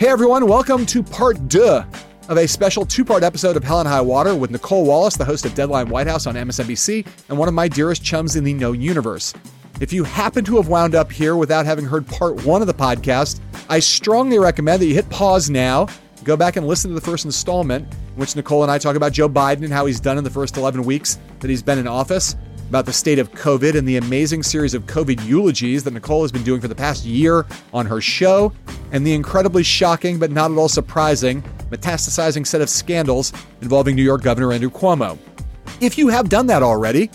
Hey 0.00 0.08
everyone, 0.08 0.46
welcome 0.46 0.86
to 0.86 1.02
part 1.02 1.46
deux 1.48 1.84
of 2.30 2.38
a 2.38 2.48
special 2.48 2.86
two 2.86 3.04
part 3.04 3.22
episode 3.22 3.54
of 3.58 3.62
Hell 3.62 3.80
and 3.80 3.86
High 3.86 4.00
Water 4.00 4.34
with 4.34 4.50
Nicolle 4.50 4.86
Wallace, 4.86 5.14
the 5.14 5.26
host 5.26 5.44
of 5.44 5.54
Deadline 5.54 5.90
White 5.90 6.06
House 6.06 6.26
on 6.26 6.36
MSNBC, 6.36 7.06
and 7.28 7.36
one 7.36 7.48
of 7.48 7.52
my 7.52 7.68
dearest 7.68 8.02
chums 8.02 8.34
in 8.34 8.42
the 8.42 8.54
No 8.54 8.72
universe. 8.72 9.34
If 9.78 9.92
you 9.92 10.04
happen 10.04 10.42
to 10.46 10.56
have 10.56 10.68
wound 10.68 10.94
up 10.94 11.12
here 11.12 11.36
without 11.36 11.66
having 11.66 11.84
heard 11.84 12.06
part 12.06 12.46
one 12.46 12.62
of 12.62 12.66
the 12.66 12.72
podcast, 12.72 13.40
I 13.68 13.78
strongly 13.78 14.38
recommend 14.38 14.80
that 14.80 14.86
you 14.86 14.94
hit 14.94 15.06
pause 15.10 15.50
now, 15.50 15.86
go 16.24 16.34
back 16.34 16.56
and 16.56 16.66
listen 16.66 16.88
to 16.88 16.94
the 16.94 17.02
first 17.02 17.26
installment, 17.26 17.86
in 17.92 18.16
which 18.16 18.34
Nicolle 18.34 18.62
and 18.62 18.72
I 18.72 18.78
talk 18.78 18.96
about 18.96 19.12
Joe 19.12 19.28
Biden 19.28 19.64
and 19.64 19.72
how 19.72 19.84
he's 19.84 20.00
done 20.00 20.16
in 20.16 20.24
the 20.24 20.30
first 20.30 20.56
11 20.56 20.82
weeks 20.82 21.18
that 21.40 21.50
he's 21.50 21.62
been 21.62 21.78
in 21.78 21.86
office, 21.86 22.36
about 22.70 22.86
the 22.86 22.92
state 22.92 23.18
of 23.18 23.32
COVID 23.32 23.76
and 23.76 23.86
the 23.86 23.96
amazing 23.96 24.44
series 24.44 24.74
of 24.74 24.86
COVID 24.86 25.26
eulogies 25.26 25.82
that 25.82 25.92
Nicolle 25.92 26.22
has 26.22 26.30
been 26.30 26.44
doing 26.44 26.60
for 26.60 26.68
the 26.68 26.74
past 26.74 27.04
year 27.04 27.44
on 27.74 27.84
her 27.84 28.00
show, 28.00 28.52
and 28.92 29.04
the 29.04 29.12
incredibly 29.12 29.64
shocking 29.64 30.20
but 30.20 30.30
not 30.30 30.52
at 30.52 30.56
all 30.56 30.68
surprising 30.68 31.42
metastasizing 31.70 32.46
set 32.46 32.60
of 32.60 32.70
scandals 32.70 33.32
involving 33.60 33.96
New 33.96 34.04
York 34.04 34.22
Governor 34.22 34.52
Andrew 34.52 34.70
Cuomo. 34.70 35.18
If 35.80 35.98
you 35.98 36.06
have 36.08 36.28
done 36.28 36.46
that 36.46 36.62
already, 36.62 37.10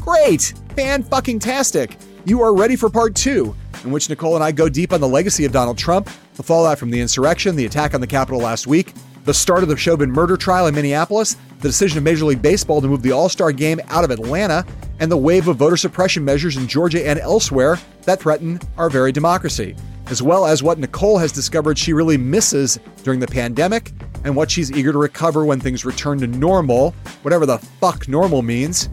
great, 0.00 0.54
fan 0.74 1.02
fucking 1.02 1.40
tastic. 1.40 1.98
You 2.24 2.40
are 2.40 2.54
ready 2.54 2.74
for 2.74 2.88
part 2.88 3.14
two, 3.14 3.54
in 3.84 3.90
which 3.90 4.08
Nicolle 4.08 4.36
and 4.36 4.44
I 4.44 4.50
go 4.50 4.70
deep 4.70 4.94
on 4.94 5.02
the 5.02 5.08
legacy 5.08 5.44
of 5.44 5.52
Donald 5.52 5.76
Trump, 5.76 6.08
the 6.36 6.42
fallout 6.42 6.78
from 6.78 6.90
the 6.90 7.00
insurrection, 7.00 7.54
the 7.54 7.66
attack 7.66 7.92
on 7.92 8.00
the 8.00 8.06
Capitol 8.06 8.40
last 8.40 8.66
week, 8.66 8.94
the 9.26 9.34
start 9.34 9.62
of 9.62 9.68
the 9.68 9.76
Chauvin 9.76 10.10
murder 10.10 10.38
trial 10.38 10.66
in 10.68 10.74
Minneapolis, 10.74 11.36
the 11.58 11.68
decision 11.68 11.98
of 11.98 12.04
Major 12.04 12.24
League 12.24 12.42
Baseball 12.42 12.80
to 12.80 12.88
move 12.88 13.02
the 13.02 13.12
All 13.12 13.28
Star 13.28 13.52
game 13.52 13.80
out 13.88 14.04
of 14.04 14.10
Atlanta, 14.10 14.64
and 15.00 15.10
the 15.10 15.16
wave 15.16 15.48
of 15.48 15.56
voter 15.56 15.76
suppression 15.76 16.24
measures 16.24 16.56
in 16.56 16.66
Georgia 16.66 17.06
and 17.06 17.18
elsewhere 17.18 17.78
that 18.02 18.20
threaten 18.20 18.60
our 18.78 18.88
very 18.88 19.12
democracy, 19.12 19.76
as 20.06 20.22
well 20.22 20.46
as 20.46 20.62
what 20.62 20.78
Nicolle 20.78 21.18
has 21.18 21.32
discovered 21.32 21.78
she 21.78 21.92
really 21.92 22.16
misses 22.16 22.78
during 23.02 23.20
the 23.20 23.26
pandemic 23.26 23.92
and 24.24 24.34
what 24.34 24.50
she's 24.50 24.72
eager 24.72 24.92
to 24.92 24.98
recover 24.98 25.44
when 25.44 25.60
things 25.60 25.84
return 25.84 26.18
to 26.18 26.26
normal, 26.26 26.92
whatever 27.22 27.46
the 27.46 27.58
fuck 27.58 28.08
normal 28.08 28.42
means, 28.42 28.88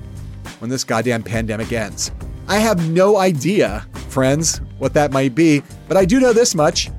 when 0.59 0.69
this 0.69 0.83
goddamn 0.83 1.23
pandemic 1.23 1.71
ends. 1.71 2.11
I 2.47 2.57
have 2.57 2.89
no 2.89 3.17
idea, 3.17 3.85
friends, 4.09 4.59
what 4.77 4.93
that 4.93 5.11
might 5.11 5.33
be, 5.33 5.63
but 5.87 5.97
I 5.97 6.05
do 6.05 6.19
know 6.19 6.33
this 6.33 6.55
much 6.55 6.89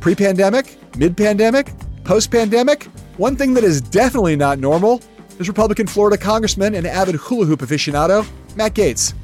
pre 0.00 0.14
pandemic, 0.14 0.78
mid 0.96 1.16
pandemic, 1.16 1.70
Post 2.04 2.30
pandemic, 2.30 2.84
one 3.16 3.34
thing 3.34 3.54
that 3.54 3.64
is 3.64 3.80
definitely 3.80 4.36
not 4.36 4.58
normal 4.58 5.00
is 5.38 5.48
Republican 5.48 5.86
Florida 5.86 6.16
Congressman 6.16 6.74
and 6.74 6.86
avid 6.86 7.16
hula 7.16 7.46
hoop 7.46 7.60
aficionado, 7.60 8.26
Matt 8.56 8.74
Gaetz. 8.74 9.14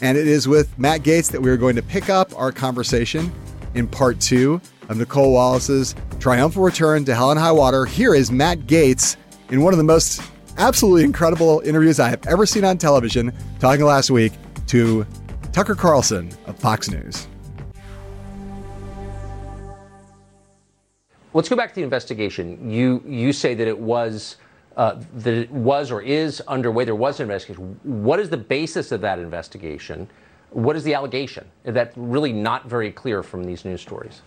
And 0.00 0.16
it 0.16 0.28
is 0.28 0.46
with 0.46 0.78
Matt 0.78 1.02
Gaetz 1.02 1.30
that 1.32 1.40
we 1.40 1.50
are 1.50 1.56
going 1.56 1.74
to 1.76 1.82
pick 1.82 2.08
up 2.08 2.36
our 2.38 2.52
conversation 2.52 3.32
in 3.74 3.88
part 3.88 4.20
two 4.20 4.60
of 4.88 4.98
Nicolle 4.98 5.32
Wallace's 5.32 5.94
triumphal 6.20 6.62
return 6.62 7.04
to 7.06 7.14
Hell 7.14 7.30
and 7.30 7.40
High 7.40 7.52
Water. 7.52 7.84
Here 7.84 8.14
is 8.14 8.30
Matt 8.30 8.60
Gaetz 8.60 9.16
in 9.50 9.62
one 9.62 9.72
of 9.72 9.78
the 9.78 9.84
most 9.84 10.22
absolutely 10.58 11.04
incredible 11.04 11.60
interviews 11.60 11.98
I 11.98 12.08
have 12.08 12.24
ever 12.26 12.46
seen 12.46 12.64
on 12.64 12.78
television, 12.78 13.32
talking 13.58 13.84
last 13.84 14.10
week 14.10 14.32
to 14.68 15.06
Tucker 15.52 15.74
Carlson 15.74 16.30
of 16.46 16.58
Fox 16.58 16.90
News. 16.90 17.26
Let's 21.34 21.48
go 21.48 21.56
back 21.56 21.70
to 21.70 21.74
the 21.74 21.82
investigation. 21.82 22.70
You 22.70 23.02
you 23.06 23.32
say 23.32 23.54
that 23.54 23.66
it 23.66 23.78
was 23.78 24.36
uh, 24.76 25.00
that 25.14 25.50
was 25.50 25.90
or 25.90 26.02
is 26.02 26.40
underway. 26.42 26.84
There 26.84 26.94
was 26.94 27.18
an 27.20 27.24
investigation. 27.24 27.80
What 27.82 28.20
is 28.20 28.28
the 28.28 28.36
basis 28.36 28.92
of 28.92 29.00
that 29.00 29.18
investigation? 29.18 30.08
What 30.50 30.76
is 30.76 30.84
the 30.84 30.94
allegation? 30.94 31.46
That's 31.64 31.96
really 31.96 32.32
not 32.32 32.66
very 32.66 32.92
clear 32.92 33.22
from 33.22 33.44
these 33.44 33.64
news 33.64 33.80
stories. 33.80 34.22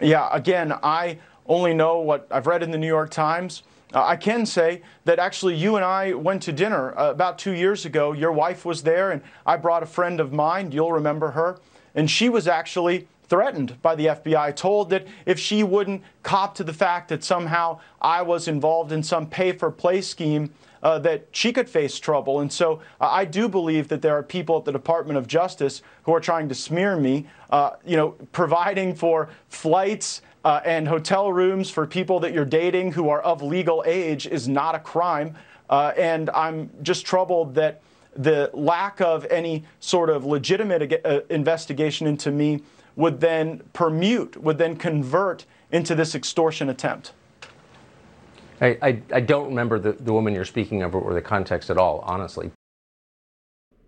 Yeah, 0.00 0.28
again, 0.32 0.72
I 0.82 1.18
only 1.46 1.74
know 1.74 2.00
what 2.00 2.26
I've 2.30 2.46
read 2.46 2.62
in 2.62 2.70
the 2.70 2.78
New 2.78 2.86
York 2.86 3.10
Times. 3.10 3.62
Uh, 3.94 4.04
I 4.04 4.16
can 4.16 4.44
say 4.44 4.82
that 5.04 5.18
actually 5.18 5.54
you 5.54 5.76
and 5.76 5.84
I 5.84 6.12
went 6.12 6.42
to 6.42 6.52
dinner 6.52 6.98
uh, 6.98 7.10
about 7.10 7.38
two 7.38 7.52
years 7.52 7.84
ago. 7.84 8.12
Your 8.12 8.32
wife 8.32 8.64
was 8.64 8.82
there, 8.82 9.12
and 9.12 9.22
I 9.46 9.56
brought 9.56 9.82
a 9.82 9.86
friend 9.86 10.20
of 10.20 10.32
mine. 10.32 10.72
You'll 10.72 10.92
remember 10.92 11.30
her. 11.30 11.58
And 11.94 12.10
she 12.10 12.28
was 12.28 12.46
actually 12.46 13.08
threatened 13.28 13.80
by 13.82 13.94
the 13.94 14.06
FBI, 14.06 14.54
told 14.54 14.90
that 14.90 15.06
if 15.24 15.38
she 15.38 15.62
wouldn't 15.62 16.02
cop 16.22 16.54
to 16.56 16.64
the 16.64 16.72
fact 16.72 17.08
that 17.08 17.24
somehow 17.24 17.80
I 18.00 18.22
was 18.22 18.48
involved 18.48 18.92
in 18.92 19.02
some 19.02 19.26
pay 19.26 19.52
for 19.52 19.70
play 19.70 20.00
scheme, 20.00 20.52
uh, 20.82 20.98
that 21.00 21.26
she 21.32 21.52
could 21.52 21.68
face 21.68 21.98
trouble. 21.98 22.40
And 22.40 22.52
so 22.52 22.80
uh, 23.00 23.08
I 23.10 23.24
do 23.24 23.48
believe 23.48 23.88
that 23.88 24.02
there 24.02 24.16
are 24.16 24.22
people 24.22 24.58
at 24.58 24.64
the 24.64 24.72
Department 24.72 25.18
of 25.18 25.26
Justice 25.26 25.82
who 26.04 26.14
are 26.14 26.20
trying 26.20 26.48
to 26.48 26.54
smear 26.54 26.96
me, 26.96 27.26
uh, 27.50 27.70
you 27.84 27.96
know, 27.96 28.10
providing 28.32 28.94
for 28.94 29.28
flights. 29.48 30.22
Uh, 30.44 30.60
and 30.64 30.86
hotel 30.86 31.32
rooms 31.32 31.70
for 31.70 31.88
people 31.88 32.20
that 32.20 32.32
you're 32.32 32.44
dating 32.44 32.92
who 32.92 33.08
are 33.08 33.20
of 33.22 33.42
legal 33.42 33.82
age 33.84 34.28
is 34.28 34.46
not 34.46 34.76
a 34.76 34.78
crime. 34.78 35.34
Uh, 35.68 35.92
and 35.96 36.30
I'm 36.30 36.70
just 36.84 37.04
troubled 37.04 37.56
that 37.56 37.82
the 38.14 38.50
lack 38.54 39.00
of 39.00 39.24
any 39.24 39.64
sort 39.80 40.08
of 40.08 40.24
legitimate 40.24 41.04
uh, 41.04 41.22
investigation 41.30 42.06
into 42.06 42.30
me 42.30 42.62
would 42.96 43.20
then 43.20 43.62
permute, 43.74 44.36
would 44.38 44.58
then 44.58 44.76
convert 44.76 45.44
into 45.70 45.94
this 45.94 46.14
extortion 46.14 46.68
attempt. 46.68 47.12
I, 48.60 48.78
I, 48.80 49.02
I 49.12 49.20
don't 49.20 49.48
remember 49.48 49.78
the, 49.78 49.92
the 49.92 50.12
woman 50.12 50.34
you're 50.34 50.46
speaking 50.46 50.82
of 50.82 50.94
or 50.94 51.12
the 51.12 51.20
context 51.20 51.68
at 51.68 51.76
all, 51.76 52.00
honestly. 52.06 52.50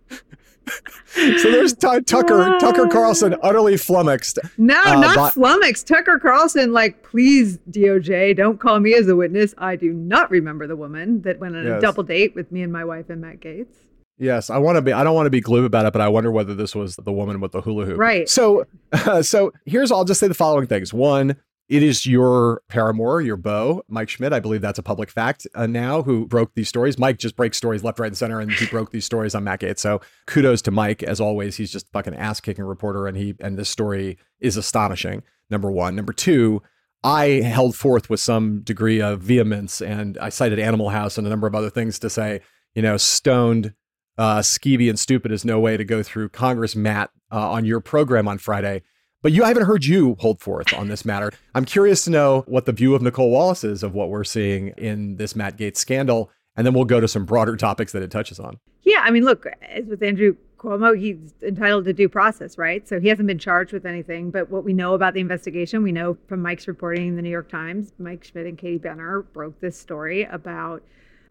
so 0.09 1.51
there's 1.51 1.73
T- 1.73 2.01
Tucker 2.03 2.59
Tucker 2.61 2.87
Carlson 2.89 3.35
utterly 3.43 3.79
flummoxed. 3.79 4.39
No, 4.59 4.81
uh, 4.85 5.01
not 5.01 5.17
but- 5.17 5.31
flummoxed. 5.33 5.87
Tucker 5.87 6.19
Carlson, 6.19 6.75
like, 6.75 7.03
please 7.03 7.59
DOJ, 7.71 8.37
don't 8.37 8.61
call 8.61 8.79
me 8.81 8.95
as 8.95 9.09
a 9.09 9.17
witness. 9.17 9.55
I 9.57 9.77
do 9.77 9.95
not 9.95 10.31
remember 10.31 10.67
the 10.67 10.77
woman 10.77 11.23
that 11.23 11.39
went 11.39 11.57
on 11.57 11.65
yes. 11.65 11.79
a 11.79 11.81
double 11.81 12.03
date 12.03 12.35
with 12.35 12.53
me 12.53 12.63
and 12.63 12.73
my 12.73 12.85
wife 12.85 13.09
and 13.09 13.23
Matt 13.23 13.41
Gaetz. 13.41 13.88
Yes, 14.19 14.51
I 14.51 14.59
want 14.59 14.77
to 14.77 14.83
be. 14.83 14.93
I 14.93 15.05
don't 15.05 15.15
want 15.15 15.27
to 15.27 15.31
be 15.31 15.41
glib 15.41 15.65
about 15.65 15.87
it, 15.87 15.93
but 15.93 16.03
I 16.03 16.09
wonder 16.09 16.31
whether 16.31 16.55
this 16.55 16.75
was 16.75 16.97
the 16.97 17.13
woman 17.13 17.41
with 17.41 17.53
the 17.53 17.61
hula 17.61 17.85
hoop. 17.85 17.99
Right. 17.99 18.29
So, 18.29 18.65
uh, 18.93 19.23
so 19.23 19.53
here's. 19.65 19.93
I'll 19.93 20.05
just 20.05 20.21
say 20.21 20.29
the 20.29 20.35
following 20.35 20.67
things. 20.67 20.93
One, 20.93 21.37
it 21.69 21.83
is 21.83 22.05
your 22.05 22.63
paramour, 22.69 23.21
your 23.21 23.37
beau, 23.37 23.83
Mike 23.89 24.09
Schmidt. 24.09 24.33
I 24.33 24.41
believe 24.41 24.61
that's 24.61 24.79
a 24.79 24.83
public 24.83 25.11
fact 25.11 25.47
uh, 25.55 25.67
now. 25.67 26.03
Who 26.03 26.27
broke 26.27 26.55
these 26.55 26.69
stories? 26.69 26.99
Mike 26.99 27.19
just 27.19 27.37
breaks 27.37 27.57
stories 27.57 27.85
left, 27.85 28.01
right, 28.01 28.09
and 28.09 28.17
center, 28.17 28.41
and 28.41 28.51
he 28.51 28.67
broke 28.71 28.91
these 28.91 29.05
stories 29.05 29.35
on 29.35 29.45
Matt 29.45 29.61
Gaetz. 29.61 29.79
So 29.79 30.01
kudos 30.27 30.63
to 30.63 30.73
Mike 30.73 31.03
as 31.05 31.21
always. 31.21 31.57
He's 31.57 31.71
just 31.71 31.91
fucking 31.93 32.17
ass 32.17 32.41
kicking 32.41 32.65
reporter, 32.65 33.07
and 33.07 33.17
he 33.17 33.35
and 33.41 33.57
this 33.57 33.69
story 33.69 34.19
is 34.41 34.57
astonishing. 34.57 35.23
Number 35.49 35.71
one. 35.71 35.95
Number 35.95 36.13
two. 36.13 36.63
I 37.05 37.43
held 37.43 37.77
forth 37.77 38.11
with 38.11 38.19
some 38.19 38.63
degree 38.63 39.01
of 39.01 39.21
vehemence, 39.21 39.81
and 39.81 40.19
I 40.19 40.31
cited 40.31 40.59
Animal 40.59 40.89
House 40.89 41.17
and 41.17 41.25
a 41.25 41.31
number 41.31 41.47
of 41.47 41.55
other 41.55 41.71
things 41.71 42.01
to 42.01 42.11
say, 42.11 42.41
you 42.75 42.83
know, 42.83 42.97
stoned 42.97 43.73
uh, 44.19 44.41
skeevy 44.41 44.89
and 44.89 44.99
stupid 44.99 45.33
is 45.33 45.45
no 45.45 45.61
way 45.61 45.77
to 45.77 45.85
go 45.85 46.03
through 46.03 46.29
Congress, 46.31 46.77
Matt, 46.77 47.11
uh, 47.33 47.51
on 47.51 47.65
your 47.65 47.81
program 47.81 48.29
on 48.29 48.39
Friday. 48.39 48.83
But 49.23 49.33
you 49.33 49.45
I 49.45 49.49
haven't 49.49 49.67
heard 49.67 49.85
you 49.85 50.17
hold 50.21 50.41
forth 50.41 50.73
on 50.75 50.89
this 50.89 51.05
matter. 51.05 51.33
I'm 51.55 51.65
curious 51.65 52.05
to 52.05 52.11
know 52.11 52.45
what 52.47 52.67
the 52.67 52.73
view 52.73 52.95
of 52.95 53.03
Nicolle 53.03 53.31
Wallace 53.31 53.65
is 53.65 53.83
of 53.83 53.95
what 53.95 54.11
we're 54.11 54.25
seeing 54.25 54.69
in 54.77 55.17
this 55.17 55.35
Matt 55.35 55.57
Gaetz 55.57 55.79
scandal, 55.79 56.31
and 56.57 56.67
then 56.67 56.75
we'll 56.75 56.85
go 56.85 57.01
to 57.01 57.09
some 57.09 57.25
broader 57.25 57.57
topics 57.57 57.93
that 57.93 58.03
it 58.03 58.11
touches 58.11 58.39
on. 58.39 58.59
Yeah, 58.83 59.01
I 59.03 59.11
mean, 59.11 59.25
look, 59.25 59.47
as 59.63 59.87
with 59.87 60.03
Andrew 60.03 60.37
Cuomo, 60.59 60.99
he's 60.99 61.35
entitled 61.43 61.85
to 61.87 61.93
due 61.93 62.09
process, 62.09 62.59
right? 62.59 62.87
So 62.87 63.01
he 63.01 63.09
hasn't 63.09 63.27
been 63.27 63.39
charged 63.39 63.73
with 63.73 63.87
anything. 63.87 64.31
But 64.31 64.51
what 64.51 64.65
we 64.65 64.73
know 64.73 64.95
about 64.95 65.15
the 65.15 65.21
investigation, 65.21 65.83
we 65.83 65.93
know 65.93 66.17
from 66.29 66.41
Mike's 66.43 66.69
reporting 66.69 67.09
in 67.09 67.17
the 67.17 67.23
New 67.23 67.31
York 67.31 67.49
Times, 67.49 67.93
Mike 67.99 68.25
Schmidt 68.25 68.47
and 68.47 68.59
Katie 68.59 68.79
Benner 68.79 69.23
broke 69.23 69.61
this 69.61 69.79
story 69.79 70.25
about 70.25 70.83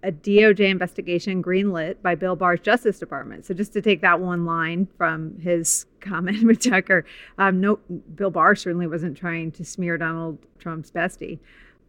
a 0.03 0.11
DOJ 0.11 0.69
investigation 0.69 1.44
greenlit 1.44 2.01
by 2.01 2.15
Bill 2.15 2.35
Barr's 2.35 2.59
Justice 2.59 2.99
Department. 2.99 3.45
So 3.45 3.53
just 3.53 3.73
to 3.73 3.81
take 3.81 4.01
that 4.01 4.19
one 4.19 4.45
line 4.45 4.88
from 4.97 5.38
his 5.39 5.85
comment 5.99 6.44
with 6.47 6.61
Tucker, 6.61 7.05
um, 7.38 7.59
no, 7.59 7.79
Bill 8.15 8.31
Barr 8.31 8.55
certainly 8.55 8.88
wasn't 8.88 9.17
trying 9.17 9.51
to 9.53 9.65
smear 9.65 9.97
Donald 9.97 10.38
Trump's 10.59 10.91
bestie. 10.91 11.39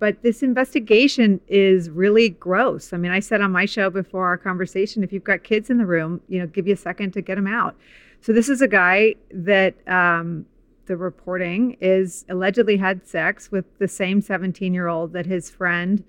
But 0.00 0.22
this 0.22 0.42
investigation 0.44 1.40
is 1.48 1.90
really 1.90 2.28
gross. 2.28 2.92
I 2.92 2.96
mean, 2.98 3.10
I 3.10 3.18
said 3.18 3.40
on 3.40 3.50
my 3.50 3.64
show 3.64 3.90
before 3.90 4.26
our 4.26 4.38
conversation, 4.38 5.02
if 5.02 5.12
you've 5.12 5.24
got 5.24 5.42
kids 5.42 5.70
in 5.70 5.78
the 5.78 5.86
room, 5.86 6.20
you 6.28 6.38
know, 6.38 6.46
give 6.46 6.68
you 6.68 6.74
a 6.74 6.76
second 6.76 7.12
to 7.14 7.20
get 7.20 7.34
them 7.34 7.48
out. 7.48 7.76
So 8.20 8.32
this 8.32 8.48
is 8.48 8.62
a 8.62 8.68
guy 8.68 9.16
that 9.32 9.74
um, 9.88 10.46
the 10.86 10.96
reporting 10.96 11.76
is 11.80 12.24
allegedly 12.28 12.76
had 12.76 13.06
sex 13.06 13.50
with 13.50 13.64
the 13.78 13.88
same 13.88 14.20
17 14.20 14.72
year 14.72 14.88
old 14.88 15.12
that 15.14 15.26
his 15.26 15.50
friend 15.50 16.04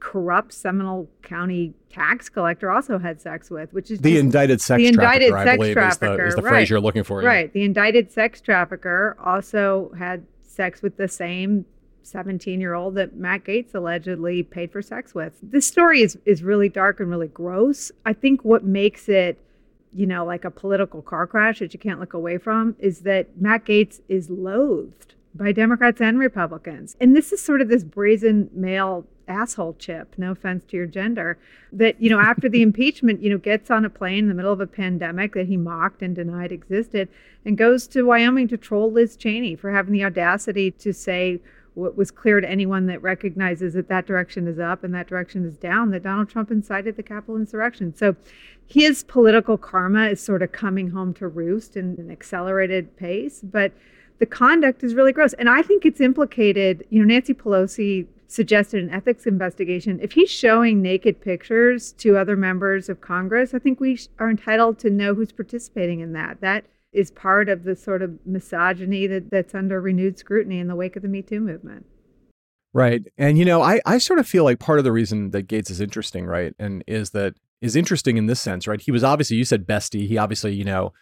corrupt 0.00 0.52
Seminole 0.52 1.08
County 1.22 1.74
tax 1.90 2.28
collector 2.28 2.70
also 2.70 2.98
had 2.98 3.20
sex 3.20 3.50
with, 3.50 3.72
which 3.72 3.90
is 3.90 4.00
the 4.00 4.18
indicted 4.18 4.60
sex 4.60 4.78
the 4.78 4.86
indicted 4.88 5.30
trafficker, 5.30 5.64
sex 5.64 5.72
trafficker, 5.72 6.12
is 6.12 6.18
the, 6.18 6.26
is 6.26 6.34
the 6.36 6.42
right. 6.42 6.50
phrase 6.50 6.70
you're 6.70 6.80
looking 6.80 7.04
for. 7.04 7.20
Right. 7.20 7.52
The 7.52 7.62
indicted 7.62 8.12
sex 8.12 8.40
trafficker 8.40 9.16
also 9.22 9.92
had 9.98 10.26
sex 10.40 10.82
with 10.82 10.96
the 10.96 11.08
same 11.08 11.64
17 12.02 12.60
year 12.60 12.74
old 12.74 12.94
that 12.96 13.16
Matt 13.16 13.44
Gaetz 13.44 13.74
allegedly 13.74 14.42
paid 14.42 14.70
for 14.70 14.82
sex 14.82 15.14
with. 15.14 15.32
This 15.42 15.66
story 15.66 16.02
is, 16.02 16.18
is 16.24 16.42
really 16.42 16.68
dark 16.68 17.00
and 17.00 17.10
really 17.10 17.28
gross. 17.28 17.90
I 18.04 18.12
think 18.12 18.44
what 18.44 18.64
makes 18.64 19.08
it, 19.08 19.38
you 19.92 20.06
know, 20.06 20.24
like 20.24 20.44
a 20.44 20.50
political 20.50 21.02
car 21.02 21.26
crash 21.26 21.60
that 21.60 21.72
you 21.72 21.80
can't 21.80 22.00
look 22.00 22.14
away 22.14 22.38
from 22.38 22.76
is 22.78 23.00
that 23.00 23.40
Matt 23.40 23.64
Gaetz 23.64 24.00
is 24.08 24.28
loathed 24.30 25.14
by 25.34 25.52
Democrats 25.52 26.00
and 26.00 26.18
Republicans. 26.18 26.96
And 27.00 27.16
this 27.16 27.32
is 27.32 27.42
sort 27.42 27.60
of 27.60 27.68
this 27.68 27.84
brazen 27.84 28.50
male 28.52 29.06
asshole 29.28 29.76
chip, 29.78 30.14
no 30.16 30.32
offense 30.32 30.64
to 30.64 30.76
your 30.76 30.86
gender, 30.86 31.38
that, 31.72 32.00
you 32.00 32.10
know, 32.10 32.20
after 32.20 32.48
the 32.48 32.62
impeachment, 32.68 33.22
you 33.22 33.30
know, 33.30 33.38
gets 33.38 33.70
on 33.70 33.84
a 33.84 33.90
plane 33.90 34.20
in 34.20 34.28
the 34.28 34.34
middle 34.34 34.52
of 34.52 34.60
a 34.60 34.66
pandemic 34.66 35.34
that 35.34 35.46
he 35.46 35.56
mocked 35.56 36.02
and 36.02 36.14
denied 36.14 36.52
existed 36.52 37.08
and 37.44 37.58
goes 37.58 37.86
to 37.88 38.02
Wyoming 38.02 38.48
to 38.48 38.56
troll 38.56 38.90
Liz 38.90 39.16
Cheney 39.16 39.56
for 39.56 39.70
having 39.72 39.92
the 39.92 40.04
audacity 40.04 40.70
to 40.72 40.92
say 40.92 41.40
what 41.74 41.96
was 41.96 42.10
clear 42.10 42.40
to 42.40 42.48
anyone 42.48 42.86
that 42.86 43.02
recognizes 43.02 43.74
that 43.74 43.88
that 43.88 44.06
direction 44.06 44.46
is 44.46 44.58
up 44.58 44.84
and 44.84 44.94
that 44.94 45.08
direction 45.08 45.44
is 45.44 45.56
down, 45.56 45.90
that 45.90 46.04
Donald 46.04 46.28
Trump 46.28 46.50
incited 46.50 46.96
the 46.96 47.02
Capitol 47.02 47.36
insurrection. 47.36 47.94
So 47.96 48.14
his 48.66 49.02
political 49.04 49.58
karma 49.58 50.08
is 50.08 50.20
sort 50.20 50.42
of 50.42 50.52
coming 50.52 50.90
home 50.90 51.12
to 51.14 51.26
roost 51.26 51.76
in 51.76 51.96
an 51.98 52.10
accelerated 52.10 52.96
pace. 52.96 53.40
But 53.42 53.72
the 54.18 54.26
conduct 54.26 54.84
is 54.84 54.94
really 54.94 55.12
gross. 55.12 55.32
And 55.34 55.48
I 55.48 55.62
think 55.62 55.84
it's 55.84 56.00
implicated, 56.00 56.86
you 56.90 57.00
know, 57.00 57.06
Nancy 57.06 57.34
Pelosi 57.34 58.06
suggested 58.34 58.82
an 58.82 58.90
ethics 58.90 59.26
investigation. 59.26 60.00
If 60.02 60.12
he's 60.12 60.30
showing 60.30 60.82
naked 60.82 61.20
pictures 61.20 61.92
to 61.92 62.16
other 62.16 62.36
members 62.36 62.88
of 62.88 63.00
Congress, 63.00 63.54
I 63.54 63.58
think 63.58 63.80
we 63.80 63.98
are 64.18 64.30
entitled 64.30 64.78
to 64.80 64.90
know 64.90 65.14
who's 65.14 65.32
participating 65.32 66.00
in 66.00 66.12
that. 66.14 66.40
That 66.40 66.64
is 66.92 67.10
part 67.10 67.48
of 67.48 67.64
the 67.64 67.76
sort 67.76 68.02
of 68.02 68.18
misogyny 68.24 69.06
that, 69.06 69.30
that's 69.30 69.54
under 69.54 69.80
renewed 69.80 70.18
scrutiny 70.18 70.58
in 70.58 70.68
the 70.68 70.76
wake 70.76 70.96
of 70.96 71.02
the 71.02 71.08
Me 71.08 71.22
Too 71.22 71.40
movement. 71.40 71.86
Right. 72.72 73.04
And 73.16 73.38
you 73.38 73.44
know, 73.44 73.62
I, 73.62 73.80
I 73.86 73.98
sort 73.98 74.18
of 74.18 74.26
feel 74.26 74.44
like 74.44 74.58
part 74.58 74.78
of 74.78 74.84
the 74.84 74.92
reason 74.92 75.30
that 75.30 75.46
Gaetz 75.46 75.70
is 75.70 75.80
interesting, 75.80 76.26
right? 76.26 76.54
And 76.58 76.82
is 76.86 77.10
that 77.10 77.34
is 77.60 77.76
interesting 77.76 78.16
in 78.16 78.26
this 78.26 78.40
sense, 78.40 78.66
right? 78.66 78.80
He 78.80 78.90
was 78.90 79.04
obviously 79.04 79.36
you 79.36 79.44
said 79.44 79.66
bestie. 79.66 80.08
He 80.08 80.18
obviously, 80.18 80.54
you 80.54 80.64
know, 80.64 80.92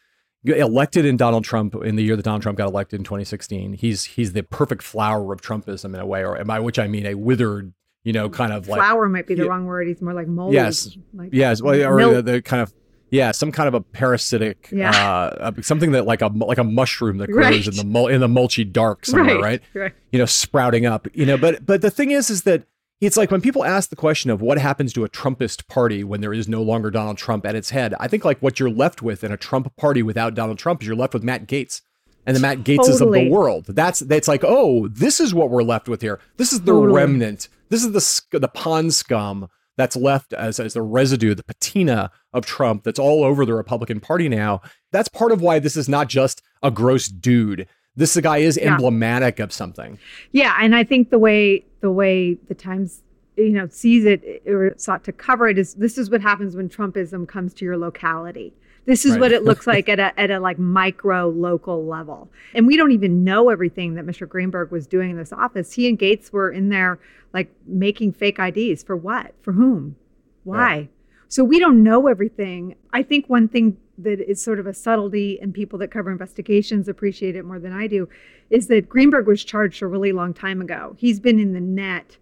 elected 0.45 1.05
in 1.05 1.17
Donald 1.17 1.45
Trump 1.45 1.75
in 1.75 1.97
the 1.97 2.03
year 2.03 2.17
that 2.17 2.25
Donald 2.25 2.43
Trump 2.43 2.59
got 2.59 2.69
elected 2.69 3.01
in 3.01 3.05
2016. 3.05 3.75
He's 3.75 4.05
he's 4.05 4.33
the 4.33 4.43
perfect 4.43 4.83
flower 4.83 5.33
of 5.33 5.41
Trumpism 5.41 5.95
in 5.95 6.01
a 6.01 6.07
way, 6.07 6.25
or 6.25 6.43
by 6.45 6.61
which 6.61 6.79
I 6.79 6.89
mean 6.89 7.07
a 7.07 7.15
withered, 7.15 7.73
you 8.05 8.13
know, 8.13 8.29
kind 8.29 8.53
of 8.53 8.67
flower 8.67 8.79
like 8.79 8.87
flower 8.87 9.09
might 9.09 9.27
be 9.27 9.35
the 9.35 9.45
yeah, 9.45 9.49
wrong 9.49 9.67
word. 9.67 9.89
He's 9.89 10.03
more 10.03 10.15
like 10.15 10.27
mold. 10.27 10.53
Yes. 10.53 10.97
Like 11.15 11.31
yes. 11.33 11.63
Well, 11.63 11.81
or 11.83 12.15
the, 12.15 12.23
the, 12.23 12.43
kind 12.43 12.63
of 12.63 12.73
yeah, 13.13 13.31
some 13.31 13.53
kind 13.53 13.69
of 13.69 13.75
a 13.75 13.83
parasitic, 13.83 14.71
yeah. 14.73 14.91
uh, 14.91 15.53
something 15.61 15.93
that 15.93 16.07
like 16.07 16.23
a 16.23 16.29
like 16.29 16.57
a 16.57 16.65
mushroom 16.65 17.19
that 17.19 17.31
grows 17.31 17.45
right. 17.45 17.67
in 17.69 17.77
the 17.77 17.85
mul- 17.85 18.09
in 18.09 18.23
the 18.23 18.29
mulchy 18.29 18.65
dark 18.65 19.05
somewhere, 19.05 19.35
right. 19.35 19.43
right? 19.43 19.63
right? 19.75 19.93
You 20.13 20.19
know, 20.19 20.25
sprouting 20.25 20.87
up. 20.87 21.07
You 21.13 21.27
know, 21.27 21.37
but 21.37 21.67
but 21.67 21.83
the 21.83 21.91
thing 21.91 22.11
is, 22.11 22.31
is 22.31 22.45
that 22.45 22.65
it's 23.03 23.17
like 23.17 23.33
when 23.33 23.41
people 23.41 23.65
ask 23.65 23.91
the 23.91 23.97
question 23.97 24.31
of 24.31 24.41
what 24.41 24.59
happens 24.59 24.93
to 24.93 25.05
a 25.05 25.09
Trumpist 25.09 25.67
party 25.67 26.05
when 26.05 26.21
there 26.21 26.33
is 26.33 26.49
no 26.49 26.63
longer 26.63 26.89
Donald 26.89 27.19
Trump 27.19 27.45
at 27.45 27.57
its 27.57 27.71
head. 27.71 27.95
I 27.99 28.07
think 28.07 28.25
like 28.25 28.41
what 28.41 28.61
you're 28.61 28.71
left 28.71 29.03
with 29.03 29.25
in 29.25 29.33
a 29.33 29.37
Trump 29.37 29.75
party 29.77 30.03
without 30.03 30.35
Donald 30.35 30.59
Trump 30.59 30.83
is 30.83 30.87
you're 30.87 30.97
left 30.97 31.13
with 31.13 31.25
Matt 31.25 31.49
Gaetz 31.49 31.83
and 32.27 32.37
the 32.37 32.41
Matt 32.41 32.59
Gaetzes 32.59 32.99
totally. 32.99 33.23
of 33.23 33.25
the 33.27 33.31
world. 33.33 33.67
That's 33.67 34.01
that's 34.01 34.29
like, 34.29 34.45
oh, 34.45 34.87
this 34.87 35.19
is 35.19 35.35
what 35.35 35.51
we're 35.51 35.65
left 35.65 35.89
with 35.89 36.01
here. 36.01 36.21
This 36.37 36.53
is 36.53 36.61
the 36.61 36.73
totally. 36.73 36.95
remnant. 36.95 37.49
This 37.71 37.85
is 37.85 37.91
the 38.31 38.39
the 38.39 38.49
pond 38.49 38.95
scum 38.95 39.49
that's 39.77 39.97
left 39.97 40.33
as, 40.33 40.61
as 40.61 40.75
the 40.75 40.83
residue, 40.83 41.35
the 41.35 41.43
patina 41.43 42.11
of 42.33 42.47
Trump 42.47 42.85
that's 42.85 42.99
all 43.01 43.25
over 43.25 43.45
the 43.45 43.55
Republican 43.55 43.99
Party 43.99 44.29
now. 44.29 44.61
That's 44.93 45.09
part 45.09 45.33
of 45.33 45.41
why 45.41 45.59
this 45.59 45.77
is 45.77 45.89
not 45.89 46.09
just 46.09 46.41
a 46.63 46.71
gross 46.71 47.09
dude. 47.09 47.67
This 47.97 48.17
guy 48.19 48.39
is 48.39 48.59
yeah. 48.61 48.73
emblematic 48.73 49.39
of 49.39 49.53
something. 49.53 49.99
Yeah, 50.33 50.57
and 50.61 50.75
I 50.75 50.85
think 50.85 51.11
the 51.11 51.19
way 51.19 51.65
the 51.81 51.91
way 51.91 52.35
the 52.49 52.55
Times 52.55 53.03
you 53.37 53.51
know 53.51 53.69
sees 53.69 54.05
it 54.05 54.43
or 54.47 54.75
sought 54.77 55.05
to 55.05 55.13
cover 55.13 55.49
it 55.49 55.59
is 55.59 55.75
this 55.75 55.99
is 55.99 56.11
what 56.11 56.21
happens 56.21 56.57
when 56.57 56.69
Trumpism 56.69 57.29
comes 57.29 57.55
to 57.55 57.65
your 57.65 57.77
locality. 57.77 58.53
This 58.85 59.05
is 59.05 59.13
right. 59.13 59.21
what 59.21 59.33
it 59.33 59.45
looks 59.45 59.67
like 59.75 59.89
at 59.89 60.01
a 60.01 60.19
at 60.19 60.31
a 60.31 60.41
like 60.41 60.59
micro 60.59 61.29
local 61.29 61.87
level. 61.87 62.31
And 62.55 62.67
we 62.67 62.77
don't 62.77 62.93
even 62.93 63.25
know 63.25 63.51
everything 63.51 63.95
that 63.95 64.07
Mr. 64.07 64.29
Greenberg 64.29 64.71
was 64.71 64.87
doing 64.87 65.11
in 65.11 65.17
this 65.17 65.33
office. 65.33 65.73
He 65.75 65.89
and 65.89 65.99
Gaetz 65.99 66.33
were 66.33 66.51
in 66.51 66.71
there 66.71 66.99
like 67.35 67.51
making 67.67 68.13
fake 68.13 68.39
IDs 68.39 68.83
for 68.83 68.97
what? 68.97 69.35
For 69.43 69.53
whom? 69.53 69.97
Why? 70.45 70.77
Yeah. 70.77 70.87
So 71.29 71.45
we 71.45 71.59
don't 71.59 71.83
know 71.83 72.09
everything. 72.09 72.75
I 72.93 73.03
think 73.03 73.29
one 73.29 73.49
thing 73.49 73.79
that 74.03 74.21
is 74.21 74.43
sort 74.43 74.59
of 74.59 74.67
a 74.67 74.75
subtlety 74.75 75.41
and 75.41 75.53
people 75.53 75.79
that 75.79 75.91
cover 75.91 76.11
investigations 76.11 76.89
appreciate 76.89 77.37
it 77.37 77.45
more 77.45 77.59
than 77.59 77.73
I 77.73 77.87
do 77.87 78.09
is 78.51 78.67
that 78.69 78.89
Greenberg 78.89 79.27
was 79.27 79.45
charged 79.45 79.83
a 79.83 79.87
really 79.87 80.13
long 80.13 80.35
time 80.35 80.61
ago. 80.61 80.95
He's 80.99 81.21
been 81.21 81.39
in 81.39 81.53
the 81.53 81.61
net 81.61 82.19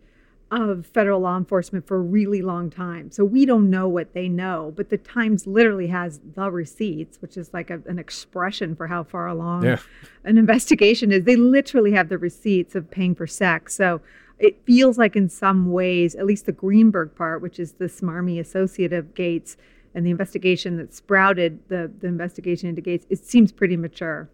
of 0.50 0.85
federal 0.87 1.21
law 1.21 1.37
enforcement 1.37 1.87
for 1.87 1.97
a 1.97 2.00
really 2.00 2.43
long 2.43 2.71
time. 2.71 3.11
So 3.12 3.25
we 3.25 3.47
don't 3.47 3.71
know 3.71 3.87
what 3.87 4.15
they 4.15 4.29
know, 4.29 4.73
but 4.77 4.91
the 4.91 4.99
Times 4.99 5.47
literally 5.47 5.87
has 5.87 6.21
the 6.35 6.50
receipts, 6.50 7.23
which 7.23 7.37
is 7.37 7.55
like 7.55 7.71
a, 7.71 7.81
an 7.87 8.00
expression 8.00 8.75
for 8.75 8.88
how 8.88 9.05
far 9.05 9.29
along 9.29 9.65
yeah. 9.65 9.79
an 10.25 10.38
investigation 10.38 11.12
is. 11.12 11.23
They 11.23 11.37
literally 11.37 11.93
have 11.93 12.09
the 12.09 12.19
receipts 12.19 12.75
of 12.75 12.91
paying 12.91 13.15
for 13.15 13.29
sex. 13.29 13.77
So 13.77 14.00
it 14.41 14.61
feels 14.65 14.99
like, 14.99 15.15
in 15.15 15.29
some 15.29 15.71
ways, 15.71 16.15
at 16.15 16.27
least 16.27 16.47
the 16.47 16.53
Greenberg 16.53 17.15
part, 17.15 17.43
which 17.43 17.61
is 17.61 17.73
the 17.73 17.85
smarmy 17.85 18.41
associate 18.41 18.93
of 18.93 19.15
Gaetz 19.15 19.56
and 19.94 20.06
the 20.06 20.10
investigation 20.10 20.76
that 20.76 20.94
sprouted 20.94 21.60
the, 21.69 21.90
the 22.00 22.06
investigation 22.06 22.69
into 22.69 22.82
Gaetz, 22.82 23.06
it 23.10 23.25
seems 23.25 23.52
pretty 23.52 23.76
mature. 23.76 24.31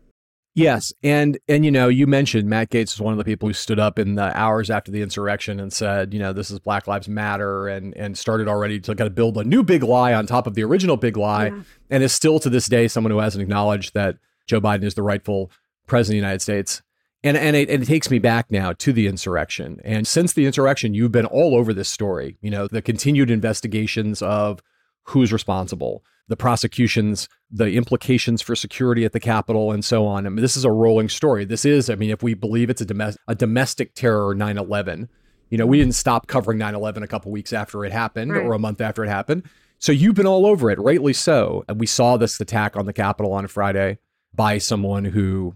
Yes, 0.56 0.90
and 1.02 1.38
and 1.48 1.66
you 1.66 1.70
know, 1.70 1.88
you 1.88 2.06
mentioned 2.06 2.48
Matt 2.48 2.70
Gaetz 2.70 2.94
was 2.94 3.00
one 3.02 3.12
of 3.12 3.18
the 3.18 3.26
people 3.26 3.46
who 3.46 3.52
stood 3.52 3.78
up 3.78 3.98
in 3.98 4.14
the 4.14 4.34
hours 4.34 4.70
after 4.70 4.90
the 4.90 5.02
insurrection 5.02 5.60
and 5.60 5.70
said, 5.70 6.14
you 6.14 6.18
know, 6.18 6.32
this 6.32 6.50
is 6.50 6.58
Black 6.58 6.86
Lives 6.86 7.08
Matter, 7.08 7.68
and 7.68 7.94
and 7.94 8.16
started 8.16 8.48
already 8.48 8.80
to 8.80 8.94
kind 8.94 9.06
of 9.06 9.14
build 9.14 9.36
a 9.36 9.44
new 9.44 9.62
big 9.62 9.82
lie 9.82 10.14
on 10.14 10.26
top 10.26 10.46
of 10.46 10.54
the 10.54 10.64
original 10.64 10.96
big 10.96 11.18
lie, 11.18 11.48
yeah. 11.48 11.60
and 11.90 12.02
is 12.02 12.14
still 12.14 12.38
to 12.40 12.48
this 12.48 12.68
day 12.68 12.88
someone 12.88 13.10
who 13.10 13.18
hasn't 13.18 13.42
acknowledged 13.42 13.92
that 13.92 14.16
Joe 14.46 14.58
Biden 14.58 14.84
is 14.84 14.94
the 14.94 15.02
rightful 15.02 15.50
president 15.86 16.16
of 16.16 16.22
the 16.22 16.26
United 16.26 16.40
States. 16.40 16.80
And 17.22 17.36
and 17.36 17.54
it, 17.54 17.68
and 17.68 17.82
it 17.82 17.86
takes 17.86 18.10
me 18.10 18.18
back 18.18 18.50
now 18.50 18.72
to 18.72 18.94
the 18.94 19.08
insurrection, 19.08 19.78
and 19.84 20.06
since 20.06 20.32
the 20.32 20.46
insurrection, 20.46 20.94
you've 20.94 21.12
been 21.12 21.26
all 21.26 21.54
over 21.54 21.74
this 21.74 21.90
story. 21.90 22.38
You 22.40 22.50
know, 22.50 22.66
the 22.66 22.80
continued 22.80 23.30
investigations 23.30 24.22
of 24.22 24.62
who's 25.06 25.32
responsible 25.32 26.02
the 26.28 26.36
prosecutions, 26.36 27.28
the 27.50 27.72
implications 27.72 28.42
for 28.42 28.56
security 28.56 29.04
at 29.04 29.12
the 29.12 29.20
Capitol, 29.20 29.70
and 29.70 29.84
so 29.84 30.06
on. 30.06 30.26
I 30.26 30.28
mean, 30.28 30.42
this 30.42 30.56
is 30.56 30.64
a 30.64 30.72
rolling 30.72 31.08
story. 31.08 31.44
This 31.44 31.64
is, 31.64 31.88
I 31.88 31.94
mean, 31.94 32.10
if 32.10 32.22
we 32.22 32.34
believe 32.34 32.68
it's 32.68 32.80
a, 32.80 32.84
domestic, 32.84 33.22
a 33.28 33.34
domestic 33.34 33.94
terror 33.94 34.34
9 34.34 34.58
11, 34.58 35.08
you 35.50 35.58
know, 35.58 35.66
we 35.66 35.78
didn't 35.78 35.94
stop 35.94 36.26
covering 36.26 36.58
9 36.58 36.74
11 36.74 37.02
a 37.02 37.06
couple 37.06 37.30
weeks 37.30 37.52
after 37.52 37.84
it 37.84 37.92
happened 37.92 38.32
right. 38.32 38.44
or 38.44 38.54
a 38.54 38.58
month 38.58 38.80
after 38.80 39.04
it 39.04 39.08
happened. 39.08 39.44
So 39.78 39.92
you've 39.92 40.14
been 40.14 40.26
all 40.26 40.46
over 40.46 40.70
it, 40.70 40.80
rightly 40.80 41.12
so. 41.12 41.64
And 41.68 41.78
we 41.78 41.86
saw 41.86 42.16
this 42.16 42.40
attack 42.40 42.76
on 42.76 42.86
the 42.86 42.92
Capitol 42.92 43.32
on 43.32 43.44
a 43.44 43.48
Friday 43.48 43.98
by 44.34 44.58
someone 44.58 45.04
who 45.04 45.54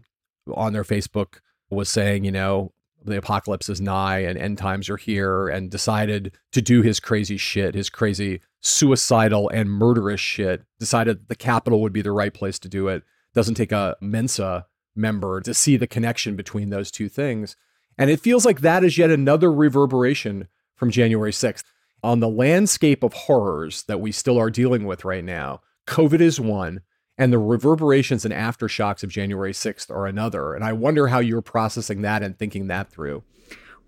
on 0.54 0.72
their 0.72 0.84
Facebook 0.84 1.40
was 1.70 1.88
saying, 1.88 2.24
you 2.24 2.32
know, 2.32 2.72
the 3.04 3.16
apocalypse 3.16 3.68
is 3.68 3.80
nigh 3.80 4.18
and 4.18 4.38
end 4.38 4.58
times 4.58 4.88
are 4.90 4.96
here 4.96 5.48
and 5.48 5.70
decided 5.70 6.36
to 6.52 6.62
do 6.62 6.82
his 6.82 7.00
crazy 7.00 7.36
shit, 7.36 7.74
his 7.74 7.90
crazy 7.90 8.40
suicidal 8.60 9.48
and 9.48 9.70
murderous 9.70 10.20
shit, 10.20 10.62
decided 10.78 11.28
the 11.28 11.34
capital 11.34 11.80
would 11.80 11.92
be 11.92 12.02
the 12.02 12.12
right 12.12 12.34
place 12.34 12.58
to 12.58 12.68
do 12.68 12.88
it. 12.88 13.02
Doesn't 13.34 13.54
take 13.54 13.72
a 13.72 13.96
Mensa 14.00 14.66
member 14.94 15.40
to 15.40 15.54
see 15.54 15.76
the 15.76 15.86
connection 15.86 16.36
between 16.36 16.70
those 16.70 16.90
two 16.90 17.08
things. 17.08 17.56
And 17.96 18.10
it 18.10 18.20
feels 18.20 18.44
like 18.44 18.60
that 18.60 18.84
is 18.84 18.98
yet 18.98 19.10
another 19.10 19.52
reverberation 19.52 20.48
from 20.74 20.90
January 20.90 21.32
6th. 21.32 21.64
On 22.02 22.20
the 22.20 22.28
landscape 22.28 23.02
of 23.02 23.12
horrors 23.12 23.82
that 23.84 24.00
we 24.00 24.10
still 24.10 24.38
are 24.38 24.50
dealing 24.50 24.84
with 24.84 25.04
right 25.04 25.24
now, 25.24 25.60
COVID 25.86 26.20
is 26.20 26.40
one, 26.40 26.80
and 27.20 27.30
the 27.30 27.38
reverberations 27.38 28.24
and 28.24 28.32
aftershocks 28.32 29.02
of 29.02 29.10
January 29.10 29.52
6th 29.52 29.90
are 29.90 30.06
another. 30.06 30.54
And 30.54 30.64
I 30.64 30.72
wonder 30.72 31.08
how 31.08 31.18
you're 31.18 31.42
processing 31.42 32.00
that 32.00 32.22
and 32.22 32.36
thinking 32.36 32.68
that 32.68 32.90
through. 32.90 33.22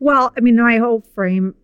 Well, 0.00 0.34
I 0.36 0.40
mean, 0.40 0.56
my 0.56 0.76
whole 0.76 1.00
frame 1.14 1.54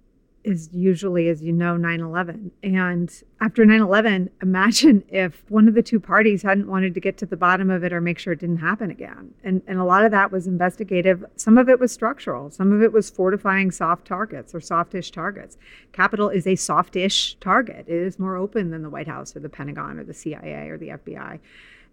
is 0.49 0.71
usually, 0.73 1.29
as 1.29 1.43
you 1.43 1.53
know, 1.53 1.77
9 1.77 2.01
11. 2.01 2.51
And 2.63 3.23
after 3.41 3.65
9 3.65 3.81
11, 3.81 4.31
imagine 4.43 5.05
if 5.09 5.45
one 5.49 5.69
of 5.69 5.75
the 5.75 5.83
two 5.83 6.01
parties 6.01 6.43
hadn't 6.43 6.67
wanted 6.67 6.95
to 6.95 7.01
get 7.01 7.19
to 7.19 7.27
the 7.27 7.37
bottom 7.37 7.71
of 7.71 7.85
it 7.85 7.93
or 7.93 8.01
make 8.01 8.19
sure 8.19 8.33
it 8.33 8.41
didn't 8.41 8.59
happen 8.59 8.91
again. 8.91 9.35
And, 9.45 9.63
and 9.67 9.79
a 9.79 9.85
lot 9.85 10.05
of 10.05 10.11
that 10.11 10.33
was 10.33 10.47
investigative. 10.47 11.25
Some 11.37 11.59
of 11.59 11.69
it 11.69 11.79
was 11.79 11.93
structural, 11.93 12.51
some 12.51 12.73
of 12.73 12.83
it 12.83 12.93
was 12.93 13.11
fortifying 13.11 13.71
soft 13.71 14.07
targets 14.07 14.55
or 14.55 14.61
softish 14.61 15.11
targets. 15.11 15.59
Capital 15.93 16.29
is 16.31 16.47
a 16.47 16.57
softish 16.57 17.37
target, 17.41 17.85
it 17.87 17.95
is 17.95 18.19
more 18.19 18.37
open 18.37 18.71
than 18.71 18.83
the 18.83 18.91
White 18.91 19.09
House 19.09 19.37
or 19.37 19.41
the 19.41 19.49
Pentagon 19.49 19.99
or 19.99 20.05
the 20.05 20.15
CIA 20.15 20.69
or 20.69 20.79
the 20.79 20.89
FBI. 20.89 21.39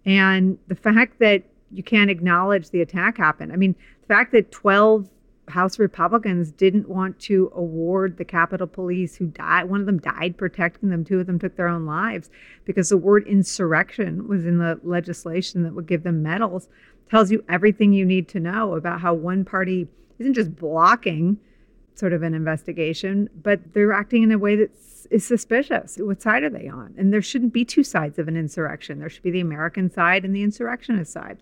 And 0.06 0.58
the 0.68 0.76
fact 0.76 1.20
that 1.20 1.44
you 1.72 1.84
can't 1.84 2.10
acknowledge 2.10 2.70
the 2.70 2.82
attack 2.82 3.18
happened. 3.18 3.52
I 3.52 3.56
mean, 3.56 3.76
the 4.02 4.08
fact 4.08 4.32
that 4.32 4.52
12 4.52 5.10
House 5.48 5.78
Republicans 5.78 6.52
didn't 6.52 6.90
want 6.90 7.20
to 7.22 7.52
award 7.56 8.18
the 8.18 8.26
Capitol 8.26 8.68
Police, 8.68 9.16
who 9.16 9.28
died, 9.28 9.66
one 9.66 9.80
of 9.80 9.86
them 9.86 10.00
died 10.00 10.38
protecting 10.38 10.90
them, 10.90 11.04
two 11.04 11.20
of 11.20 11.28
them 11.28 11.40
took 11.40 11.56
their 11.56 11.68
own 11.68 11.86
lives 11.86 12.30
because 12.66 12.90
the 12.90 12.98
word 12.98 13.28
insurrection 13.28 14.28
was 14.28 14.46
in 14.46 14.58
the 14.58 14.80
legislation 14.84 15.64
that 15.64 15.74
would 15.74 15.88
give 15.88 16.04
them 16.04 16.24
medals, 16.24 16.68
tells 17.10 17.32
you 17.32 17.44
everything 17.48 17.94
you 17.94 18.06
need 18.06 18.28
to 18.30 18.40
know 18.40 18.76
about 18.76 19.02
how 19.02 19.14
one 19.14 19.46
party 19.46 19.88
isn't 20.20 20.34
just 20.34 20.56
blocking 20.56 21.38
sort 21.96 22.14
of 22.14 22.24
an 22.24 22.34
investigation, 22.34 23.30
but 23.42 23.74
they're 23.74 23.94
acting 23.94 24.24
in 24.24 24.32
a 24.32 24.38
way 24.38 24.56
that's 24.56 24.96
is 25.12 25.26
suspicious. 25.26 25.98
What 26.00 26.22
side 26.22 26.44
are 26.44 26.50
they 26.50 26.68
on? 26.68 26.94
And 26.98 27.14
there 27.14 27.22
shouldn't 27.22 27.54
be 27.54 27.66
two 27.66 27.84
sides 27.84 28.20
of 28.20 28.28
an 28.28 28.38
insurrection. 28.38 29.00
There 29.00 29.10
should 29.10 29.24
be 29.24 29.32
the 29.32 29.40
American 29.40 29.92
side 29.92 30.26
and 30.26 30.36
the 30.36 30.44
insurrectionist 30.44 31.12
side. 31.12 31.38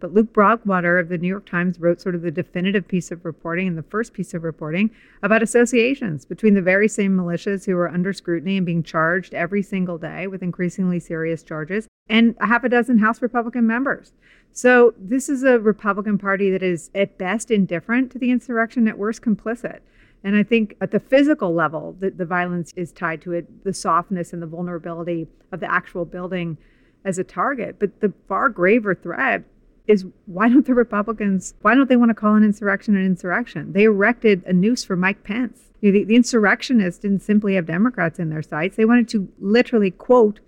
But 0.00 0.14
Luke 0.14 0.32
Broadwater 0.32 0.98
of 0.98 1.08
the 1.08 1.18
New 1.18 1.28
York 1.28 1.46
Times 1.46 1.80
wrote 1.80 2.00
sort 2.00 2.14
of 2.14 2.22
the 2.22 2.30
definitive 2.30 2.86
piece 2.86 3.10
of 3.10 3.24
reporting 3.24 3.66
and 3.66 3.78
the 3.78 3.82
first 3.82 4.12
piece 4.12 4.34
of 4.34 4.44
reporting 4.44 4.90
about 5.22 5.42
associations 5.42 6.24
between 6.24 6.54
the 6.54 6.62
very 6.62 6.88
same 6.88 7.16
militias 7.16 7.66
who 7.66 7.76
are 7.76 7.88
under 7.88 8.12
scrutiny 8.12 8.56
and 8.56 8.66
being 8.66 8.82
charged 8.82 9.34
every 9.34 9.62
single 9.62 9.98
day 9.98 10.26
with 10.26 10.42
increasingly 10.42 11.00
serious 11.00 11.42
charges 11.42 11.88
and 12.08 12.36
a 12.40 12.46
half 12.46 12.64
a 12.64 12.68
dozen 12.68 12.98
House 12.98 13.20
Republican 13.20 13.66
members. 13.66 14.12
So 14.52 14.94
this 14.98 15.28
is 15.28 15.42
a 15.42 15.58
Republican 15.58 16.18
Party 16.18 16.50
that 16.50 16.62
is 16.62 16.90
at 16.94 17.18
best 17.18 17.50
indifferent 17.50 18.10
to 18.12 18.18
the 18.18 18.30
insurrection, 18.30 18.88
at 18.88 18.98
worst 18.98 19.22
complicit. 19.22 19.80
And 20.24 20.36
I 20.36 20.42
think 20.42 20.76
at 20.80 20.90
the 20.90 21.00
physical 21.00 21.54
level, 21.54 21.96
the, 21.98 22.10
the 22.10 22.24
violence 22.24 22.72
is 22.76 22.92
tied 22.92 23.22
to 23.22 23.32
it, 23.32 23.64
the 23.64 23.72
softness 23.72 24.32
and 24.32 24.42
the 24.42 24.46
vulnerability 24.46 25.28
of 25.52 25.60
the 25.60 25.70
actual 25.70 26.04
building 26.04 26.58
as 27.04 27.18
a 27.18 27.24
target. 27.24 27.76
But 27.78 28.00
the 28.00 28.12
far 28.26 28.48
graver 28.48 28.94
threat 28.94 29.44
is 29.86 30.04
why 30.26 30.48
don't 30.48 30.66
the 30.66 30.74
Republicans, 30.74 31.54
why 31.62 31.74
don't 31.74 31.88
they 31.88 31.96
want 31.96 32.10
to 32.10 32.14
call 32.14 32.34
an 32.34 32.44
insurrection 32.44 32.96
an 32.96 33.06
insurrection? 33.06 33.72
They 33.72 33.84
erected 33.84 34.42
a 34.44 34.52
noose 34.52 34.84
for 34.84 34.96
Mike 34.96 35.24
Pence. 35.24 35.70
You 35.80 35.92
know, 35.92 35.98
the, 36.00 36.04
the 36.04 36.16
insurrectionists 36.16 37.00
didn't 37.00 37.22
simply 37.22 37.54
have 37.54 37.66
Democrats 37.66 38.18
in 38.18 38.28
their 38.28 38.42
sights. 38.42 38.76
They 38.76 38.84
wanted 38.84 39.08
to 39.10 39.28
literally, 39.38 39.90
quote, 39.90 40.40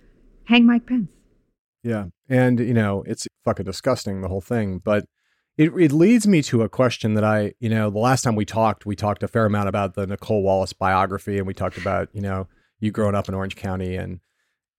hang 0.44 0.66
Mike 0.66 0.86
Pence. 0.86 1.08
Yeah. 1.82 2.06
And, 2.28 2.60
you 2.60 2.74
know, 2.74 3.02
it's 3.06 3.26
fucking 3.44 3.64
disgusting, 3.64 4.20
the 4.20 4.28
whole 4.28 4.40
thing. 4.40 4.82
But 4.84 5.06
it, 5.60 5.74
it 5.78 5.92
leads 5.92 6.26
me 6.26 6.40
to 6.44 6.62
a 6.62 6.70
question 6.70 7.12
that 7.12 7.24
I, 7.24 7.52
you 7.60 7.68
know, 7.68 7.90
the 7.90 7.98
last 7.98 8.22
time 8.22 8.34
we 8.34 8.46
talked, 8.46 8.86
we 8.86 8.96
talked 8.96 9.22
a 9.22 9.28
fair 9.28 9.44
amount 9.44 9.68
about 9.68 9.92
the 9.92 10.06
Nicolle 10.06 10.42
Wallace 10.42 10.72
biography 10.72 11.36
and 11.36 11.46
we 11.46 11.52
talked 11.52 11.76
about, 11.76 12.08
you 12.14 12.22
know, 12.22 12.48
you 12.78 12.90
growing 12.90 13.14
up 13.14 13.28
in 13.28 13.34
Orange 13.34 13.56
County 13.56 13.94
and 13.94 14.20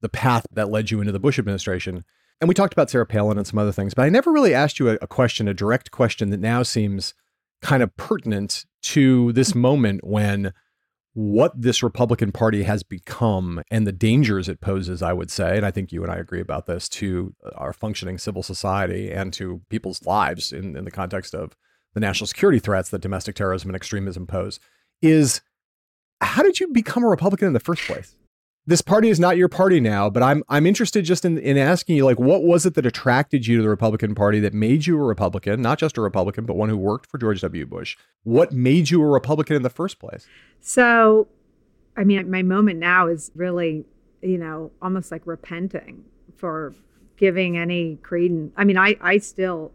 the 0.02 0.10
path 0.10 0.48
that 0.52 0.72
led 0.72 0.90
you 0.90 1.00
into 1.00 1.12
the 1.12 1.20
Bush 1.20 1.38
administration. 1.38 2.04
And 2.40 2.48
we 2.48 2.56
talked 2.56 2.74
about 2.74 2.90
Sarah 2.90 3.06
Palin 3.06 3.38
and 3.38 3.46
some 3.46 3.60
other 3.60 3.72
things, 3.72 3.94
but 3.94 4.06
I 4.06 4.10
never 4.10 4.32
really 4.32 4.56
asked 4.56 4.80
you 4.80 4.90
a, 4.90 4.98
a 5.04 5.08
question, 5.08 5.48
a 5.48 5.54
direct 5.54 5.92
question 5.92 6.32
that 6.32 6.40
now 6.40 6.64
seems 6.64 7.14
kind 7.62 7.84
of 7.84 7.96
pertinent 7.96 8.66
to 8.82 9.34
this 9.34 9.54
moment 9.54 10.04
when 10.04 10.52
what 11.14 11.52
this 11.60 11.84
Republican 11.84 12.32
Party 12.32 12.64
has 12.64 12.84
become 12.84 13.62
and 13.70 13.86
the 13.86 13.92
dangers 13.92 14.48
it 14.48 14.62
poses, 14.62 15.02
I 15.02 15.12
would 15.12 15.30
say, 15.30 15.58
and 15.58 15.66
I 15.66 15.72
think 15.72 15.92
you 15.92 16.04
and 16.04 16.12
I 16.12 16.16
agree 16.16 16.40
about 16.40 16.68
this, 16.68 16.88
to 16.90 17.36
our 17.56 17.74
functioning 17.74 18.18
civil 18.18 18.44
society 18.44 19.12
and 19.12 19.34
to 19.34 19.62
people's 19.70 20.06
lives 20.06 20.54
in, 20.54 20.78
in 20.78 20.86
the 20.86 20.92
context 20.92 21.36
of 21.36 21.56
the 21.94 22.00
national 22.00 22.28
security 22.28 22.60
threats 22.60 22.90
that 22.90 23.02
domestic 23.02 23.36
terrorism 23.36 23.70
and 23.70 23.76
extremism 23.76 24.26
pose, 24.26 24.60
is 25.02 25.42
how 26.22 26.44
did 26.44 26.60
you 26.60 26.70
become 26.70 27.04
a 27.04 27.10
Republican 27.10 27.48
in 27.48 27.54
the 27.54 27.60
first 27.60 27.82
place? 27.84 28.16
This 28.68 28.82
party 28.82 29.10
is 29.10 29.20
not 29.20 29.38
your 29.38 29.50
party 29.50 29.80
now, 29.80 30.10
but 30.10 30.22
I'm 30.22 30.44
I'm 30.48 30.68
interested 30.68 31.04
just 31.04 31.26
in, 31.26 31.38
in 31.38 31.58
asking 31.58 31.96
you 31.96 32.06
like 32.06 32.20
what 32.20 32.44
was 32.44 32.66
it 32.66 32.76
that 32.76 32.86
attracted 32.86 33.48
you 33.48 33.58
to 33.58 33.64
the 33.64 33.70
Republican 33.70 34.14
Party 34.14 34.40
that 34.42 34.54
made 34.54 34.86
you 34.86 35.00
a 35.00 35.04
Republican, 35.04 35.62
not 35.62 35.80
just 35.80 35.98
a 35.98 36.02
Republican, 36.02 36.46
but 36.46 36.56
one 36.56 36.70
who 36.70 36.78
worked 36.78 37.10
for 37.10 37.18
George 37.18 37.42
W. 37.42 37.66
Bush. 37.66 37.98
What 38.24 38.52
made 38.52 38.90
you 38.92 39.02
a 39.02 39.08
Republican 39.08 39.56
in 39.56 39.64
the 39.64 39.70
first 39.70 40.00
place? 40.00 40.28
So, 40.60 41.28
I 41.98 42.04
mean, 42.04 42.30
my 42.30 42.44
moment 42.44 42.80
now 42.80 43.08
is 43.08 43.32
really, 43.36 43.86
you 44.22 44.38
know, 44.38 44.72
almost 44.82 45.12
like 45.12 45.26
repenting 45.26 46.04
for 46.38 46.76
giving 47.18 47.58
any 47.58 47.96
credence. 47.98 48.54
I 48.56 48.64
mean, 48.64 48.78
I 48.78 48.96
I 49.02 49.18
still 49.18 49.72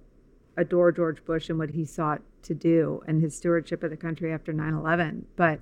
adore 0.56 0.92
George 0.92 1.24
Bush 1.24 1.50
and 1.50 1.58
what 1.58 1.70
he 1.70 1.84
sought 1.84 2.22
to 2.42 2.54
do 2.54 3.02
and 3.08 3.20
his 3.20 3.36
stewardship 3.36 3.82
of 3.82 3.90
the 3.90 3.96
country 3.96 4.32
after 4.32 4.52
9/11, 4.52 5.22
but 5.34 5.58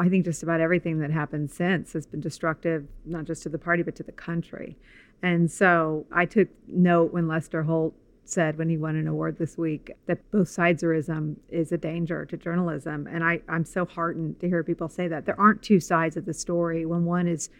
I 0.00 0.08
think 0.08 0.24
just 0.24 0.42
about 0.42 0.60
everything 0.60 0.98
that 1.00 1.10
happened 1.10 1.50
since 1.50 1.92
has 1.92 2.06
been 2.06 2.20
destructive, 2.20 2.86
not 3.04 3.26
just 3.26 3.42
to 3.42 3.50
the 3.50 3.58
party, 3.58 3.82
but 3.82 3.94
to 3.96 4.02
the 4.02 4.12
country. 4.12 4.78
And 5.22 5.50
so 5.50 6.06
I 6.10 6.24
took 6.24 6.48
note 6.66 7.12
when 7.12 7.28
Lester 7.28 7.64
Holt 7.64 7.94
said 8.24 8.56
when 8.56 8.70
he 8.70 8.78
won 8.78 8.96
an 8.96 9.06
award 9.06 9.36
this 9.38 9.58
week 9.58 9.92
that 10.06 10.18
both 10.30 10.48
siderism 10.48 11.36
is 11.50 11.70
a 11.72 11.76
danger 11.76 12.24
to 12.24 12.36
journalism. 12.36 13.06
And 13.08 13.22
I, 13.22 13.42
I'm 13.48 13.64
so 13.64 13.84
heartened 13.84 14.40
to 14.40 14.48
hear 14.48 14.64
people 14.64 14.88
say 14.88 15.06
that. 15.08 15.26
There 15.26 15.38
aren't 15.38 15.62
two 15.62 15.80
sides 15.80 16.16
of 16.16 16.24
the 16.24 16.34
story 16.34 16.86
when 16.86 17.04
one 17.04 17.26
is 17.26 17.50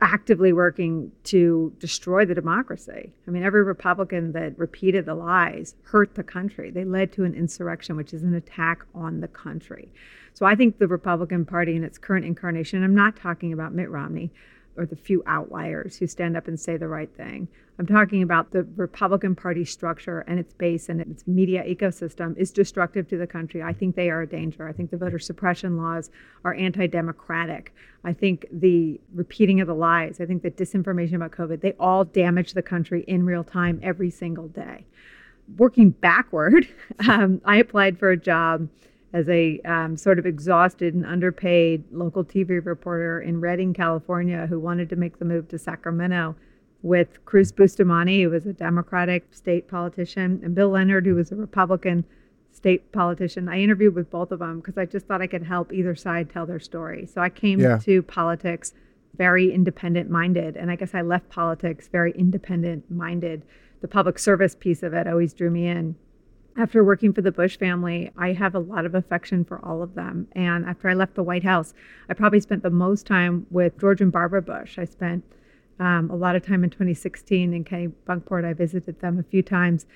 actively 0.00 0.52
working 0.52 1.10
to 1.24 1.72
destroy 1.80 2.24
the 2.24 2.34
democracy. 2.34 3.12
I 3.26 3.30
mean, 3.30 3.42
every 3.42 3.62
Republican 3.64 4.32
that 4.32 4.56
repeated 4.58 5.06
the 5.06 5.14
lies 5.14 5.74
hurt 5.82 6.14
the 6.14 6.22
country. 6.22 6.70
They 6.70 6.84
led 6.84 7.12
to 7.12 7.24
an 7.24 7.34
insurrection, 7.34 7.96
which 7.96 8.14
is 8.14 8.22
an 8.22 8.34
attack 8.34 8.84
on 8.94 9.20
the 9.20 9.28
country. 9.28 9.90
So 10.38 10.46
I 10.46 10.54
think 10.54 10.78
the 10.78 10.86
Republican 10.86 11.44
Party 11.44 11.74
in 11.74 11.82
its 11.82 11.98
current 11.98 12.24
incarnation, 12.24 12.84
I'm 12.84 12.94
not 12.94 13.16
talking 13.16 13.52
about 13.52 13.74
Mitt 13.74 13.90
Romney 13.90 14.30
or 14.76 14.86
the 14.86 14.94
few 14.94 15.20
outliers 15.26 15.96
who 15.96 16.06
stand 16.06 16.36
up 16.36 16.46
and 16.46 16.60
say 16.60 16.76
the 16.76 16.86
right 16.86 17.10
thing. 17.16 17.48
I'm 17.76 17.86
talking 17.86 18.22
about 18.22 18.52
the 18.52 18.62
Republican 18.76 19.34
Party 19.34 19.64
structure 19.64 20.20
and 20.28 20.38
its 20.38 20.54
base 20.54 20.88
and 20.88 21.00
its 21.00 21.26
media 21.26 21.64
ecosystem 21.64 22.36
is 22.36 22.52
destructive 22.52 23.08
to 23.08 23.16
the 23.16 23.26
country. 23.26 23.64
I 23.64 23.72
think 23.72 23.96
they 23.96 24.10
are 24.10 24.22
a 24.22 24.28
danger. 24.28 24.68
I 24.68 24.72
think 24.72 24.92
the 24.92 24.96
voter 24.96 25.18
suppression 25.18 25.76
laws 25.76 26.08
are 26.44 26.54
anti 26.54 26.86
democratic. 26.86 27.74
I 28.04 28.12
think 28.12 28.46
the 28.52 29.00
repeating 29.12 29.60
of 29.60 29.66
the 29.66 29.74
lies, 29.74 30.20
I 30.20 30.26
think 30.26 30.44
the 30.44 30.52
disinformation 30.52 31.16
about 31.16 31.32
COVID, 31.32 31.62
they 31.62 31.72
all 31.80 32.04
damage 32.04 32.52
the 32.52 32.62
country 32.62 33.02
in 33.08 33.26
real 33.26 33.42
time 33.42 33.80
every 33.82 34.10
single 34.10 34.46
day. 34.46 34.86
Working 35.56 35.90
backward, 35.90 36.68
um, 37.08 37.40
I 37.44 37.56
applied 37.56 37.98
for 37.98 38.12
a 38.12 38.16
job 38.16 38.68
as 39.12 39.28
a 39.28 39.60
um, 39.60 39.96
sort 39.96 40.18
of 40.18 40.26
exhausted 40.26 40.94
and 40.94 41.06
underpaid 41.06 41.84
local 41.90 42.24
TV 42.24 42.64
reporter 42.64 43.20
in 43.20 43.40
Redding, 43.40 43.72
California, 43.72 44.46
who 44.46 44.60
wanted 44.60 44.88
to 44.90 44.96
make 44.96 45.18
the 45.18 45.24
move 45.24 45.48
to 45.48 45.58
Sacramento 45.58 46.36
with 46.82 47.24
Cruz 47.24 47.50
Bustamante, 47.50 48.22
who 48.22 48.30
was 48.30 48.46
a 48.46 48.52
Democratic 48.52 49.32
state 49.32 49.68
politician, 49.68 50.40
and 50.44 50.54
Bill 50.54 50.68
Leonard, 50.68 51.06
who 51.06 51.14
was 51.14 51.32
a 51.32 51.36
Republican 51.36 52.04
state 52.52 52.92
politician. 52.92 53.48
I 53.48 53.60
interviewed 53.60 53.94
with 53.94 54.10
both 54.10 54.30
of 54.30 54.40
them 54.40 54.60
because 54.60 54.76
I 54.76 54.84
just 54.84 55.06
thought 55.06 55.22
I 55.22 55.26
could 55.26 55.44
help 55.44 55.72
either 55.72 55.94
side 55.94 56.30
tell 56.30 56.46
their 56.46 56.60
story. 56.60 57.06
So 57.06 57.20
I 57.20 57.30
came 57.30 57.60
yeah. 57.60 57.78
to 57.78 58.02
politics 58.02 58.74
very 59.16 59.52
independent 59.52 60.10
minded. 60.10 60.56
And 60.56 60.70
I 60.70 60.76
guess 60.76 60.94
I 60.94 61.02
left 61.02 61.28
politics 61.28 61.88
very 61.88 62.12
independent 62.12 62.90
minded. 62.90 63.42
The 63.80 63.88
public 63.88 64.18
service 64.18 64.54
piece 64.54 64.82
of 64.82 64.94
it 64.94 65.06
always 65.06 65.34
drew 65.34 65.50
me 65.50 65.66
in 65.66 65.96
after 66.58 66.82
working 66.82 67.12
for 67.12 67.22
the 67.22 67.30
Bush 67.30 67.56
family, 67.56 68.10
I 68.16 68.32
have 68.32 68.54
a 68.54 68.58
lot 68.58 68.84
of 68.84 68.94
affection 68.94 69.44
for 69.44 69.64
all 69.64 69.80
of 69.80 69.94
them. 69.94 70.26
And 70.32 70.66
after 70.66 70.88
I 70.88 70.94
left 70.94 71.14
the 71.14 71.22
White 71.22 71.44
House, 71.44 71.72
I 72.08 72.14
probably 72.14 72.40
spent 72.40 72.64
the 72.64 72.70
most 72.70 73.06
time 73.06 73.46
with 73.50 73.78
George 73.78 74.00
and 74.00 74.10
Barbara 74.10 74.42
Bush. 74.42 74.76
I 74.76 74.84
spent 74.84 75.24
um, 75.78 76.10
a 76.10 76.16
lot 76.16 76.34
of 76.34 76.44
time 76.44 76.64
in 76.64 76.70
2016 76.70 77.54
in 77.54 77.64
Kennebunkport. 77.64 78.44
I 78.44 78.54
visited 78.54 79.00
them 79.00 79.20
a 79.20 79.22
few 79.22 79.42
times. 79.42 79.86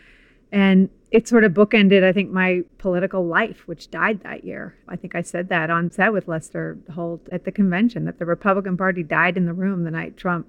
And 0.52 0.88
it 1.10 1.26
sort 1.26 1.44
of 1.44 1.52
bookended, 1.52 2.04
I 2.04 2.12
think, 2.12 2.30
my 2.30 2.62
political 2.78 3.26
life, 3.26 3.66
which 3.66 3.90
died 3.90 4.22
that 4.22 4.44
year. 4.44 4.76
I 4.86 4.94
think 4.96 5.16
I 5.16 5.22
said 5.22 5.48
that 5.48 5.68
on 5.68 5.90
set 5.90 6.12
with 6.12 6.28
Lester 6.28 6.78
Holt 6.94 7.26
at 7.32 7.44
the 7.44 7.50
convention 7.50 8.04
that 8.04 8.18
the 8.20 8.26
Republican 8.26 8.76
Party 8.76 9.02
died 9.02 9.36
in 9.36 9.46
the 9.46 9.52
room 9.52 9.82
the 9.82 9.90
night 9.90 10.16
Trump 10.16 10.46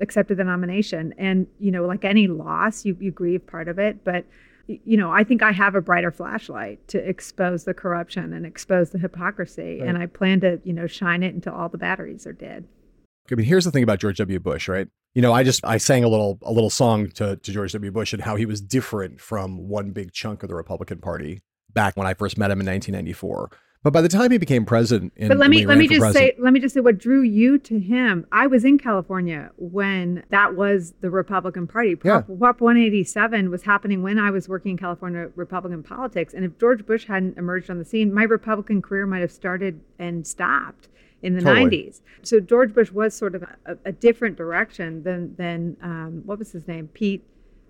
accepted 0.00 0.36
the 0.36 0.44
nomination. 0.44 1.12
And, 1.18 1.46
you 1.58 1.72
know, 1.72 1.86
like 1.86 2.04
any 2.04 2.28
loss, 2.28 2.84
you, 2.84 2.96
you 3.00 3.10
grieve 3.10 3.46
part 3.46 3.66
of 3.66 3.78
it. 3.78 4.04
But 4.04 4.26
you 4.66 4.96
know, 4.96 5.10
I 5.10 5.24
think 5.24 5.42
I 5.42 5.52
have 5.52 5.74
a 5.74 5.80
brighter 5.80 6.10
flashlight 6.10 6.86
to 6.88 6.98
expose 6.98 7.64
the 7.64 7.74
corruption 7.74 8.32
and 8.32 8.44
expose 8.44 8.90
the 8.90 8.98
hypocrisy. 8.98 9.80
Right. 9.80 9.88
And 9.88 9.98
I 9.98 10.06
plan 10.06 10.40
to, 10.40 10.60
you 10.64 10.72
know, 10.72 10.86
shine 10.86 11.22
it 11.22 11.34
until 11.34 11.54
all 11.54 11.68
the 11.68 11.78
batteries 11.78 12.26
are 12.26 12.32
dead. 12.32 12.64
I 13.30 13.34
mean, 13.34 13.46
here's 13.46 13.64
the 13.64 13.70
thing 13.70 13.82
about 13.82 13.98
George 13.98 14.18
W. 14.18 14.38
Bush, 14.38 14.68
right? 14.68 14.88
You 15.14 15.22
know, 15.22 15.32
I 15.32 15.42
just 15.42 15.64
I 15.64 15.78
sang 15.78 16.04
a 16.04 16.08
little 16.08 16.38
a 16.42 16.52
little 16.52 16.70
song 16.70 17.10
to, 17.12 17.36
to 17.36 17.52
George 17.52 17.72
W. 17.72 17.90
Bush 17.90 18.12
and 18.12 18.22
how 18.22 18.36
he 18.36 18.46
was 18.46 18.60
different 18.60 19.20
from 19.20 19.68
one 19.68 19.90
big 19.90 20.12
chunk 20.12 20.42
of 20.42 20.48
the 20.48 20.54
Republican 20.54 20.98
Party 20.98 21.40
back 21.72 21.96
when 21.96 22.06
I 22.06 22.14
first 22.14 22.38
met 22.38 22.50
him 22.50 22.60
in 22.60 22.66
1994. 22.66 23.50
But 23.82 23.92
by 23.92 24.00
the 24.00 24.08
time 24.08 24.32
he 24.32 24.38
became 24.38 24.64
president, 24.64 25.12
in, 25.16 25.28
but 25.28 25.36
let 25.36 25.48
me 25.48 25.64
let 25.64 25.78
me 25.78 25.86
just 25.86 26.12
say 26.12 26.34
let 26.38 26.52
me 26.52 26.58
just 26.58 26.74
say 26.74 26.80
what 26.80 26.98
drew 26.98 27.22
you 27.22 27.56
to 27.58 27.78
him. 27.78 28.26
I 28.32 28.46
was 28.48 28.64
in 28.64 28.78
California 28.78 29.50
when 29.56 30.24
that 30.30 30.56
was 30.56 30.94
the 31.02 31.10
Republican 31.10 31.68
Party. 31.68 31.94
Prop, 31.94 32.28
yeah. 32.28 32.36
Prop 32.36 32.60
187 32.60 33.48
was 33.48 33.62
happening 33.62 34.02
when 34.02 34.18
I 34.18 34.30
was 34.30 34.48
working 34.48 34.72
in 34.72 34.76
California 34.76 35.30
Republican 35.36 35.84
politics. 35.84 36.34
And 36.34 36.44
if 36.44 36.58
George 36.58 36.84
Bush 36.84 37.06
hadn't 37.06 37.38
emerged 37.38 37.70
on 37.70 37.78
the 37.78 37.84
scene, 37.84 38.12
my 38.12 38.24
Republican 38.24 38.82
career 38.82 39.06
might 39.06 39.20
have 39.20 39.30
started 39.30 39.80
and 40.00 40.26
stopped 40.26 40.88
in 41.22 41.34
the 41.34 41.42
totally. 41.42 41.84
90s. 41.84 42.00
So 42.22 42.40
George 42.40 42.74
Bush 42.74 42.90
was 42.90 43.14
sort 43.14 43.34
of 43.34 43.44
a, 43.66 43.76
a 43.84 43.92
different 43.92 44.36
direction 44.36 45.02
than 45.02 45.34
than 45.36 45.76
um, 45.82 46.22
what 46.24 46.38
was 46.38 46.52
his 46.52 46.66
name, 46.66 46.88
Pete. 46.88 47.24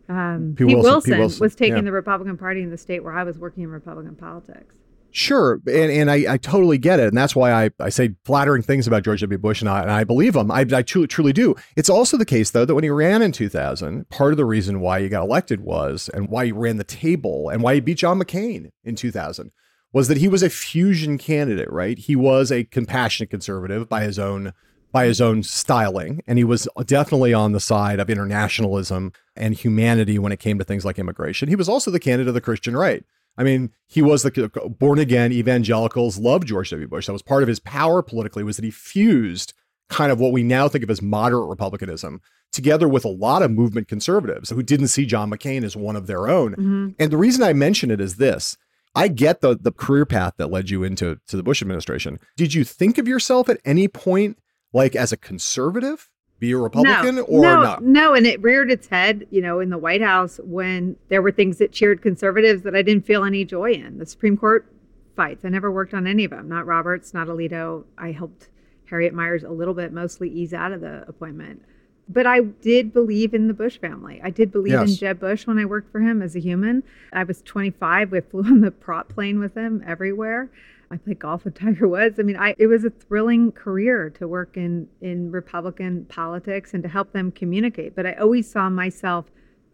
Um, 0.09 0.55
Pete, 0.57 0.69
Pete, 0.69 0.77
Wilson, 0.77 0.93
Wilson, 0.93 1.13
Pete, 1.13 1.19
Wilson, 1.19 1.41
was 1.41 1.55
taking 1.55 1.77
yeah. 1.77 1.83
the 1.83 1.93
Republican 1.93 2.39
Party 2.39 2.63
in 2.63 2.71
the 2.71 2.79
state 2.79 3.03
where 3.03 3.13
I 3.13 3.25
was 3.25 3.39
working 3.39 3.65
in 3.65 3.71
Republican 3.71 4.15
politics. 4.15 4.77
Sure, 5.17 5.63
and 5.67 5.91
and 5.91 6.11
I, 6.11 6.35
I 6.35 6.37
totally 6.37 6.77
get 6.77 7.01
it, 7.01 7.09
and 7.09 7.17
that's 7.17 7.35
why 7.35 7.51
I, 7.51 7.71
I 7.81 7.89
say 7.89 8.17
flattering 8.27 8.61
things 8.61 8.87
about 8.87 9.03
George 9.03 9.23
W. 9.23 9.39
Bush, 9.39 9.63
and 9.63 9.71
I, 9.71 9.81
and 9.81 9.91
I 9.91 10.05
believe 10.05 10.37
him. 10.37 10.51
I, 10.51 10.67
I 10.71 10.83
truly, 10.83 11.07
truly 11.07 11.33
do. 11.33 11.55
It's 11.75 11.89
also 11.89 12.19
the 12.19 12.27
case, 12.27 12.51
though, 12.51 12.67
that 12.67 12.75
when 12.75 12.85
he 12.85 12.91
ran 12.91 13.23
in 13.23 13.33
2000, 13.33 14.11
part 14.11 14.35
of 14.35 14.37
the 14.37 14.45
reason 14.45 14.79
why 14.81 15.01
he 15.01 15.09
got 15.09 15.23
elected 15.23 15.61
was, 15.63 16.11
and 16.13 16.29
why 16.29 16.45
he 16.45 16.53
ran 16.53 16.77
the 16.77 16.85
table, 16.85 17.49
and 17.49 17.63
why 17.63 17.73
he 17.73 17.81
beat 17.81 17.97
John 17.97 18.19
McCain 18.19 18.73
in 18.85 18.95
2000, 18.95 19.53
was 19.91 20.09
that 20.09 20.19
he 20.19 20.29
was 20.29 20.43
a 20.43 20.51
fusion 20.51 21.17
candidate, 21.17 21.73
right? 21.73 21.99
He 21.99 22.15
was 22.15 22.53
a 22.53 22.65
compassionate 22.65 23.31
conservative 23.31 23.89
by 23.89 24.03
his 24.03 24.19
own 24.19 24.53
by 24.93 25.07
his 25.07 25.23
own 25.23 25.43
styling, 25.43 26.21
and 26.27 26.37
he 26.37 26.45
was 26.45 26.69
definitely 26.85 27.33
on 27.33 27.53
the 27.53 27.61
side 27.61 28.01
of 28.01 28.11
internationalism 28.11 29.15
and 29.35 29.55
humanity 29.55 30.19
when 30.19 30.33
it 30.33 30.41
came 30.41 30.59
to 30.59 30.65
things 30.65 30.85
like 30.85 30.99
immigration. 30.99 31.49
He 31.49 31.57
was 31.57 31.71
also 31.71 31.91
the 31.91 31.99
candidate 31.99 32.29
of 32.29 32.35
the 32.35 32.41
Christian 32.43 32.77
right. 32.77 33.03
I 33.39 33.45
mean, 33.45 33.73
he 33.87 34.03
was 34.03 34.23
the 34.23 34.51
born 34.79 34.99
again 34.99 35.33
evangelicals 35.33 36.19
loved 36.19 36.47
George 36.47 36.71
W. 36.71 36.89
Bush. 36.89 37.07
That 37.07 37.13
was 37.13 37.23
part 37.23 37.43
of 37.43 37.49
his 37.49 37.61
power 37.61 38.03
politically 38.03 38.43
was 38.43 38.57
that 38.57 38.65
he 38.65 38.71
fused 38.71 39.53
kind 39.89 40.11
of 40.11 40.19
what 40.19 40.33
we 40.33 40.43
now 40.43 40.69
think 40.69 40.83
of 40.83 40.91
as 40.91 41.03
moderate 41.03 41.49
republicanism 41.49 42.21
together 42.53 42.89
with 42.89 43.05
a 43.05 43.09
lot 43.09 43.43
of 43.43 43.51
movement 43.51 43.89
conservatives 43.89 44.51
who 44.51 44.63
didn't 44.63 44.89
see 44.89 45.07
John 45.07 45.31
McCain 45.31 45.63
as 45.63 45.77
one 45.77 45.97
of 45.97 46.07
their 46.07 46.29
own. 46.29 46.53
Mm-hmm. 46.53 46.89
And 46.99 47.13
the 47.13 47.17
reason 47.17 47.43
I 47.43 47.53
mention 47.53 47.91
it 47.91 48.01
is 48.01 48.17
this. 48.17 48.57
I 48.95 49.09
get 49.09 49.43
the 49.43 49.55
the 49.55 49.73
career 49.73 50.07
path 50.07 50.35
that 50.39 50.51
led 50.51 50.71
you 50.71 50.83
into 50.83 51.19
to 51.29 51.37
the 51.37 51.43
Bush 51.43 51.61
administration. 51.61 52.19
Did 52.37 52.55
you 52.55 52.65
think 52.65 52.97
of 52.97 53.07
yourself 53.07 53.51
at 53.51 53.61
any 53.65 53.89
point 53.89 54.39
like 54.73 54.97
as 54.97 55.13
a 55.13 55.19
conservative? 55.19 56.09
Be 56.39 56.53
a 56.53 56.59
Republican 56.59 57.17
no, 57.17 57.23
or 57.23 57.43
no, 57.43 57.63
not? 57.63 57.83
No, 57.83 58.15
and 58.15 58.27
it 58.27 58.43
reared 58.43 58.71
its 58.71 58.87
head, 58.89 59.27
you 59.31 59.41
know, 59.41 59.61
in 59.61 59.71
the 59.71 59.79
White 59.79 60.03
House 60.03 60.39
when 60.45 60.97
there 61.09 61.23
were 61.23 61.33
things 61.33 61.57
that 61.59 61.73
cheered 61.73 62.03
conservatives 62.03 62.63
that 62.63 62.75
I 62.75 62.83
didn't 62.83 63.07
feel 63.07 63.25
any 63.25 63.45
joy 63.45 63.73
in. 63.73 63.99
The 63.99 64.05
Supreme 64.05 64.37
Court 64.37 64.71
fights. 65.15 65.45
I 65.47 65.49
never 65.49 65.73
worked 65.73 65.95
on 65.95 66.07
any 66.07 66.25
of 66.25 66.31
them. 66.31 66.49
Not 66.49 66.67
Roberts, 66.67 67.15
not 67.15 67.29
Alito. 67.29 67.85
I 67.97 68.13
helped 68.13 68.51
Harriet 68.91 69.15
Miers 69.15 69.45
a 69.45 69.51
little 69.51 69.73
bit, 69.73 69.93
mostly 69.93 70.29
ease 70.29 70.53
out 70.53 70.73
of 70.73 70.83
the 70.83 71.05
appointment. 71.09 71.63
But 72.09 72.27
I 72.27 72.41
did 72.41 72.93
believe 72.93 73.35
in 73.35 73.49
the 73.49 73.55
Bush 73.55 73.79
family. 73.79 74.21
I 74.23 74.31
did 74.31 74.53
believe 74.53 74.75
yes. 74.75 74.91
in 74.91 74.97
Jeb 74.97 75.19
Bush 75.19 75.47
when 75.47 75.59
I 75.59 75.65
worked 75.65 75.91
for 75.91 76.01
him 76.01 76.23
as 76.23 76.37
a 76.37 76.39
human. 76.39 76.85
I 77.13 77.25
was 77.25 77.43
25. 77.43 78.13
We 78.13 78.21
flew 78.21 78.43
on 78.45 78.61
the 78.61 78.71
prop 78.71 79.09
plane 79.09 79.41
with 79.41 79.55
him 79.55 79.83
everywhere. 79.87 80.51
I 80.91 80.97
played 80.97 81.19
golf 81.19 81.45
with 81.45 81.55
Tiger 81.55 81.89
Woods. 81.97 82.19
I 82.19 82.23
mean, 82.23 82.37
I 82.37 82.55
it 82.59 82.67
was 82.67 82.85
a 82.85 82.91
thrilling 82.91 83.53
career 83.53 84.11
to 84.11 84.29
work 84.29 84.57
in 84.57 84.89
in 85.01 85.31
Republican 85.31 86.05
politics 86.07 86.75
and 86.75 86.83
to 86.83 86.89
help 86.89 87.13
them 87.13 87.33
communicate. 87.33 87.95
But 87.95 88.07
I 88.07 88.15
always 88.15 88.51
saw 88.51 88.69
myself 88.69 89.27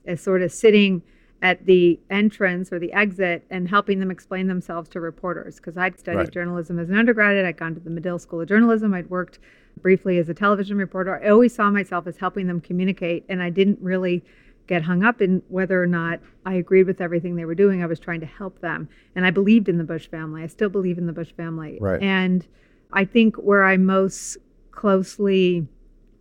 as 0.07 0.21
sort 0.21 0.43
of 0.43 0.53
sitting 0.53 1.03
at 1.43 1.67
the 1.67 1.99
entrance 2.09 2.73
or 2.73 2.79
the 2.79 2.93
exit 2.93 3.45
and 3.51 3.69
helping 3.69 3.99
them 3.99 4.13
explain 4.13 4.47
themselves 4.47 4.89
to 4.89 5.01
reporters 5.01 5.57
because 5.57 5.77
I'd 5.77 5.99
studied 5.99 6.19
right. 6.19 6.31
journalism 6.31 6.79
as 6.79 6.89
an 6.89 6.97
undergraduate. 6.97 7.45
I'd 7.45 7.57
gone 7.57 7.75
to 7.75 7.81
the 7.81 7.91
Medill 7.91 8.21
School 8.21 8.41
of 8.41 8.49
Journalism. 8.49 8.95
I'd 8.95 9.11
worked 9.11 9.41
briefly 9.81 10.19
as 10.19 10.29
a 10.29 10.35
television 10.35 10.77
reporter. 10.77 11.21
I 11.23 11.31
always 11.31 11.53
saw 11.53 11.69
myself 11.71 12.07
as 12.07 12.17
helping 12.17 12.47
them 12.47 12.61
communicate, 12.61 13.25
and 13.29 13.43
I 13.43 13.51
didn't 13.51 13.79
really 13.81 14.23
get 14.67 14.83
hung 14.83 15.03
up 15.03 15.21
in 15.21 15.43
whether 15.49 15.83
or 15.83 15.87
not 15.87 16.21
I 16.47 16.55
agreed 16.55 16.87
with 16.87 17.01
everything 17.01 17.37
they 17.37 17.45
were 17.45 17.55
doing. 17.55 17.83
I 17.83 17.87
was 17.87 18.01
trying 18.01 18.21
to 18.21 18.27
help 18.27 18.61
them, 18.61 18.89
and 19.15 19.27
I 19.27 19.31
believed 19.31 19.69
in 19.69 19.79
the 19.79 19.85
Bush 19.85 20.09
family. 20.09 20.43
I 20.43 20.47
still 20.47 20.69
believe 20.69 20.99
in 20.99 21.07
the 21.07 21.13
Bush 21.13 21.33
family. 21.37 21.79
Right. 21.81 22.03
And 22.03 22.47
I 22.93 23.05
think 23.05 23.37
where 23.37 23.65
I 23.65 23.77
most 23.77 24.39
closely 24.71 25.67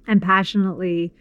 and 0.08 0.22
passionately 0.22 1.14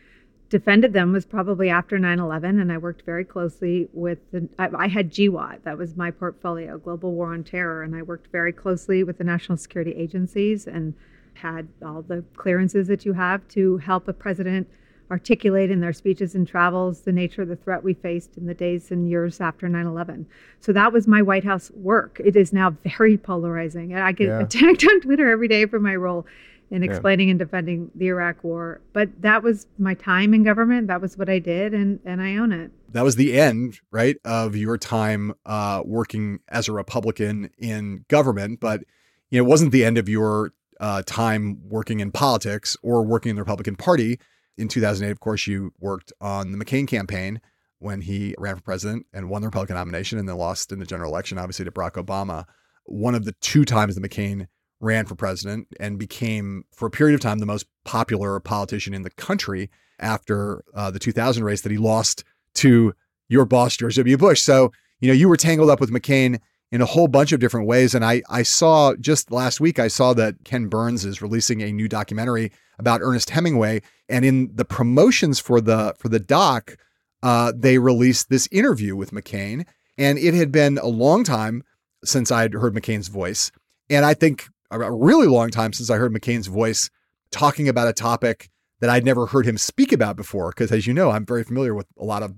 defended 0.50 0.92
them 0.92 1.12
was 1.12 1.24
probably 1.24 1.70
after 1.70 1.96
9-11 1.96 2.60
and 2.60 2.72
i 2.72 2.76
worked 2.76 3.02
very 3.06 3.24
closely 3.24 3.88
with 3.92 4.18
the 4.32 4.48
I, 4.58 4.68
I, 4.76 4.88
had 4.88 5.12
GWOT 5.12 5.62
that 5.62 5.78
was 5.78 5.96
my 5.96 6.10
portfolio 6.10 6.76
global 6.76 7.12
war 7.14 7.32
on 7.32 7.44
terror 7.44 7.84
and 7.84 7.94
i 7.94 8.02
worked 8.02 8.32
very 8.32 8.52
closely 8.52 9.04
with 9.04 9.16
the 9.16 9.24
national 9.24 9.58
security 9.58 9.92
agencies 9.92 10.66
and 10.66 10.94
had 11.34 11.68
all 11.84 12.02
the 12.02 12.24
clearances 12.36 12.88
that 12.88 13.06
you 13.06 13.12
have 13.12 13.46
to 13.48 13.78
help 13.78 14.08
a 14.08 14.12
president 14.12 14.68
articulate 15.10 15.70
in 15.70 15.80
their 15.80 15.92
speeches 15.92 16.34
and 16.34 16.46
travels 16.46 17.00
the 17.00 17.12
nature 17.12 17.42
of 17.42 17.48
the 17.48 17.56
threat 17.56 17.82
we 17.82 17.94
faced 17.94 18.36
in 18.36 18.46
the 18.46 18.54
days 18.54 18.90
and 18.90 19.08
years 19.08 19.40
after 19.40 19.68
9-11 19.68 20.24
so 20.60 20.72
that 20.72 20.92
was 20.92 21.06
my 21.06 21.20
white 21.22 21.44
house 21.44 21.70
work 21.74 22.20
it 22.24 22.36
is 22.36 22.52
now 22.52 22.70
very 22.84 23.16
polarizing 23.16 23.92
and 23.92 24.02
i 24.02 24.12
get 24.12 24.28
yeah. 24.28 24.40
attacked 24.40 24.84
on 24.90 25.00
twitter 25.00 25.28
every 25.30 25.48
day 25.48 25.66
for 25.66 25.80
my 25.80 25.94
role 25.94 26.26
in 26.70 26.84
explaining 26.84 27.28
yeah. 27.28 27.32
and 27.32 27.38
defending 27.38 27.90
the 27.94 28.06
Iraq 28.06 28.42
War. 28.44 28.80
But 28.92 29.22
that 29.22 29.42
was 29.42 29.66
my 29.78 29.94
time 29.94 30.32
in 30.32 30.44
government. 30.44 30.86
That 30.86 31.00
was 31.00 31.18
what 31.18 31.28
I 31.28 31.38
did, 31.38 31.74
and 31.74 31.98
and 32.04 32.22
I 32.22 32.36
own 32.36 32.52
it. 32.52 32.70
That 32.90 33.02
was 33.02 33.16
the 33.16 33.38
end, 33.38 33.80
right, 33.90 34.16
of 34.24 34.56
your 34.56 34.78
time 34.78 35.34
uh, 35.46 35.82
working 35.84 36.40
as 36.48 36.68
a 36.68 36.72
Republican 36.72 37.50
in 37.58 38.04
government. 38.08 38.60
But 38.60 38.84
you 39.30 39.38
know, 39.40 39.46
it 39.46 39.48
wasn't 39.48 39.72
the 39.72 39.84
end 39.84 39.98
of 39.98 40.08
your 40.08 40.52
uh, 40.78 41.02
time 41.04 41.60
working 41.68 42.00
in 42.00 42.12
politics 42.12 42.76
or 42.82 43.02
working 43.02 43.30
in 43.30 43.36
the 43.36 43.42
Republican 43.42 43.76
Party. 43.76 44.18
In 44.58 44.68
2008, 44.68 45.10
of 45.10 45.20
course, 45.20 45.46
you 45.46 45.72
worked 45.78 46.12
on 46.20 46.52
the 46.52 46.62
McCain 46.62 46.86
campaign 46.86 47.40
when 47.78 48.02
he 48.02 48.34
ran 48.38 48.56
for 48.56 48.62
president 48.62 49.06
and 49.12 49.30
won 49.30 49.42
the 49.42 49.48
Republican 49.48 49.76
nomination 49.76 50.18
and 50.18 50.28
then 50.28 50.36
lost 50.36 50.70
in 50.70 50.78
the 50.78 50.86
general 50.86 51.10
election, 51.10 51.38
obviously, 51.38 51.64
to 51.64 51.70
Barack 51.70 51.92
Obama. 51.92 52.44
One 52.84 53.14
of 53.14 53.24
the 53.24 53.32
two 53.40 53.64
times 53.64 53.94
that 53.94 54.02
McCain 54.02 54.46
ran 54.80 55.06
for 55.06 55.14
president 55.14 55.68
and 55.78 55.98
became, 55.98 56.64
for 56.74 56.86
a 56.86 56.90
period 56.90 57.14
of 57.14 57.20
time, 57.20 57.38
the 57.38 57.46
most 57.46 57.66
popular 57.84 58.38
politician 58.40 58.94
in 58.94 59.02
the 59.02 59.10
country 59.10 59.70
after 59.98 60.62
uh, 60.74 60.90
the 60.90 60.98
2000 60.98 61.44
race 61.44 61.62
that 61.62 61.72
he 61.72 61.78
lost 61.78 62.24
to 62.54 62.92
your 63.28 63.44
boss, 63.44 63.76
George 63.76 63.96
W. 63.96 64.16
Bush. 64.16 64.42
So, 64.42 64.72
you 65.00 65.08
know, 65.08 65.14
you 65.14 65.28
were 65.28 65.36
tangled 65.36 65.70
up 65.70 65.80
with 65.80 65.90
McCain 65.90 66.40
in 66.72 66.80
a 66.80 66.86
whole 66.86 67.08
bunch 67.08 67.32
of 67.32 67.40
different 67.40 67.66
ways. 67.66 67.94
And 67.94 68.04
I, 68.04 68.22
I 68.28 68.42
saw 68.42 68.94
just 68.96 69.30
last 69.30 69.60
week, 69.60 69.78
I 69.78 69.88
saw 69.88 70.14
that 70.14 70.36
Ken 70.44 70.68
Burns 70.68 71.04
is 71.04 71.22
releasing 71.22 71.62
a 71.62 71.72
new 71.72 71.88
documentary 71.88 72.52
about 72.80 73.00
Ernest 73.02 73.30
Hemingway. 73.30 73.82
And 74.08 74.24
in 74.24 74.50
the 74.54 74.64
promotions 74.64 75.38
for 75.38 75.60
the 75.60 75.94
for 75.98 76.08
the 76.08 76.18
doc, 76.18 76.76
uh, 77.22 77.52
they 77.54 77.78
released 77.78 78.28
this 78.28 78.48
interview 78.50 78.96
with 78.96 79.12
McCain. 79.12 79.66
And 79.96 80.18
it 80.18 80.34
had 80.34 80.50
been 80.50 80.78
a 80.78 80.86
long 80.88 81.22
time 81.22 81.62
since 82.04 82.32
I'd 82.32 82.54
heard 82.54 82.74
McCain's 82.74 83.08
voice. 83.08 83.52
And 83.88 84.04
I 84.04 84.14
think 84.14 84.48
a 84.70 84.92
really 84.92 85.26
long 85.26 85.50
time 85.50 85.72
since 85.72 85.90
I 85.90 85.96
heard 85.96 86.12
McCain's 86.12 86.46
voice 86.46 86.90
talking 87.30 87.68
about 87.68 87.88
a 87.88 87.92
topic 87.92 88.50
that 88.80 88.88
I'd 88.88 89.04
never 89.04 89.26
heard 89.26 89.46
him 89.46 89.58
speak 89.58 89.92
about 89.92 90.16
before. 90.16 90.50
Because 90.50 90.72
as 90.72 90.86
you 90.86 90.94
know, 90.94 91.10
I'm 91.10 91.26
very 91.26 91.44
familiar 91.44 91.74
with 91.74 91.86
a 91.98 92.04
lot 92.04 92.22
of 92.22 92.34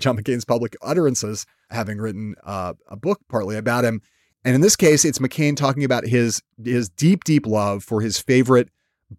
John 0.00 0.16
McCain's 0.16 0.44
public 0.44 0.76
utterances, 0.82 1.46
having 1.70 1.98
written 1.98 2.34
uh, 2.44 2.74
a 2.88 2.96
book 2.96 3.20
partly 3.28 3.56
about 3.56 3.84
him. 3.84 4.00
And 4.44 4.54
in 4.54 4.60
this 4.60 4.76
case, 4.76 5.04
it's 5.04 5.18
McCain 5.18 5.56
talking 5.56 5.84
about 5.84 6.06
his 6.06 6.42
his 6.62 6.88
deep, 6.88 7.24
deep 7.24 7.46
love 7.46 7.82
for 7.84 8.00
his 8.00 8.18
favorite 8.18 8.68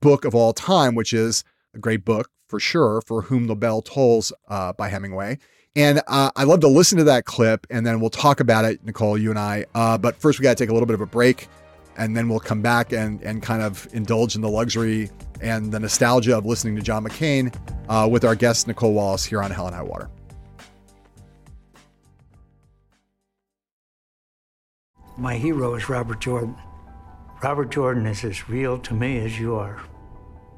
book 0.01 0.25
of 0.25 0.35
all 0.35 0.53
time, 0.53 0.95
which 0.95 1.13
is 1.13 1.43
a 1.73 1.79
great 1.79 2.05
book 2.05 2.29
for 2.47 2.59
sure, 2.59 3.01
For 3.01 3.23
Whom 3.23 3.47
the 3.47 3.55
Bell 3.55 3.81
Tolls 3.81 4.31
uh, 4.47 4.73
by 4.73 4.89
Hemingway. 4.89 5.39
And 5.75 6.01
uh, 6.07 6.31
I 6.35 6.43
love 6.43 6.61
to 6.61 6.67
listen 6.67 6.97
to 6.99 7.03
that 7.05 7.25
clip, 7.25 7.67
and 7.69 7.85
then 7.85 7.99
we'll 7.99 8.09
talk 8.09 8.39
about 8.39 8.63
it, 8.63 8.85
Nicolle, 8.85 9.17
you 9.17 9.29
and 9.29 9.39
I. 9.39 9.65
Uh, 9.75 9.97
but 9.97 10.15
first, 10.15 10.39
we 10.39 10.43
got 10.43 10.57
to 10.57 10.63
take 10.63 10.69
a 10.69 10.73
little 10.73 10.85
bit 10.85 10.93
of 10.93 11.01
a 11.01 11.05
break 11.05 11.49
and 11.97 12.15
then 12.15 12.29
we'll 12.29 12.39
come 12.39 12.61
back 12.61 12.91
and 12.91 13.21
and 13.21 13.41
kind 13.41 13.61
of 13.61 13.87
indulge 13.93 14.35
in 14.35 14.41
the 14.41 14.49
luxury 14.49 15.09
and 15.41 15.71
the 15.71 15.79
nostalgia 15.79 16.37
of 16.37 16.45
listening 16.45 16.75
to 16.75 16.81
John 16.81 17.03
McCain 17.03 17.55
uh, 17.89 18.07
with 18.09 18.23
our 18.23 18.35
guest 18.35 18.67
Nicolle 18.67 18.93
Wallace 18.93 19.25
here 19.25 19.41
on 19.41 19.51
Hell 19.51 19.67
and 19.67 19.75
High 19.75 19.83
Water. 19.83 20.09
My 25.17 25.35
hero 25.35 25.75
is 25.75 25.87
Robert 25.87 26.19
Jordan. 26.19 26.55
Robert 27.43 27.69
Jordan 27.69 28.05
is 28.05 28.23
as 28.23 28.49
real 28.49 28.79
to 28.79 28.93
me 28.93 29.19
as 29.19 29.39
you 29.39 29.55
are. 29.55 29.81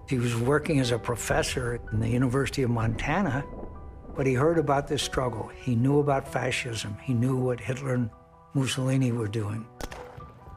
He 0.08 0.20
was 0.20 0.36
working 0.36 0.80
as 0.80 0.92
a 0.92 1.00
professor 1.00 1.82
in 1.92 2.00
the 2.00 2.08
University 2.08 2.64
of 2.64 2.70
Montana, 2.70 3.44
but 4.16 4.26
he 4.26 4.34
heard 4.34 4.58
about 4.58 4.88
this 4.88 5.02
struggle. 5.02 5.48
He 5.48 5.76
knew 5.76 6.00
about 6.00 6.32
fascism. 6.32 6.98
He 7.02 7.14
knew 7.14 7.36
what 7.36 7.60
Hitler 7.60 7.96
and 7.96 8.10
Mussolini 8.54 9.12
were 9.12 9.28
doing. 9.28 9.66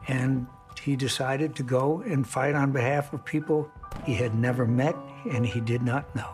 And 0.07 0.47
he 0.81 0.95
decided 0.95 1.55
to 1.55 1.63
go 1.63 2.01
and 2.01 2.27
fight 2.27 2.55
on 2.55 2.71
behalf 2.71 3.13
of 3.13 3.25
people 3.25 3.69
he 4.05 4.13
had 4.13 4.35
never 4.35 4.65
met 4.65 4.95
and 5.29 5.45
he 5.45 5.59
did 5.59 5.81
not 5.81 6.15
know. 6.15 6.33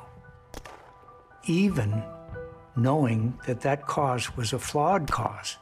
Even 1.45 2.04
knowing 2.76 3.38
that 3.47 3.62
that 3.62 3.88
cause 3.88 4.36
was 4.38 4.54
a 4.54 4.60
flawed 4.60 5.10
cause. 5.10 5.58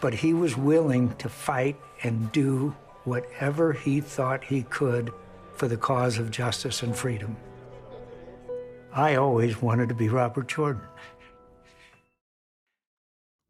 But 0.00 0.14
he 0.14 0.32
was 0.32 0.56
willing 0.56 1.14
to 1.16 1.28
fight 1.28 1.76
and 2.04 2.30
do 2.30 2.74
whatever 3.04 3.72
he 3.72 4.00
thought 4.00 4.44
he 4.44 4.62
could 4.64 5.12
for 5.54 5.66
the 5.66 5.76
cause 5.76 6.18
of 6.18 6.30
justice 6.30 6.82
and 6.82 6.94
freedom. 6.94 7.36
I 8.92 9.16
always 9.16 9.60
wanted 9.60 9.88
to 9.88 9.94
be 9.94 10.08
Robert 10.08 10.46
Jordan. 10.46 10.82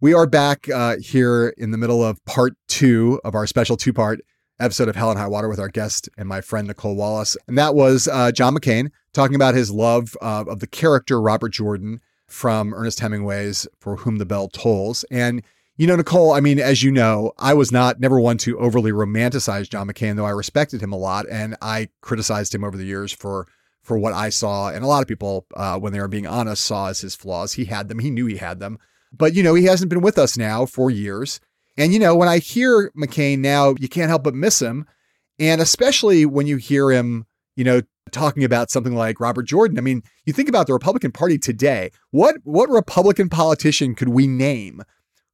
We 0.01 0.15
are 0.15 0.27
back 0.27 0.69
uh, 0.69 0.97
here 0.99 1.55
in 1.57 1.71
the 1.71 1.79
middle 1.79 2.03
of 2.03 2.25
part 2.25 2.55
two 2.69 3.21
of 3.25 3.35
our 3.35 3.47
special 3.47 3.77
two 3.77 3.93
part 3.93 4.21
episode 4.61 4.89
of 4.89 4.97
Hell 4.97 5.11
and 5.11 5.19
High 5.19 5.29
Water 5.29 5.49
with 5.49 5.59
our 5.59 5.69
guest 5.69 6.09
and 6.17 6.29
my 6.29 6.41
friend 6.41 6.69
Nicolle 6.69 6.95
Wallace. 6.95 7.37
And 7.49 7.59
that 7.59 7.75
was 7.75 8.09
uh, 8.09 8.31
John 8.33 8.55
McCain 8.55 8.91
talking 9.13 9.35
about 9.35 9.55
his 9.55 9.71
love 9.71 10.17
uh, 10.23 10.45
of 10.47 10.61
the 10.61 10.67
character 10.67 11.21
Robert 11.21 11.51
Jordan 11.51 12.01
from 12.27 12.75
Ernest 12.75 13.01
Hemingway's 13.01 13.67
For 13.79 13.97
Whom 13.97 14.19
the 14.19 14.27
Bell 14.27 14.49
Tolls. 14.49 15.05
And, 15.11 15.43
you 15.77 15.87
know, 15.87 15.97
Nicolle, 15.97 16.33
I 16.33 16.41
mean, 16.41 16.61
as 16.61 16.83
you 16.83 16.93
know, 16.93 17.33
I 17.39 17.55
was 17.55 17.73
not 17.73 17.99
never 17.99 18.21
one 18.21 18.39
to 18.39 18.59
overly 18.59 18.93
romanticize 18.93 19.69
John 19.69 19.89
McCain, 19.89 20.17
though 20.17 20.25
I 20.25 20.31
respected 20.31 20.81
him 20.81 20.93
a 20.93 20.97
lot. 20.97 21.27
And 21.31 21.57
I 21.61 21.89
criticized 22.01 22.55
him 22.55 22.63
over 22.65 22.77
the 22.77 22.85
years 22.85 23.13
for 23.13 23.47
for 23.83 23.99
what 23.99 24.13
I 24.15 24.31
saw. 24.31 24.71
And 24.71 24.83
a 24.83 24.87
lot 24.87 25.03
of 25.03 25.09
people, 25.09 25.47
uh, 25.55 25.79
when 25.79 25.93
they 25.93 26.01
were 26.01 26.09
being 26.09 26.27
honest, 26.27 26.65
saw 26.65 26.89
as 26.89 27.01
his 27.01 27.15
flaws. 27.15 27.53
He 27.53 27.67
had 27.67 27.89
them. 27.89 27.99
He 27.99 28.11
knew 28.11 28.27
he 28.27 28.39
had 28.39 28.59
them. 28.59 28.79
But, 29.13 29.35
you 29.35 29.43
know, 29.43 29.55
he 29.55 29.65
hasn't 29.65 29.91
been 29.91 30.01
with 30.01 30.17
us 30.17 30.39
now 30.39 30.65
for 30.65 30.91
years. 30.91 31.39
And, 31.77 31.93
you 31.93 31.99
know, 31.99 32.17
when 32.17 32.29
I 32.29 32.39
hear 32.39 32.91
McCain 32.97 33.41
now, 33.41 33.75
you 33.79 33.89
can't 33.89 34.09
help 34.09 34.25
but 34.25 34.35
miss 34.35 34.63
him. 34.63 34.87
And 35.39 35.61
especially 35.61 36.25
when 36.25 36.47
you 36.47 36.57
hear 36.57 36.91
him, 36.91 37.27
you 37.57 37.65
know, 37.65 37.83
talking 38.11 38.45
about 38.45 38.71
something 38.71 38.95
like 38.95 39.21
Robert 39.21 39.45
Jordan. 39.45 39.77
I 39.77 39.81
mean, 39.81 40.03
you 40.25 40.33
think 40.33 40.49
about 40.49 40.67
the 40.67 40.73
Republican 40.73 41.13
Party 41.13 41.37
today. 41.37 41.91
What 42.11 42.37
what 42.45 42.71
Republican 42.71 43.29
politician 43.29 43.95
could 43.95 44.11
we 44.11 44.27
name 44.27 44.83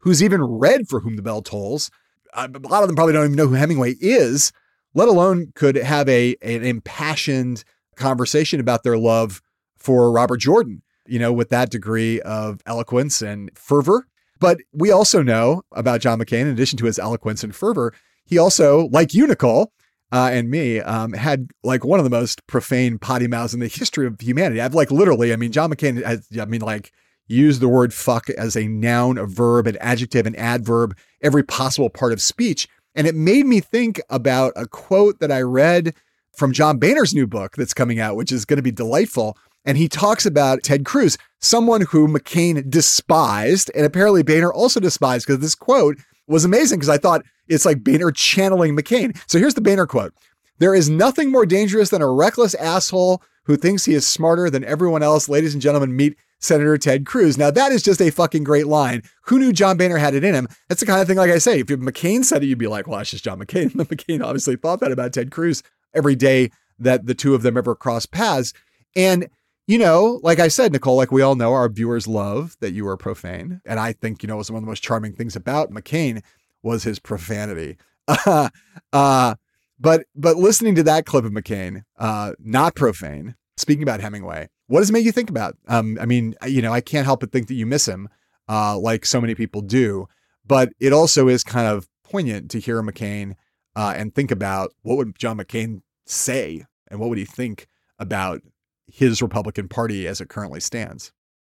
who's 0.00 0.22
even 0.22 0.42
read 0.42 0.88
For 0.88 1.00
Whom 1.00 1.16
the 1.16 1.22
Bell 1.22 1.42
Tolls? 1.42 1.90
A 2.34 2.48
lot 2.48 2.82
of 2.82 2.88
them 2.88 2.96
probably 2.96 3.12
don't 3.12 3.24
even 3.24 3.36
know 3.36 3.46
who 3.46 3.54
Hemingway 3.54 3.94
is, 4.00 4.52
let 4.94 5.08
alone 5.08 5.52
could 5.54 5.76
have 5.76 6.08
a 6.08 6.36
an 6.42 6.64
impassioned 6.64 7.64
conversation 7.96 8.60
about 8.60 8.82
their 8.82 8.98
love 8.98 9.42
for 9.76 10.12
Robert 10.12 10.38
Jordan, 10.38 10.82
you 11.06 11.18
know, 11.18 11.32
with 11.32 11.48
that 11.50 11.70
degree 11.70 12.20
of 12.20 12.60
eloquence 12.66 13.22
and 13.22 13.50
fervor. 13.56 14.06
But 14.38 14.58
we 14.72 14.90
also 14.90 15.22
know 15.22 15.62
about 15.72 16.00
John 16.00 16.18
McCain, 16.18 16.42
in 16.42 16.48
addition 16.48 16.78
to 16.78 16.86
his 16.86 16.98
eloquence 16.98 17.44
and 17.44 17.54
fervor, 17.54 17.92
he 18.24 18.38
also, 18.38 18.88
like 18.92 19.12
you, 19.12 19.26
Nicolle, 19.26 19.72
uh, 20.12 20.30
and 20.32 20.48
me, 20.48 20.80
um, 20.80 21.12
had 21.12 21.50
like 21.62 21.84
one 21.84 22.00
of 22.00 22.04
the 22.04 22.10
most 22.10 22.46
profane 22.46 22.98
potty 22.98 23.26
mouths 23.26 23.54
in 23.54 23.60
the 23.60 23.68
history 23.68 24.06
of 24.06 24.20
humanity. 24.20 24.60
I've 24.60 24.74
like 24.74 24.90
literally, 24.90 25.32
I 25.32 25.36
mean, 25.36 25.52
John 25.52 25.70
McCain 25.70 26.02
has, 26.04 26.26
I 26.40 26.44
mean, 26.46 26.62
like 26.62 26.92
used 27.30 27.60
the 27.60 27.68
word 27.68 27.94
fuck 27.94 28.28
as 28.30 28.56
a 28.56 28.66
noun, 28.66 29.16
a 29.16 29.26
verb, 29.26 29.66
an 29.66 29.76
adjective, 29.80 30.26
an 30.26 30.36
adverb, 30.36 30.96
every 31.22 31.42
possible 31.42 31.88
part 31.88 32.12
of 32.12 32.20
speech. 32.20 32.68
And 32.94 33.06
it 33.06 33.14
made 33.14 33.46
me 33.46 33.60
think 33.60 34.00
about 34.10 34.52
a 34.56 34.66
quote 34.66 35.20
that 35.20 35.30
I 35.30 35.42
read 35.42 35.94
from 36.32 36.52
John 36.52 36.78
Boehner's 36.78 37.14
new 37.14 37.26
book 37.26 37.56
that's 37.56 37.74
coming 37.74 38.00
out, 38.00 38.16
which 38.16 38.32
is 38.32 38.44
going 38.44 38.56
to 38.56 38.62
be 38.62 38.72
delightful. 38.72 39.36
And 39.64 39.76
he 39.76 39.88
talks 39.88 40.26
about 40.26 40.62
Ted 40.62 40.84
Cruz, 40.84 41.18
someone 41.40 41.82
who 41.82 42.08
McCain 42.08 42.68
despised, 42.68 43.70
and 43.74 43.84
apparently 43.84 44.22
Boehner 44.22 44.52
also 44.52 44.80
despised 44.80 45.26
because 45.26 45.40
this 45.40 45.54
quote 45.54 45.98
was 46.26 46.44
amazing 46.44 46.78
because 46.78 46.88
I 46.88 46.98
thought 46.98 47.24
it's 47.46 47.66
like 47.66 47.84
Boehner 47.84 48.10
channeling 48.10 48.76
McCain. 48.76 49.16
So 49.28 49.38
here's 49.38 49.54
the 49.54 49.60
Boehner 49.60 49.86
quote 49.86 50.14
There 50.58 50.74
is 50.74 50.88
nothing 50.88 51.30
more 51.30 51.46
dangerous 51.46 51.90
than 51.90 52.02
a 52.02 52.10
reckless 52.10 52.54
asshole 52.54 53.22
who 53.44 53.56
thinks 53.56 53.84
he 53.84 53.94
is 53.94 54.06
smarter 54.06 54.48
than 54.48 54.64
everyone 54.64 55.02
else. 55.02 55.28
Ladies 55.28 55.52
and 55.52 55.62
gentlemen, 55.62 55.94
meet 55.94 56.16
Senator 56.40 56.76
Ted 56.78 57.06
Cruz. 57.06 57.38
Now, 57.38 57.50
that 57.50 57.70
is 57.70 57.82
just 57.82 58.00
a 58.00 58.10
fucking 58.10 58.44
great 58.44 58.66
line. 58.66 59.02
Who 59.26 59.38
knew 59.38 59.52
John 59.52 59.76
Boehner 59.76 59.98
had 59.98 60.14
it 60.14 60.24
in 60.24 60.34
him? 60.34 60.48
That's 60.68 60.80
the 60.80 60.86
kind 60.86 61.00
of 61.00 61.06
thing, 61.06 61.18
like 61.18 61.30
I 61.30 61.38
say, 61.38 61.60
if 61.60 61.66
McCain 61.66 62.24
said 62.24 62.42
it, 62.42 62.46
you'd 62.46 62.58
be 62.58 62.66
like, 62.66 62.86
well, 62.86 62.98
that's 62.98 63.10
just 63.10 63.24
John 63.24 63.38
McCain. 63.38 63.70
McCain 63.74 64.24
obviously 64.24 64.56
thought 64.56 64.80
that 64.80 64.92
about 64.92 65.12
Ted 65.12 65.30
Cruz 65.30 65.62
every 65.94 66.16
day 66.16 66.50
that 66.78 67.06
the 67.06 67.14
two 67.14 67.34
of 67.34 67.42
them 67.42 67.56
ever 67.56 67.74
crossed 67.74 68.10
paths. 68.10 68.52
And, 68.96 69.28
you 69.66 69.78
know, 69.78 70.20
like 70.22 70.40
I 70.40 70.48
said, 70.48 70.72
Nicolle, 70.72 70.96
like 70.96 71.12
we 71.12 71.22
all 71.22 71.36
know, 71.36 71.52
our 71.52 71.68
viewers 71.68 72.08
love 72.08 72.56
that 72.60 72.72
you 72.72 72.88
are 72.88 72.96
profane. 72.96 73.60
And 73.66 73.78
I 73.78 73.92
think, 73.92 74.22
you 74.22 74.26
know, 74.26 74.36
was 74.36 74.50
one 74.50 74.58
of 74.58 74.64
the 74.64 74.70
most 74.70 74.82
charming 74.82 75.12
things 75.12 75.36
about 75.36 75.70
McCain 75.70 76.22
was 76.62 76.84
his 76.84 76.98
profanity. 76.98 77.76
Uh, 78.08 78.48
uh, 78.92 79.34
but 79.78 80.04
but 80.14 80.36
listening 80.36 80.74
to 80.74 80.82
that 80.84 81.06
clip 81.06 81.24
of 81.24 81.32
McCain, 81.32 81.84
uh, 81.98 82.32
not 82.38 82.74
profane, 82.74 83.34
speaking 83.56 83.82
about 83.82 84.00
Hemingway, 84.00 84.48
what 84.70 84.80
does 84.80 84.90
it 84.90 84.92
make 84.92 85.04
you 85.04 85.12
think 85.12 85.30
about? 85.30 85.56
Um, 85.68 85.98
I 86.00 86.06
mean, 86.06 86.34
you 86.46 86.62
know, 86.62 86.72
I 86.72 86.80
can't 86.80 87.04
help 87.04 87.20
but 87.20 87.32
think 87.32 87.48
that 87.48 87.54
you 87.54 87.66
miss 87.66 87.86
him, 87.86 88.08
uh, 88.48 88.78
like 88.78 89.04
so 89.04 89.20
many 89.20 89.34
people 89.34 89.60
do. 89.60 90.06
But 90.46 90.70
it 90.78 90.92
also 90.92 91.28
is 91.28 91.44
kind 91.44 91.66
of 91.66 91.88
poignant 92.04 92.50
to 92.52 92.60
hear 92.60 92.82
McCain 92.82 93.34
uh, 93.76 93.94
and 93.96 94.14
think 94.14 94.30
about 94.30 94.72
what 94.82 94.96
would 94.96 95.18
John 95.18 95.38
McCain 95.38 95.82
say 96.06 96.64
and 96.90 97.00
what 97.00 97.08
would 97.08 97.18
he 97.18 97.24
think 97.24 97.66
about 97.98 98.42
his 98.86 99.20
Republican 99.20 99.68
Party 99.68 100.06
as 100.06 100.20
it 100.20 100.28
currently 100.28 100.60
stands. 100.60 101.12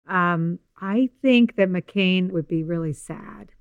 Um, 0.08 0.60
I 0.80 1.10
think 1.22 1.56
that 1.56 1.70
McCain 1.70 2.32
would 2.32 2.48
be 2.48 2.64
really 2.64 2.94
sad 2.94 3.52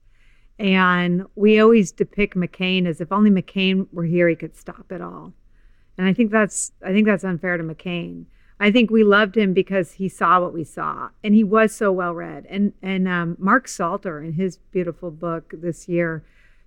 and 0.59 1.27
we 1.35 1.59
always 1.59 1.91
depict 1.91 2.37
McCain 2.37 2.87
as 2.87 3.01
if 3.01 3.11
only 3.11 3.31
McCain 3.31 3.89
were 3.93 4.05
here, 4.05 4.29
he 4.29 4.37
could 4.37 4.57
stop 4.57 4.93
it 4.93 5.01
all. 5.01 5.33
And 5.99 6.07
I 6.07 6.13
think 6.13 6.31
that's 6.31 6.73
I 6.85 6.93
think 6.93 7.07
that's 7.07 7.25
unfair 7.25 7.57
to 7.57 7.65
McCain. 7.65 8.27
I 8.61 8.71
think 8.71 8.91
we 8.91 9.03
loved 9.03 9.37
him 9.37 9.53
because 9.53 9.93
he 9.93 10.09
saw 10.09 10.41
what 10.41 10.55
we 10.55 10.65
saw, 10.65 11.11
and 11.23 11.35
he 11.35 11.45
was 11.45 11.75
so 11.75 11.91
well 11.91 12.15
read. 12.15 12.47
And 12.49 12.73
and 12.83 13.09
um, 13.09 13.37
Mark 13.39 13.69
Salter, 13.69 14.23
in 14.23 14.35
his 14.35 14.57
beautiful 14.57 15.11
book 15.11 15.53
this 15.57 15.89
year, 15.89 16.25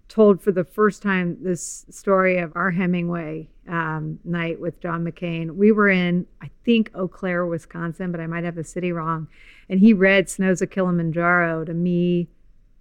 told 0.07 0.41
for 0.41 0.51
the 0.51 0.63
first 0.63 1.01
time 1.01 1.37
this 1.41 1.85
story 1.89 2.37
of 2.37 2.51
our 2.55 2.71
Hemingway 2.71 3.49
um, 3.67 4.19
night 4.23 4.59
with 4.59 4.79
John 4.79 5.03
McCain. 5.03 5.51
We 5.55 5.71
were 5.71 5.89
in, 5.89 6.25
I 6.41 6.49
think, 6.63 6.91
Eau 6.93 7.07
Claire, 7.07 7.45
Wisconsin, 7.45 8.11
but 8.11 8.21
I 8.21 8.27
might 8.27 8.43
have 8.43 8.55
the 8.55 8.63
city 8.63 8.91
wrong. 8.91 9.27
And 9.69 9.79
he 9.79 9.93
read 9.93 10.29
Snows 10.29 10.61
of 10.61 10.69
Kilimanjaro 10.69 11.65
to 11.65 11.73
me, 11.73 12.29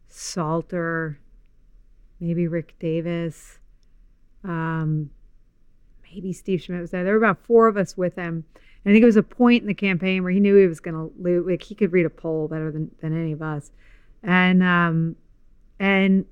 Salter, 0.09 1.19
maybe 2.21 2.47
Rick 2.47 2.75
Davis, 2.79 3.59
um, 4.45 5.11
maybe 6.05 6.33
Steve 6.33 6.63
Schmidt 6.63 6.81
was 6.81 6.91
there. 6.91 7.05
There 7.05 7.15
were 7.15 7.25
about 7.25 7.45
four 7.45 7.67
of 7.67 7.77
us 7.77 7.97
with 7.97 8.15
him. 8.15 8.45
I 8.87 8.91
think 8.91 9.03
it 9.03 9.07
was 9.07 9.17
a 9.17 9.23
point 9.23 9.63
in 9.63 9.67
the 9.67 9.75
campaign 9.75 10.23
where 10.23 10.31
he 10.31 10.39
knew 10.39 10.55
he 10.55 10.67
was 10.67 10.79
going 10.79 10.95
to 10.95 11.13
lose. 11.21 11.45
Like 11.47 11.63
he 11.63 11.75
could 11.75 11.93
read 11.93 12.07
a 12.07 12.11
poll 12.11 12.47
better 12.47 12.71
than, 12.71 12.91
than 13.01 13.21
any 13.21 13.33
of 13.33 13.43
us. 13.43 13.73
And 14.23 14.63
um, 14.63 15.17
and 15.81 16.25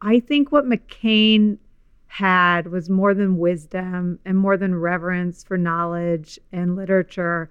I 0.00 0.20
think 0.20 0.50
what 0.50 0.64
McCain 0.64 1.58
had 2.06 2.68
was 2.68 2.88
more 2.88 3.12
than 3.12 3.38
wisdom 3.38 4.18
and 4.24 4.38
more 4.38 4.56
than 4.56 4.74
reverence 4.74 5.44
for 5.44 5.58
knowledge 5.58 6.38
and 6.52 6.76
literature. 6.76 7.50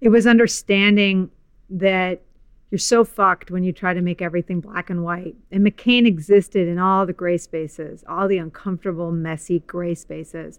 It 0.00 0.08
was 0.08 0.26
understanding 0.26 1.30
that 1.68 2.22
you're 2.70 2.78
so 2.78 3.04
fucked 3.04 3.50
when 3.50 3.64
you 3.64 3.72
try 3.72 3.94
to 3.94 4.00
make 4.00 4.22
everything 4.22 4.60
black 4.60 4.90
and 4.90 5.04
white. 5.04 5.36
And 5.50 5.66
McCain 5.66 6.06
existed 6.06 6.68
in 6.68 6.78
all 6.78 7.06
the 7.06 7.12
gray 7.12 7.38
spaces, 7.38 8.04
all 8.08 8.28
the 8.28 8.38
uncomfortable, 8.38 9.12
messy 9.12 9.60
gray 9.60 9.94
spaces. 9.94 10.58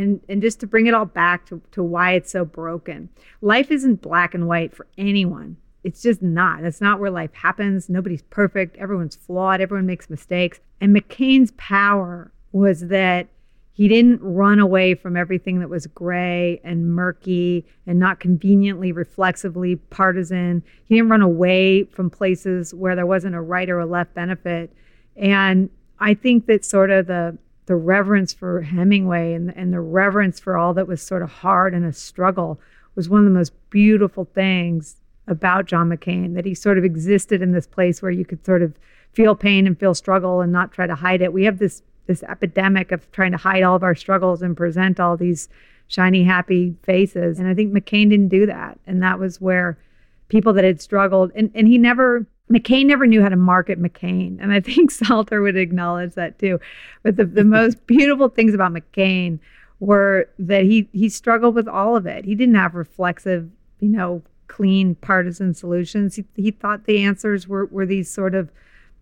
And, 0.00 0.20
and 0.28 0.40
just 0.40 0.60
to 0.60 0.66
bring 0.66 0.86
it 0.86 0.94
all 0.94 1.04
back 1.04 1.44
to, 1.46 1.60
to 1.72 1.82
why 1.82 2.12
it's 2.12 2.32
so 2.32 2.44
broken. 2.44 3.10
Life 3.42 3.70
isn't 3.70 4.00
black 4.00 4.34
and 4.34 4.48
white 4.48 4.74
for 4.74 4.86
anyone. 4.96 5.58
It's 5.84 6.02
just 6.02 6.22
not. 6.22 6.62
That's 6.62 6.80
not 6.80 7.00
where 7.00 7.10
life 7.10 7.34
happens. 7.34 7.88
Nobody's 7.88 8.22
perfect. 8.22 8.76
Everyone's 8.78 9.16
flawed. 9.16 9.60
Everyone 9.60 9.86
makes 9.86 10.08
mistakes. 10.08 10.60
And 10.80 10.96
McCain's 10.96 11.52
power 11.58 12.32
was 12.52 12.88
that 12.88 13.28
he 13.72 13.88
didn't 13.88 14.22
run 14.22 14.58
away 14.58 14.94
from 14.94 15.16
everything 15.16 15.60
that 15.60 15.70
was 15.70 15.86
gray 15.86 16.60
and 16.64 16.94
murky 16.94 17.66
and 17.86 17.98
not 17.98 18.20
conveniently 18.20 18.92
reflexively 18.92 19.76
partisan. 19.76 20.62
He 20.84 20.96
didn't 20.96 21.10
run 21.10 21.22
away 21.22 21.84
from 21.84 22.10
places 22.10 22.74
where 22.74 22.96
there 22.96 23.06
wasn't 23.06 23.34
a 23.34 23.40
right 23.40 23.70
or 23.70 23.78
a 23.78 23.86
left 23.86 24.14
benefit. 24.14 24.74
And 25.16 25.70
I 25.98 26.14
think 26.14 26.46
that 26.46 26.64
sort 26.64 26.90
of 26.90 27.06
the 27.06 27.38
the 27.70 27.76
reverence 27.76 28.32
for 28.32 28.62
Hemingway 28.62 29.32
and, 29.32 29.56
and 29.56 29.72
the 29.72 29.80
reverence 29.80 30.40
for 30.40 30.56
all 30.56 30.74
that 30.74 30.88
was 30.88 31.00
sort 31.00 31.22
of 31.22 31.30
hard 31.30 31.72
and 31.72 31.84
a 31.84 31.92
struggle 31.92 32.58
was 32.96 33.08
one 33.08 33.20
of 33.20 33.24
the 33.26 33.38
most 33.38 33.52
beautiful 33.70 34.24
things 34.24 34.96
about 35.28 35.66
John 35.66 35.88
McCain, 35.88 36.34
that 36.34 36.44
he 36.44 36.52
sort 36.52 36.78
of 36.78 36.84
existed 36.84 37.40
in 37.40 37.52
this 37.52 37.68
place 37.68 38.02
where 38.02 38.10
you 38.10 38.24
could 38.24 38.44
sort 38.44 38.62
of 38.62 38.74
feel 39.12 39.36
pain 39.36 39.68
and 39.68 39.78
feel 39.78 39.94
struggle 39.94 40.40
and 40.40 40.50
not 40.50 40.72
try 40.72 40.88
to 40.88 40.96
hide 40.96 41.22
it. 41.22 41.32
We 41.32 41.44
have 41.44 41.60
this 41.60 41.84
this 42.08 42.24
epidemic 42.24 42.90
of 42.90 43.08
trying 43.12 43.30
to 43.30 43.36
hide 43.36 43.62
all 43.62 43.76
of 43.76 43.84
our 43.84 43.94
struggles 43.94 44.42
and 44.42 44.56
present 44.56 44.98
all 44.98 45.16
these 45.16 45.48
shiny, 45.86 46.24
happy 46.24 46.74
faces. 46.82 47.38
And 47.38 47.46
I 47.46 47.54
think 47.54 47.72
McCain 47.72 48.10
didn't 48.10 48.30
do 48.30 48.46
that. 48.46 48.80
And 48.84 49.00
that 49.00 49.20
was 49.20 49.40
where 49.40 49.78
people 50.26 50.52
that 50.54 50.64
had 50.64 50.82
struggled, 50.82 51.30
and, 51.36 51.52
and 51.54 51.68
he 51.68 51.78
never, 51.78 52.26
McCain 52.50 52.86
never 52.86 53.06
knew 53.06 53.22
how 53.22 53.28
to 53.28 53.36
market 53.36 53.80
McCain. 53.80 54.38
And 54.40 54.52
I 54.52 54.60
think 54.60 54.90
Salter 54.90 55.40
would 55.40 55.56
acknowledge 55.56 56.14
that 56.14 56.38
too. 56.38 56.60
But 57.02 57.16
the, 57.16 57.24
the 57.24 57.44
most 57.44 57.86
beautiful 57.86 58.28
things 58.28 58.54
about 58.54 58.72
McCain 58.72 59.38
were 59.78 60.28
that 60.38 60.64
he 60.64 60.88
he 60.92 61.08
struggled 61.08 61.54
with 61.54 61.66
all 61.66 61.96
of 61.96 62.06
it. 62.06 62.24
He 62.24 62.34
didn't 62.34 62.56
have 62.56 62.74
reflexive, 62.74 63.48
you 63.78 63.88
know, 63.88 64.22
clean 64.48 64.96
partisan 64.96 65.54
solutions. 65.54 66.16
He, 66.16 66.24
he 66.36 66.50
thought 66.50 66.84
the 66.84 67.02
answers 67.02 67.46
were, 67.46 67.66
were 67.66 67.86
these 67.86 68.10
sort 68.10 68.34
of 68.34 68.50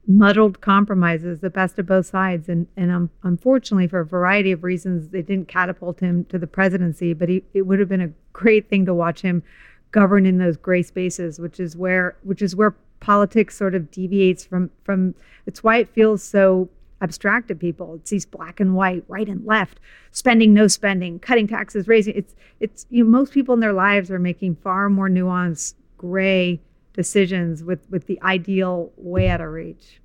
muddled 0.07 0.61
compromises, 0.61 1.41
the 1.41 1.51
best 1.51 1.79
of 1.79 1.87
both 1.87 2.07
sides. 2.07 2.49
And, 2.49 2.67
and 2.77 2.91
um, 2.91 3.11
unfortunately, 3.23 3.89
for 3.89 4.01
a 4.01 4.07
variety 4.07 4.53
of 4.53 4.63
reasons, 4.63 5.09
they 5.09 5.23
didn't 5.23 5.49
catapult 5.49 6.01
him 6.01 6.25
to 6.27 6.39
the 6.39 6.47
presidency. 6.47 7.13
But 7.13 7.29
he, 7.29 7.45
it 7.55 7.63
would 7.63 7.81
have 7.81 7.89
been 7.89 8.01
a 8.01 8.13
great 8.33 8.69
thing 8.69 8.87
to 8.87 8.95
watch 8.95 9.23
him 9.23 9.43
govern 9.91 10.27
in 10.27 10.39
those 10.39 10.57
gray 10.57 10.83
spaces, 10.83 11.39
which 11.39 11.59
is 11.59 11.77
where 11.77 12.17
which 12.23 12.43
is 12.43 12.55
where 12.55 12.75
politics 13.01 13.57
sort 13.57 13.75
of 13.75 13.91
deviates 13.91 14.45
from 14.45 14.71
from. 14.85 15.15
It's 15.47 15.63
why 15.63 15.79
it 15.79 15.89
feels 15.89 16.23
so 16.23 16.69
abstract 17.01 17.49
to 17.49 17.55
people. 17.55 17.95
It's 17.95 18.11
these 18.11 18.27
black 18.27 18.61
and 18.61 18.75
white, 18.75 19.05
right 19.09 19.29
and 19.29 19.45
left, 19.45 19.81
spending, 20.11 20.53
no 20.53 20.69
spending, 20.69 21.19
cutting 21.19 21.47
taxes, 21.47 21.89
raising. 21.89 22.15
It's 22.15 22.35
it's 22.61 22.87
you 22.91 23.05
know 23.05 23.11
most 23.11 23.33
people 23.33 23.55
in 23.55 23.61
their 23.61 23.73
lives 23.73 24.11
are 24.11 24.19
making 24.19 24.57
far 24.57 24.89
more 24.89 25.09
nuanced 25.09 25.75
gray 25.97 26.61
decisions 26.93 27.63
with 27.63 27.81
with 27.91 28.07
the 28.07 28.21
ideal 28.23 28.93
way 28.97 29.29
out 29.29 29.41
of 29.41 29.49
reach. 29.49 30.01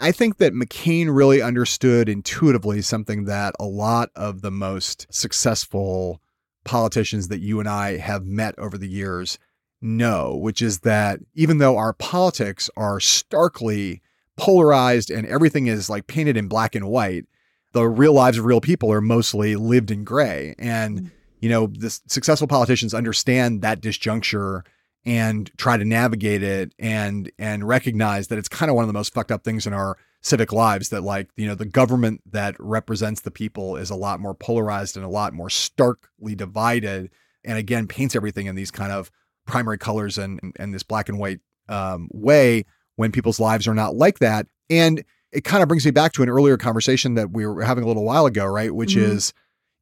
I 0.00 0.12
think 0.12 0.38
that 0.38 0.52
McCain 0.52 1.14
really 1.14 1.40
understood 1.40 2.08
intuitively 2.08 2.82
something 2.82 3.24
that 3.24 3.54
a 3.60 3.64
lot 3.64 4.10
of 4.16 4.42
the 4.42 4.50
most 4.50 5.06
successful 5.10 6.20
politicians 6.64 7.28
that 7.28 7.40
you 7.40 7.60
and 7.60 7.68
I 7.68 7.98
have 7.98 8.26
met 8.26 8.58
over 8.58 8.76
the 8.76 8.88
years 8.88 9.38
know, 9.84 10.34
which 10.34 10.62
is 10.62 10.80
that 10.80 11.20
even 11.34 11.58
though 11.58 11.76
our 11.76 11.92
politics 11.92 12.70
are 12.76 12.98
starkly 12.98 14.00
polarized 14.36 15.10
and 15.10 15.26
everything 15.26 15.66
is 15.66 15.88
like 15.88 16.06
painted 16.06 16.36
in 16.36 16.48
black 16.48 16.74
and 16.74 16.88
white, 16.88 17.26
the 17.72 17.86
real 17.86 18.14
lives 18.14 18.38
of 18.38 18.44
real 18.44 18.60
people 18.60 18.90
are 18.90 19.00
mostly 19.00 19.54
lived 19.54 19.90
in 19.90 20.02
gray. 20.02 20.54
And, 20.58 20.98
mm-hmm. 20.98 21.08
you 21.40 21.48
know, 21.48 21.66
the 21.66 21.90
successful 22.06 22.48
politicians 22.48 22.94
understand 22.94 23.62
that 23.62 23.80
disjuncture 23.80 24.62
and 25.04 25.50
try 25.58 25.76
to 25.76 25.84
navigate 25.84 26.42
it 26.42 26.74
and 26.78 27.30
and 27.38 27.68
recognize 27.68 28.28
that 28.28 28.38
it's 28.38 28.48
kind 28.48 28.70
of 28.70 28.74
one 28.74 28.84
of 28.84 28.88
the 28.88 28.94
most 28.94 29.12
fucked 29.12 29.30
up 29.30 29.44
things 29.44 29.66
in 29.66 29.74
our 29.74 29.98
civic 30.22 30.52
lives 30.52 30.88
that 30.88 31.02
like 31.02 31.28
you 31.36 31.46
know 31.46 31.54
the 31.54 31.66
government 31.66 32.22
that 32.30 32.56
represents 32.58 33.20
the 33.20 33.30
people 33.30 33.76
is 33.76 33.90
a 33.90 33.94
lot 33.94 34.18
more 34.18 34.34
polarized 34.34 34.96
and 34.96 35.04
a 35.04 35.08
lot 35.08 35.34
more 35.34 35.50
starkly 35.50 36.34
divided 36.34 37.10
and 37.44 37.58
again 37.58 37.86
paints 37.86 38.16
everything 38.16 38.46
in 38.46 38.54
these 38.54 38.70
kind 38.70 38.92
of 38.92 39.10
primary 39.46 39.78
colors 39.78 40.18
and 40.18 40.40
and 40.56 40.74
this 40.74 40.82
black 40.82 41.08
and 41.08 41.18
white 41.18 41.40
um, 41.68 42.08
way 42.12 42.64
when 42.96 43.12
people's 43.12 43.40
lives 43.40 43.66
are 43.66 43.74
not 43.74 43.94
like 43.94 44.18
that 44.18 44.46
and 44.70 45.04
it 45.32 45.42
kind 45.42 45.62
of 45.62 45.68
brings 45.68 45.84
me 45.84 45.90
back 45.90 46.12
to 46.12 46.22
an 46.22 46.28
earlier 46.28 46.56
conversation 46.56 47.14
that 47.14 47.32
we 47.32 47.46
were 47.46 47.62
having 47.62 47.84
a 47.84 47.86
little 47.86 48.04
while 48.04 48.26
ago 48.26 48.46
right 48.46 48.74
which 48.74 48.94
mm-hmm. 48.94 49.12
is 49.12 49.32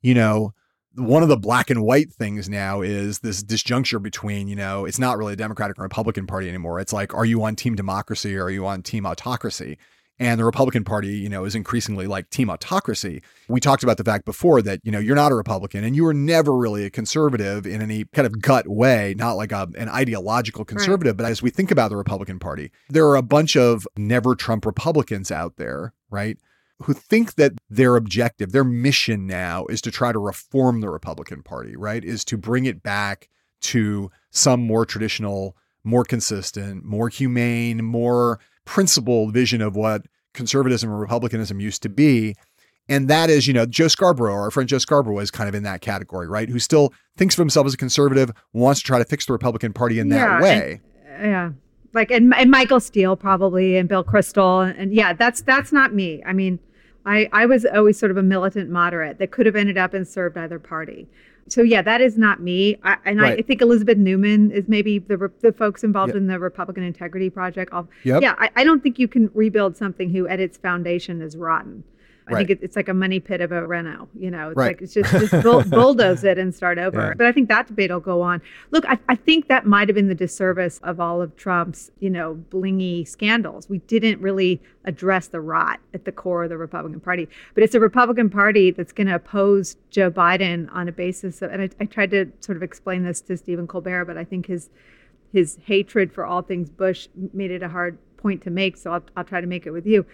you 0.01 0.14
know 0.14 0.53
one 0.94 1.22
of 1.22 1.29
the 1.29 1.37
black 1.37 1.70
and 1.70 1.83
white 1.83 2.12
things 2.12 2.48
now 2.48 2.83
is 2.83 3.20
this 3.20 3.42
disjuncture 3.42 4.03
between, 4.03 4.46
you 4.48 4.57
know, 4.57 4.85
it's 4.85 4.98
not 4.98 5.16
really 5.16 5.33
a 5.33 5.37
Democratic 5.37 5.79
or 5.79 5.83
Republican 5.83 6.27
Party 6.27 6.48
anymore. 6.48 6.81
It's 6.81 6.92
like, 6.92 7.14
are 7.14 7.25
you 7.25 7.42
on 7.44 7.57
team 7.57 7.75
democracy 7.75 8.37
or 8.37 8.44
are 8.44 8.51
you 8.51 8.66
on 8.66 8.83
team 8.83 9.07
autocracy? 9.07 9.79
And 10.23 10.39
the 10.39 10.45
Republican 10.45 10.85
Party, 10.85 11.09
you 11.09 11.29
know, 11.29 11.45
is 11.45 11.57
increasingly 11.57 12.07
like 12.07 12.31
team 12.31 12.49
autocracy. 12.49 13.23
We 13.49 13.59
talked 13.59 13.83
about 13.83 13.97
the 13.97 14.05
fact 14.05 14.25
before 14.25 14.63
that, 14.63 14.79
you 14.85 14.93
know, 14.93 15.01
you're 15.01 15.17
not 15.17 15.33
a 15.33 15.35
Republican 15.35 15.83
and 15.83 15.97
you 15.97 16.05
were 16.05 16.15
never 16.15 16.57
really 16.57 16.85
a 16.85 16.91
conservative 16.91 17.67
in 17.67 17.83
any 17.83 18.05
kind 18.05 18.25
of 18.25 18.41
gut 18.41 18.69
way, 18.69 19.17
not 19.19 19.33
like 19.33 19.51
a, 19.51 19.69
an 19.77 19.89
ideological 19.89 20.65
conservative. 20.65 21.15
Right. 21.19 21.25
But 21.25 21.31
as 21.33 21.43
we 21.43 21.51
think 21.51 21.73
about 21.73 21.89
the 21.89 21.97
Republican 21.97 22.39
Party, 22.39 22.71
there 22.89 23.05
are 23.09 23.17
a 23.17 23.23
bunch 23.23 23.57
of 23.57 23.85
never 23.97 24.37
Trump 24.37 24.65
Republicans 24.65 25.33
out 25.33 25.57
there, 25.57 25.93
right? 26.09 26.39
who 26.85 26.93
think 26.93 27.35
that 27.35 27.53
their 27.71 27.95
objective, 27.95 28.51
their 28.51 28.65
mission 28.65 29.25
now 29.25 29.67
is 29.67 29.81
to 29.81 29.91
try 29.91 30.11
to 30.11 30.19
reform 30.19 30.81
the 30.81 30.91
Republican 30.91 31.41
Party, 31.41 31.77
right? 31.77 32.05
Is 32.05 32.25
to 32.25 32.37
bring 32.37 32.65
it 32.65 32.83
back 32.83 33.29
to 33.61 34.11
some 34.31 34.67
more 34.67 34.85
traditional, 34.85 35.57
more 35.85 36.05
consistent, 36.05 36.85
more 36.85 37.09
humane, 37.09 37.85
more 37.85 38.41
principled 38.65 39.33
vision 39.33 39.61
of 39.61 39.77
what 39.77 40.07
conservatism 40.35 40.90
and 40.90 41.01
republicanism 41.01 41.61
used 41.61 41.83
to 41.83 41.88
be. 41.88 42.35
And 42.88 43.09
that 43.09 43.31
is, 43.31 43.47
you 43.47 43.55
know, 43.55 43.64
Joe 43.64 43.88
Scarborough, 43.88 44.35
our 44.35 44.51
friend 44.51 44.68
Joe 44.68 44.79
Scarborough 44.79 45.21
is 45.21 45.31
kind 45.31 45.49
of 45.49 45.55
in 45.55 45.62
that 45.62 45.81
category, 45.81 46.27
right? 46.27 46.49
Who 46.49 46.59
still 46.59 46.92
thinks 47.16 47.37
of 47.37 47.38
himself 47.38 47.66
as 47.66 47.75
a 47.75 47.77
conservative, 47.77 48.33
wants 48.53 48.81
to 48.81 48.87
try 48.87 48.99
to 48.99 49.05
fix 49.05 49.27
the 49.27 49.33
Republican 49.33 49.73
Party 49.73 49.99
in 49.99 50.09
yeah, 50.09 50.27
that 50.27 50.42
way. 50.42 50.81
And, 51.07 51.25
yeah 51.25 51.51
like 51.95 52.11
and, 52.11 52.35
and 52.35 52.51
Michael 52.51 52.81
Steele 52.81 53.16
probably 53.16 53.77
and 53.77 53.87
Bill 53.87 54.03
Kristol 54.03 54.66
and, 54.66 54.79
and, 54.79 54.95
yeah 54.95 55.12
that's 55.12 55.42
that's 55.42 55.73
not 55.73 55.92
me 55.92 56.23
I 56.25 56.33
mean 56.33 56.59
I, 57.05 57.29
I 57.33 57.47
was 57.47 57.64
always 57.64 57.99
sort 57.99 58.11
of 58.11 58.16
a 58.16 58.23
militant 58.23 58.71
moderate 58.71 59.18
that 59.18 59.31
could 59.31 59.47
have 59.47 59.57
ended 59.57 59.77
up 59.77 59.95
and 59.95 60.07
served 60.07 60.37
either 60.37 60.59
party. 60.59 61.09
So 61.49 61.63
yeah, 61.63 61.83
that 61.83 62.01
is 62.01 62.17
not 62.17 62.41
me. 62.41 62.77
I, 62.83 62.97
and 63.05 63.21
right. 63.21 63.39
I 63.39 63.43
think 63.43 63.61
Elizabeth 63.61 63.99
Neumann 63.99 64.51
is 64.51 64.69
maybe 64.69 64.99
the 64.99 65.31
the 65.41 65.53
folks 65.53 65.85
involved 65.85 66.11
yep. 66.11 66.17
in 66.17 66.27
the 66.27 66.39
Republican 66.39 66.83
Integrity 66.83 67.31
Project. 67.31 67.73
Yep. 68.05 68.23
Yeah, 68.23 68.35
I, 68.39 68.51
I 68.57 68.65
don't 68.65 68.83
think 68.83 68.99
you 68.99 69.09
can 69.09 69.31
rebuild 69.35 69.77
something 69.77 70.11
who 70.11 70.27
at 70.29 70.41
its 70.41 70.57
foundation 70.57 71.21
is 71.21 71.37
rotten. 71.37 71.85
I 72.29 72.35
right. 72.35 72.47
think 72.47 72.61
it's 72.63 72.77
like 72.77 72.89
a 72.89 72.95
money 72.95 73.19
pit 73.19 73.41
of 73.41 73.51
a 73.51 73.67
Renault. 73.67 74.09
You 74.19 74.31
know, 74.31 74.51
it's 74.51 74.57
right. 74.57 74.69
like 74.69 74.83
it's 74.83 74.95
just, 74.95 75.11
just 75.31 75.43
bull, 75.43 75.63
bulldoze 75.65 76.23
it 76.23 76.39
and 76.39 76.55
start 76.55 76.79
over. 76.79 77.09
Yeah. 77.09 77.15
But 77.17 77.27
I 77.27 77.33
think 77.33 77.49
that 77.49 77.67
debate 77.67 77.91
will 77.91 78.01
go 78.01 78.23
on. 78.23 78.41
Look, 78.71 78.85
I, 78.89 78.99
I 79.09 79.17
think 79.17 79.49
that 79.49 79.67
might 79.67 79.89
have 79.89 79.97
been 79.97 80.09
the 80.09 80.15
disservice 80.15 80.79
of 80.85 81.01
all 81.01 81.21
of 81.21 81.35
Trump's, 81.37 81.91
you 81.99 82.11
know, 82.11 82.43
blingy 82.51 83.07
scandals. 83.07 83.69
We 83.69 83.79
didn't 83.79 84.21
really 84.21 84.63
address 84.85 85.29
the 85.29 85.41
rot 85.41 85.81
at 85.95 86.05
the 86.05 86.13
core 86.13 86.45
of 86.45 86.51
the 86.51 86.59
Republican 86.59 87.01
Party. 87.01 87.29
But 87.55 87.65
it's 87.65 87.75
a 87.75 87.81
Republican 87.81 88.31
Party 88.31 88.71
that's 88.71 88.93
going 88.93 89.09
to 89.09 89.17
oppose 89.17 89.77
Joe 89.91 90.11
Biden 90.11 90.73
on 90.73 90.89
a 90.89 90.93
basis 90.93 91.43
of, 91.43 91.51
and 91.51 91.63
I, 91.63 91.71
I 91.81 91.85
tried 91.87 92.11
to 92.13 92.31
sort 92.41 92.57
of 92.57 92.63
explain 92.63 93.05
this 93.05 93.21
to 93.23 93.37
Stephen 93.37 93.67
Colbert, 93.67 94.05
but 94.05 94.17
I 94.17 94.25
think 94.25 94.47
his 94.47 94.71
his 95.33 95.59
hatred 95.65 96.13
for 96.13 96.27
all 96.27 96.43
things 96.43 96.69
Bush 96.69 97.09
made 97.33 97.51
it 97.51 97.63
a 97.63 97.69
hard 97.69 97.97
point 98.19 98.43
to 98.43 98.51
make. 98.51 98.77
So 98.77 98.93
I'll, 98.93 99.03
I'll 99.17 99.25
try 99.25 99.41
to 99.41 99.47
make 99.47 99.67
it 99.67 99.71
with 99.71 99.87
you 99.87 100.05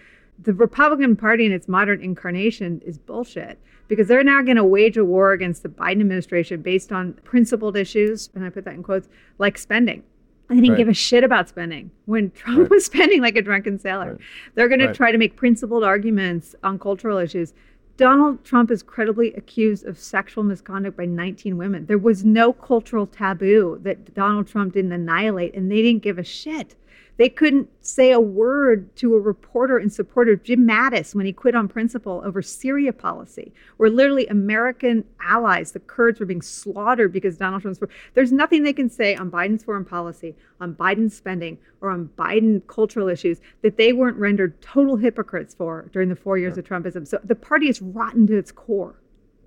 the 0.41 0.53
Republican 0.53 1.15
Party 1.15 1.45
in 1.45 1.51
its 1.51 1.67
modern 1.67 2.01
incarnation 2.01 2.81
is 2.85 2.97
bullshit 2.97 3.59
because 3.87 4.07
they're 4.07 4.23
now 4.23 4.41
going 4.41 4.57
to 4.57 4.63
wage 4.63 4.97
a 4.97 5.03
war 5.03 5.33
against 5.33 5.63
the 5.63 5.69
Biden 5.69 6.01
administration 6.01 6.61
based 6.61 6.91
on 6.91 7.13
principled 7.23 7.75
issues, 7.75 8.29
and 8.35 8.45
I 8.45 8.49
put 8.49 8.65
that 8.65 8.75
in 8.75 8.83
quotes, 8.83 9.09
like 9.37 9.57
spending. 9.57 10.03
They 10.47 10.55
didn't 10.55 10.69
right. 10.71 10.77
give 10.77 10.87
a 10.89 10.93
shit 10.93 11.23
about 11.23 11.49
spending 11.49 11.91
when 12.05 12.31
Trump 12.35 12.59
right. 12.59 12.69
was 12.69 12.85
spending 12.85 13.21
like 13.21 13.35
a 13.35 13.41
drunken 13.41 13.77
sailor. 13.77 14.13
Right. 14.13 14.21
They're 14.55 14.67
going 14.67 14.79
to 14.79 14.93
try 14.93 15.11
to 15.11 15.17
make 15.17 15.35
principled 15.35 15.83
arguments 15.83 16.55
on 16.63 16.79
cultural 16.79 17.17
issues. 17.17 17.53
Donald 17.97 18.43
Trump 18.45 18.71
is 18.71 18.81
credibly 18.81 19.33
accused 19.33 19.85
of 19.85 19.99
sexual 19.99 20.43
misconduct 20.43 20.95
by 20.95 21.05
19 21.05 21.57
women. 21.57 21.85
There 21.85 21.97
was 21.97 22.23
no 22.23 22.53
cultural 22.53 23.05
taboo 23.05 23.77
that 23.83 24.13
Donald 24.13 24.47
Trump 24.47 24.73
didn't 24.73 24.93
annihilate, 24.93 25.53
and 25.53 25.69
they 25.69 25.81
didn't 25.81 26.01
give 26.01 26.17
a 26.17 26.23
shit. 26.23 26.75
They 27.17 27.27
couldn't 27.27 27.69
say 27.81 28.11
a 28.11 28.19
word 28.19 28.95
to 28.97 29.13
a 29.15 29.19
reporter 29.19 29.77
in 29.77 29.89
support 29.89 30.29
of 30.29 30.41
Jim 30.41 30.65
Mattis 30.65 31.13
when 31.13 31.25
he 31.25 31.33
quit 31.33 31.53
on 31.53 31.67
principle 31.67 32.21
over 32.23 32.41
Syria 32.41 32.93
policy, 32.93 33.51
where 33.75 33.89
literally 33.89 34.25
American 34.27 35.03
allies, 35.21 35.73
the 35.73 35.79
Kurds, 35.79 36.19
were 36.19 36.25
being 36.25 36.41
slaughtered 36.41 37.11
because 37.11 37.37
Donald 37.37 37.61
Trump's. 37.61 37.79
There's 38.13 38.31
nothing 38.31 38.63
they 38.63 38.71
can 38.71 38.89
say 38.89 39.15
on 39.15 39.29
Biden's 39.29 39.63
foreign 39.63 39.83
policy, 39.83 40.35
on 40.61 40.75
Biden's 40.75 41.15
spending, 41.15 41.57
or 41.81 41.89
on 41.89 42.09
Biden 42.17 42.65
cultural 42.67 43.09
issues 43.09 43.41
that 43.63 43.75
they 43.75 43.91
weren't 43.91 44.17
rendered 44.17 44.61
total 44.61 44.95
hypocrites 44.95 45.53
for 45.53 45.89
during 45.91 46.07
the 46.07 46.15
four 46.15 46.37
years 46.37 46.57
of 46.57 46.65
Trumpism. 46.65 47.05
So 47.05 47.19
the 47.23 47.35
party 47.35 47.67
is 47.67 47.81
rotten 47.81 48.27
to 48.27 48.37
its 48.37 48.51
core. 48.51 48.95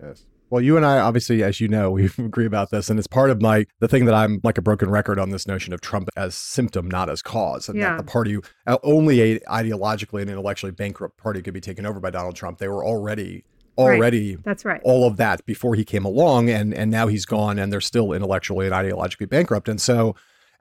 Yes. 0.02 0.26
Well, 0.52 0.60
you 0.60 0.76
and 0.76 0.84
I, 0.84 0.98
obviously, 0.98 1.42
as 1.42 1.62
you 1.62 1.68
know, 1.68 1.90
we 1.92 2.10
agree 2.18 2.44
about 2.44 2.70
this, 2.70 2.90
and 2.90 2.98
it's 2.98 3.08
part 3.08 3.30
of 3.30 3.40
my 3.40 3.66
the 3.80 3.88
thing 3.88 4.04
that 4.04 4.14
I'm 4.14 4.38
like 4.44 4.58
a 4.58 4.62
broken 4.62 4.90
record 4.90 5.18
on 5.18 5.30
this 5.30 5.48
notion 5.48 5.72
of 5.72 5.80
Trump 5.80 6.10
as 6.14 6.34
symptom, 6.34 6.90
not 6.90 7.08
as 7.08 7.22
cause, 7.22 7.70
and 7.70 7.78
yeah. 7.78 7.96
that 7.96 8.04
the 8.04 8.12
party 8.12 8.38
uh, 8.66 8.76
only 8.82 9.22
a 9.22 9.40
ideologically 9.40 10.20
and 10.20 10.28
intellectually 10.28 10.70
bankrupt 10.70 11.16
party 11.16 11.40
could 11.40 11.54
be 11.54 11.60
taken 11.62 11.86
over 11.86 12.00
by 12.00 12.10
Donald 12.10 12.36
Trump. 12.36 12.58
They 12.58 12.68
were 12.68 12.84
already 12.84 13.44
already 13.78 14.34
right. 14.34 14.44
that's 14.44 14.66
right 14.66 14.82
all 14.84 15.06
of 15.06 15.16
that 15.16 15.42
before 15.46 15.74
he 15.74 15.86
came 15.86 16.04
along, 16.04 16.50
and 16.50 16.74
and 16.74 16.90
now 16.90 17.06
he's 17.06 17.24
gone, 17.24 17.58
and 17.58 17.72
they're 17.72 17.80
still 17.80 18.12
intellectually 18.12 18.66
and 18.66 18.74
ideologically 18.74 19.28
bankrupt, 19.28 19.68
and 19.68 19.80
so. 19.80 20.14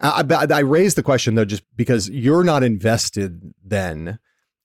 I, 0.03 0.25
I 0.49 0.61
raised 0.61 0.97
the 0.97 1.03
question 1.03 1.35
though, 1.35 1.45
just 1.45 1.61
because 1.75 2.09
you're 2.09 2.43
not 2.43 2.63
invested 2.63 3.53
then 3.63 4.17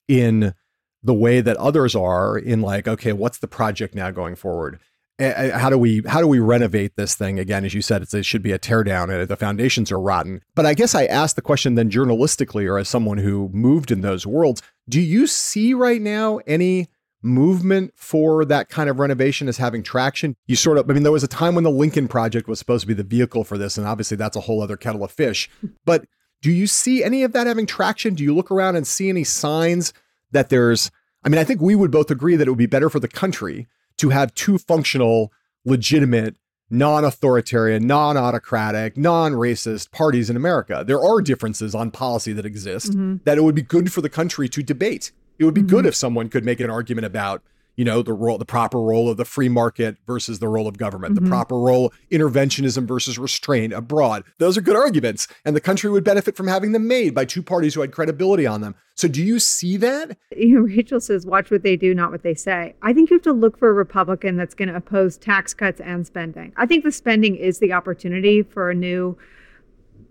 in 0.09 0.55
the 1.03 1.13
way 1.13 1.43
that 1.43 1.59
others 1.59 1.95
are 1.95 2.39
in 2.39 2.63
like, 2.63 2.89
okay, 2.89 3.13
what's 3.13 3.37
the 3.37 3.47
project 3.47 3.95
now 3.95 4.11
going 4.11 4.35
forward? 4.35 4.81
Eh, 5.19 5.33
eh, 5.35 5.59
how 5.59 5.71
do 5.71 5.79
we 5.79 6.03
how 6.07 6.21
do 6.21 6.27
we 6.27 6.39
renovate 6.39 6.97
this 6.97 7.15
thing? 7.15 7.39
Again 7.39 7.65
as 7.65 7.73
you 7.73 7.81
said 7.81 8.07
it 8.13 8.25
should 8.25 8.43
be 8.43 8.53
a 8.53 8.59
teardown 8.59 9.11
and 9.11 9.27
the 9.27 9.37
foundations 9.37 9.91
are 9.91 10.01
rotten. 10.01 10.43
But 10.55 10.67
i 10.67 10.75
guess 10.75 10.95
i 10.95 11.07
asked 11.07 11.37
the 11.37 11.43
question 11.43 11.75
then 11.75 11.91
journalistically 11.91 12.69
or 12.69 12.79
as 12.79 12.89
someone 12.89 13.19
who 13.19 13.49
moved 13.53 13.91
in 13.91 14.03
those 14.03 14.27
worlds 14.27 14.63
do 14.89 15.01
you 15.01 15.27
see 15.27 15.73
right 15.73 16.03
now 16.03 16.39
any 16.47 16.89
movement 17.23 17.93
for 17.97 18.45
that 18.45 18.69
kind 18.69 18.91
of 18.91 19.01
renovation 19.01 19.49
as 19.49 19.57
having 19.57 19.83
traction? 19.83 20.37
You 20.47 20.57
sort 20.57 20.77
of 20.77 20.91
i 20.91 20.93
mean 20.93 21.03
there 21.03 21.13
was 21.13 21.25
a 21.25 21.29
time 21.29 21.55
when 21.55 21.65
the 21.65 21.71
lincoln 21.71 22.09
project 22.09 22.47
was 22.47 22.59
supposed 22.59 22.83
to 22.83 22.89
be 22.89 22.95
the 22.95 23.03
vehicle 23.03 23.43
for 23.43 23.57
this 23.57 23.79
and 23.79 23.87
obviously 23.87 24.19
that's 24.19 24.37
a 24.37 24.43
whole 24.43 24.63
other 24.63 24.77
kettle 24.77 25.05
of 25.05 25.11
fish. 25.11 25.49
But 25.87 26.05
do 26.43 26.53
you 26.53 26.67
see 26.67 27.03
any 27.03 27.23
of 27.23 27.33
that 27.33 27.47
having 27.47 27.65
traction? 27.65 28.15
Do 28.15 28.23
you 28.23 28.35
look 28.35 28.51
around 28.51 28.77
and 28.77 28.87
see 28.87 29.09
any 29.09 29.25
signs 29.25 29.95
that 30.33 30.51
there's 30.51 30.91
i 31.25 31.31
mean 31.31 31.39
i 31.39 31.45
think 31.45 31.63
we 31.63 31.75
would 31.75 31.91
both 31.91 32.11
agree 32.11 32.37
that 32.37 32.47
it 32.47 32.51
would 32.51 32.59
be 32.59 32.67
better 32.67 32.91
for 32.91 33.01
the 33.01 33.09
country 33.09 33.67
to 33.99 34.11
have 34.11 34.35
two 34.35 34.59
functional, 34.59 35.33
legitimate, 35.65 36.37
non 36.71 37.05
authoritarian, 37.05 37.87
non 37.87 38.17
autocratic, 38.17 38.97
non 38.97 39.33
racist 39.33 39.91
parties 39.91 40.31
in 40.31 40.37
America. 40.37 40.85
There 40.87 41.03
are 41.03 41.21
differences 41.21 41.75
on 41.75 41.91
policy 41.91 42.33
that 42.33 42.47
exist 42.47 42.93
mm-hmm. 42.93 43.17
that 43.25 43.39
it 43.39 43.43
would 43.43 43.55
be 43.55 43.63
good 43.63 43.93
for 43.93 44.01
the 44.01 44.09
country 44.09 44.49
to 44.49 44.63
debate. 44.63 45.13
It 45.39 45.45
would 45.45 45.55
be 45.55 45.61
mm-hmm. 45.61 45.71
good 45.71 45.87
if 45.87 45.95
someone 45.95 46.29
could 46.29 46.45
make 46.45 46.61
an 46.61 46.71
argument 46.71 47.07
about 47.07 47.43
you 47.77 47.85
know 47.85 48.03
the 48.03 48.13
role 48.13 48.39
the 48.39 48.45
proper 48.45 48.81
role 48.81 49.09
of 49.09 49.17
the 49.17 49.25
free 49.25 49.49
market 49.49 49.97
versus 50.07 50.39
the 50.39 50.49
role 50.49 50.67
of 50.67 50.79
government 50.79 51.15
mm-hmm. 51.15 51.25
the 51.25 51.31
proper 51.31 51.59
role 51.59 51.93
interventionism 52.11 52.87
versus 52.87 53.19
restraint 53.19 53.73
abroad. 53.73 54.25
Those 54.39 54.57
are 54.57 54.63
good 54.63 54.77
arguments 54.77 55.29
and 55.45 55.55
the 55.55 55.61
country 55.61 55.91
would 55.91 56.05
benefit 56.05 56.37
from 56.37 56.49
having 56.49 56.73
them 56.73 56.89
made 56.89 57.15
by 57.15 57.25
two 57.25 57.43
parties 57.43 57.75
who 57.75 57.83
had 57.83 57.93
credibility 57.93 58.47
on 58.47 58.61
them. 58.61 58.75
So 58.95 59.09
do 59.09 59.23
you 59.23 59.39
see 59.39 59.77
that? 59.77 60.17
Rachel 60.35 61.01
says 61.01 61.27
watch 61.27 61.51
what 61.51 61.63
they 61.63 61.77
do 61.77 61.95
not 61.95 62.11
what 62.11 62.23
they 62.23 62.35
say. 62.35 62.75
I 62.83 62.93
think 62.93 63.11
you 63.11 63.17
have 63.17 63.25
to 63.25 63.33
look 63.33 63.59
for 63.59 63.69
a 63.69 63.75
republican 63.75 64.37
that's 64.37 64.55
going 64.55 64.69
to 64.69 64.77
oppose 64.77 65.17
tax 65.17 65.55
cuts 65.55 65.81
and 65.81 66.07
spending. 66.07 66.53
I 66.57 66.67
think 66.67 66.85
the 66.85 66.93
spending 66.93 67.37
is 67.37 67.59
the 67.59 67.73
opportunity 67.73 68.43
for 68.43 68.71
a 68.71 68.75
new 68.75 69.17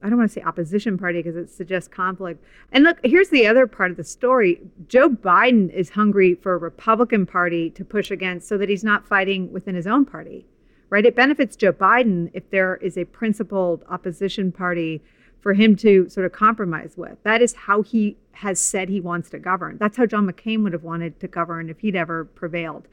I 0.06 0.10
don't 0.10 0.20
want 0.20 0.30
to 0.30 0.40
say 0.40 0.44
opposition 0.44 1.00
party 1.00 1.24
because 1.24 1.36
it 1.36 1.50
suggests 1.50 1.88
conflict. 1.88 2.44
And 2.72 2.84
look, 2.84 3.00
here's 3.04 3.30
the 3.30 3.48
other 3.48 3.66
part 3.66 3.90
of 3.90 3.98
the 3.98 4.04
story. 4.04 4.62
Joe 4.88 5.10
Biden 5.10 5.74
is 5.74 5.90
hungry 5.90 6.36
for 6.36 6.54
a 6.54 6.58
Republican 6.58 7.26
Party 7.26 7.72
to 7.72 7.84
push 7.84 8.12
against 8.12 8.48
so 8.48 8.56
that 8.60 8.70
he's 8.70 8.84
not 8.84 9.08
fighting 9.08 9.52
within 9.52 9.74
his 9.74 9.88
own 9.88 10.06
party, 10.06 10.46
right? 10.92 11.08
It 11.08 11.16
benefits 11.16 11.56
Joe 11.56 11.74
Biden 11.74 12.30
if 12.36 12.48
there 12.52 12.76
is 12.78 13.00
a 13.00 13.06
principled 13.06 13.84
opposition 13.90 14.52
party 14.52 15.02
for 15.42 15.54
him 15.54 15.76
to 15.78 16.08
sort 16.08 16.28
of 16.28 16.32
compromise 16.34 16.94
with. 16.96 17.18
That 17.24 17.42
is 17.42 17.54
how 17.54 17.82
he 17.82 18.16
has 18.34 18.60
said 18.60 18.90
he 18.90 19.02
wants 19.02 19.32
to 19.32 19.40
govern. 19.40 19.78
That's 19.80 19.98
how 19.98 20.06
John 20.06 20.32
McCain 20.32 20.62
would 20.64 20.74
have 20.74 20.84
wanted 20.84 21.20
to 21.20 21.28
govern 21.28 21.68
if 21.68 21.80
he'd 21.80 21.96
ever 21.96 22.26
prevailed. 22.26 22.88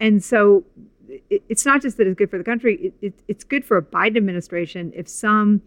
And 0.00 0.22
so 0.22 0.64
it's 1.30 1.64
not 1.64 1.80
just 1.80 1.96
that 1.98 2.08
it's 2.08 2.18
good 2.18 2.30
for 2.30 2.38
the 2.38 2.44
country, 2.44 2.76
it, 2.76 2.94
it, 3.00 3.14
it's 3.28 3.44
good 3.44 3.64
for 3.64 3.76
a 3.76 3.82
Biden 3.82 4.16
administration 4.16 4.92
if 4.96 5.06
some 5.06 5.62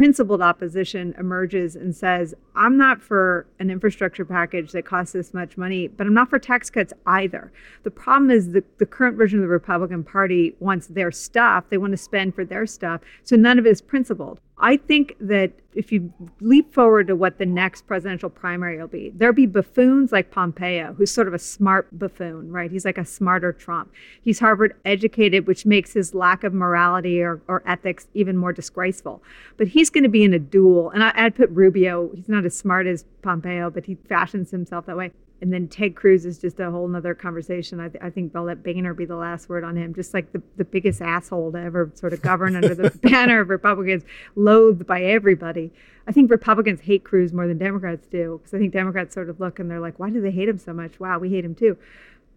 principled 0.00 0.40
opposition 0.40 1.14
emerges 1.18 1.76
and 1.76 1.94
says, 1.94 2.34
I'm 2.56 2.78
not 2.78 3.02
for 3.02 3.46
an 3.58 3.68
infrastructure 3.68 4.24
package 4.24 4.72
that 4.72 4.86
costs 4.86 5.12
this 5.12 5.34
much 5.34 5.58
money, 5.58 5.88
but 5.88 6.06
I'm 6.06 6.14
not 6.14 6.30
for 6.30 6.38
tax 6.38 6.70
cuts 6.70 6.94
either. 7.04 7.52
The 7.82 7.90
problem 7.90 8.30
is 8.30 8.52
the, 8.52 8.64
the 8.78 8.86
current 8.86 9.18
version 9.18 9.40
of 9.40 9.42
the 9.42 9.48
Republican 9.48 10.02
Party 10.02 10.54
wants 10.58 10.86
their 10.86 11.12
stuff, 11.12 11.64
they 11.68 11.76
want 11.76 11.92
to 11.92 11.98
spend 11.98 12.34
for 12.34 12.46
their 12.46 12.64
stuff, 12.64 13.02
so 13.24 13.36
none 13.36 13.58
of 13.58 13.66
it 13.66 13.72
is 13.72 13.82
principled. 13.82 14.40
I 14.60 14.76
think 14.76 15.16
that 15.20 15.52
if 15.74 15.90
you 15.92 16.12
leap 16.40 16.74
forward 16.74 17.06
to 17.06 17.16
what 17.16 17.38
the 17.38 17.46
next 17.46 17.86
presidential 17.86 18.28
primary 18.28 18.78
will 18.78 18.88
be, 18.88 19.10
there'll 19.14 19.34
be 19.34 19.46
buffoons 19.46 20.12
like 20.12 20.30
Pompeo, 20.30 20.92
who's 20.94 21.10
sort 21.10 21.28
of 21.28 21.34
a 21.34 21.38
smart 21.38 21.86
buffoon, 21.98 22.50
right? 22.50 22.70
He's 22.70 22.84
like 22.84 22.98
a 22.98 23.04
smarter 23.04 23.52
Trump. 23.52 23.90
He's 24.20 24.40
Harvard 24.40 24.74
educated, 24.84 25.46
which 25.46 25.64
makes 25.64 25.92
his 25.92 26.14
lack 26.14 26.44
of 26.44 26.52
morality 26.52 27.22
or, 27.22 27.40
or 27.48 27.62
ethics 27.66 28.08
even 28.14 28.36
more 28.36 28.52
disgraceful. 28.52 29.22
But 29.56 29.68
he's 29.68 29.90
going 29.90 30.04
to 30.04 30.10
be 30.10 30.24
in 30.24 30.34
a 30.34 30.38
duel. 30.38 30.90
And 30.90 31.02
I, 31.02 31.24
would 31.24 31.36
put 31.36 31.50
Rubio, 31.50 32.10
he's 32.14 32.28
not 32.28 32.44
as 32.44 32.56
smart 32.56 32.86
as 32.86 33.04
Pompeo, 33.22 33.70
but 33.70 33.86
he 33.86 33.94
fashions 33.94 34.50
himself 34.50 34.86
that 34.86 34.96
way. 34.96 35.12
And 35.42 35.52
then 35.52 35.68
Ted 35.68 35.96
Cruz 35.96 36.26
is 36.26 36.38
just 36.38 36.60
a 36.60 36.70
whole 36.70 36.86
nother 36.86 37.14
conversation. 37.14 37.80
I, 37.80 37.88
th- 37.88 38.02
I 38.02 38.10
think 38.10 38.32
they'll 38.32 38.44
let 38.44 38.62
Boehner 38.62 38.92
be 38.92 39.06
the 39.06 39.16
last 39.16 39.48
word 39.48 39.64
on 39.64 39.76
him, 39.76 39.94
just 39.94 40.12
like 40.12 40.32
the, 40.32 40.42
the 40.56 40.64
biggest 40.64 41.00
asshole 41.00 41.52
to 41.52 41.58
ever 41.58 41.90
sort 41.94 42.12
of 42.12 42.20
govern 42.20 42.56
under 42.56 42.74
the 42.74 42.90
banner 43.02 43.40
of 43.40 43.48
Republicans, 43.48 44.04
loathed 44.36 44.86
by 44.86 45.02
everybody. 45.02 45.72
I 46.06 46.12
think 46.12 46.30
Republicans 46.30 46.80
hate 46.82 47.04
Cruz 47.04 47.32
more 47.32 47.46
than 47.46 47.56
Democrats 47.58 48.06
do, 48.06 48.38
because 48.38 48.54
I 48.54 48.58
think 48.58 48.72
Democrats 48.72 49.14
sort 49.14 49.30
of 49.30 49.40
look 49.40 49.58
and 49.58 49.70
they're 49.70 49.80
like, 49.80 49.98
why 49.98 50.10
do 50.10 50.20
they 50.20 50.30
hate 50.30 50.48
him 50.48 50.58
so 50.58 50.74
much? 50.74 51.00
Wow, 51.00 51.18
we 51.18 51.30
hate 51.30 51.44
him 51.44 51.54
too 51.54 51.78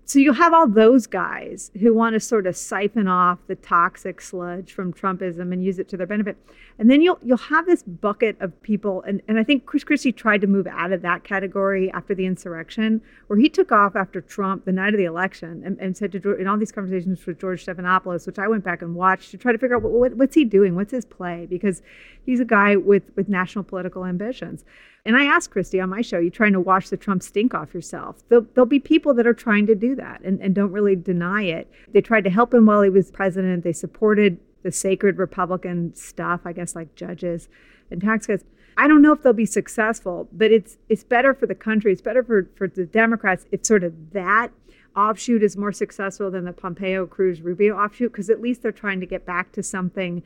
so 0.06 0.20
you'll 0.20 0.34
have 0.34 0.54
all 0.54 0.68
those 0.68 1.08
guys 1.08 1.72
who 1.80 1.94
want 1.94 2.14
to 2.14 2.20
sort 2.20 2.46
of 2.46 2.58
siphon 2.58 3.08
off 3.08 3.40
the 3.48 3.56
toxic 3.56 4.20
sludge 4.20 4.74
from 4.74 4.94
Trumpism 4.94 5.54
and 5.54 5.64
use 5.64 5.80
it 5.80 5.88
to 5.90 5.98
their 5.98 6.08
benefit. 6.08 6.38
And 6.78 6.90
then 6.90 7.02
you'll 7.02 7.20
you'll 7.22 7.38
have 7.38 7.66
this 7.66 7.84
bucket 7.84 8.36
of 8.42 8.62
people 8.64 9.02
and, 9.04 9.22
and 9.28 9.40
I 9.40 9.44
think 9.44 9.66
Chris 9.66 9.84
Christie 9.84 10.12
tried 10.12 10.42
to 10.42 10.48
move 10.48 10.68
out 10.68 10.92
of 10.92 11.02
that 11.04 11.24
category 11.24 11.92
after 11.94 12.14
the 12.14 12.26
insurrection, 12.26 13.02
where 13.28 13.40
he 13.40 13.48
took 13.48 13.72
off 13.72 13.96
after 13.96 14.20
Trump 14.20 14.66
the 14.66 14.72
night 14.72 14.94
of 14.94 14.98
the 14.98 15.06
election 15.06 15.64
and, 15.66 15.80
and 15.80 15.96
said 15.96 16.12
to 16.12 16.34
in 16.36 16.48
all 16.48 16.58
these 16.58 16.72
conversations 16.72 17.26
with 17.26 17.40
George 17.40 17.66
Stephanopoulos, 17.66 18.26
which 18.26 18.40
I 18.40 18.48
went 18.48 18.64
back 18.64 18.82
and 18.82 18.96
watched 18.96 19.32
to 19.32 19.38
try 19.38 19.52
to 19.52 19.58
figure 19.58 19.78
out 19.78 19.84
what, 19.84 19.92
what, 19.94 20.14
what's 20.16 20.36
he 20.36 20.44
doing, 20.44 20.76
what's 20.76 20.92
his 20.92 21.06
play, 21.06 21.48
because 21.50 21.82
he's 22.26 22.40
a 22.40 22.46
guy 22.46 22.76
with 22.76 23.04
with 23.16 23.30
national 23.30 23.64
political 23.64 24.06
ambitions. 24.06 24.66
And 25.06 25.18
I 25.18 25.26
asked 25.26 25.52
Christie 25.52 25.82
on 25.82 25.90
my 25.90 26.02
show, 26.02 26.18
you 26.18 26.30
trying 26.30 26.54
to 26.54 26.62
wash 26.62 26.90
the 26.90 26.96
Trump 26.96 27.24
stink 27.24 27.54
off 27.54 27.74
yourself? 27.74 28.24
There'll, 28.30 28.48
there'll, 28.54 28.66
be 28.66 28.80
people 28.80 29.14
that 29.16 29.28
are 29.28 29.34
trying 29.34 29.68
to 29.68 29.76
do 29.76 29.96
that 29.96 30.22
and, 30.22 30.40
and 30.42 30.56
don't 30.56 30.72
really 30.72 30.96
deny 30.96 31.44
it. 31.44 31.70
They 31.92 32.00
tried 32.00 32.24
to 32.24 32.30
help 32.30 32.54
him 32.54 32.66
while 32.66 32.82
he 32.82 32.90
was 32.90 33.12
president. 33.12 33.64
They 33.64 33.74
supported 33.74 34.40
the 34.64 34.72
sacred 34.72 35.18
Republican 35.18 35.94
stuff, 35.94 36.42
I 36.46 36.54
guess, 36.54 36.74
like 36.74 36.96
judges 36.96 37.50
and 37.92 38.02
tax 38.02 38.28
cuts. 38.28 38.46
I 38.78 38.88
don't 38.88 39.02
know 39.02 39.12
if 39.12 39.22
they'll 39.22 39.34
be 39.34 39.46
successful, 39.46 40.30
but 40.32 40.52
it's 40.52 40.78
it's 40.90 41.04
better 41.04 41.34
for 41.34 41.46
the 41.46 41.54
country. 41.54 41.92
It's 41.92 42.02
better 42.02 42.24
for, 42.24 42.50
for 42.56 42.68
the 42.68 42.86
Democrats 42.86 43.46
if 43.52 43.66
sort 43.66 43.84
of 43.84 44.14
that 44.14 44.52
offshoot 44.96 45.44
is 45.44 45.58
more 45.58 45.72
successful 45.72 46.32
than 46.32 46.46
the 46.46 46.54
Pompeo 46.54 47.06
Cruz 47.06 47.42
Rubio 47.42 47.76
offshoot, 47.78 48.12
because 48.12 48.30
at 48.30 48.42
least 48.42 48.62
they're 48.62 48.72
trying 48.72 49.00
to 49.02 49.06
get 49.06 49.26
back 49.26 49.52
to 49.52 49.62
something, 49.62 50.24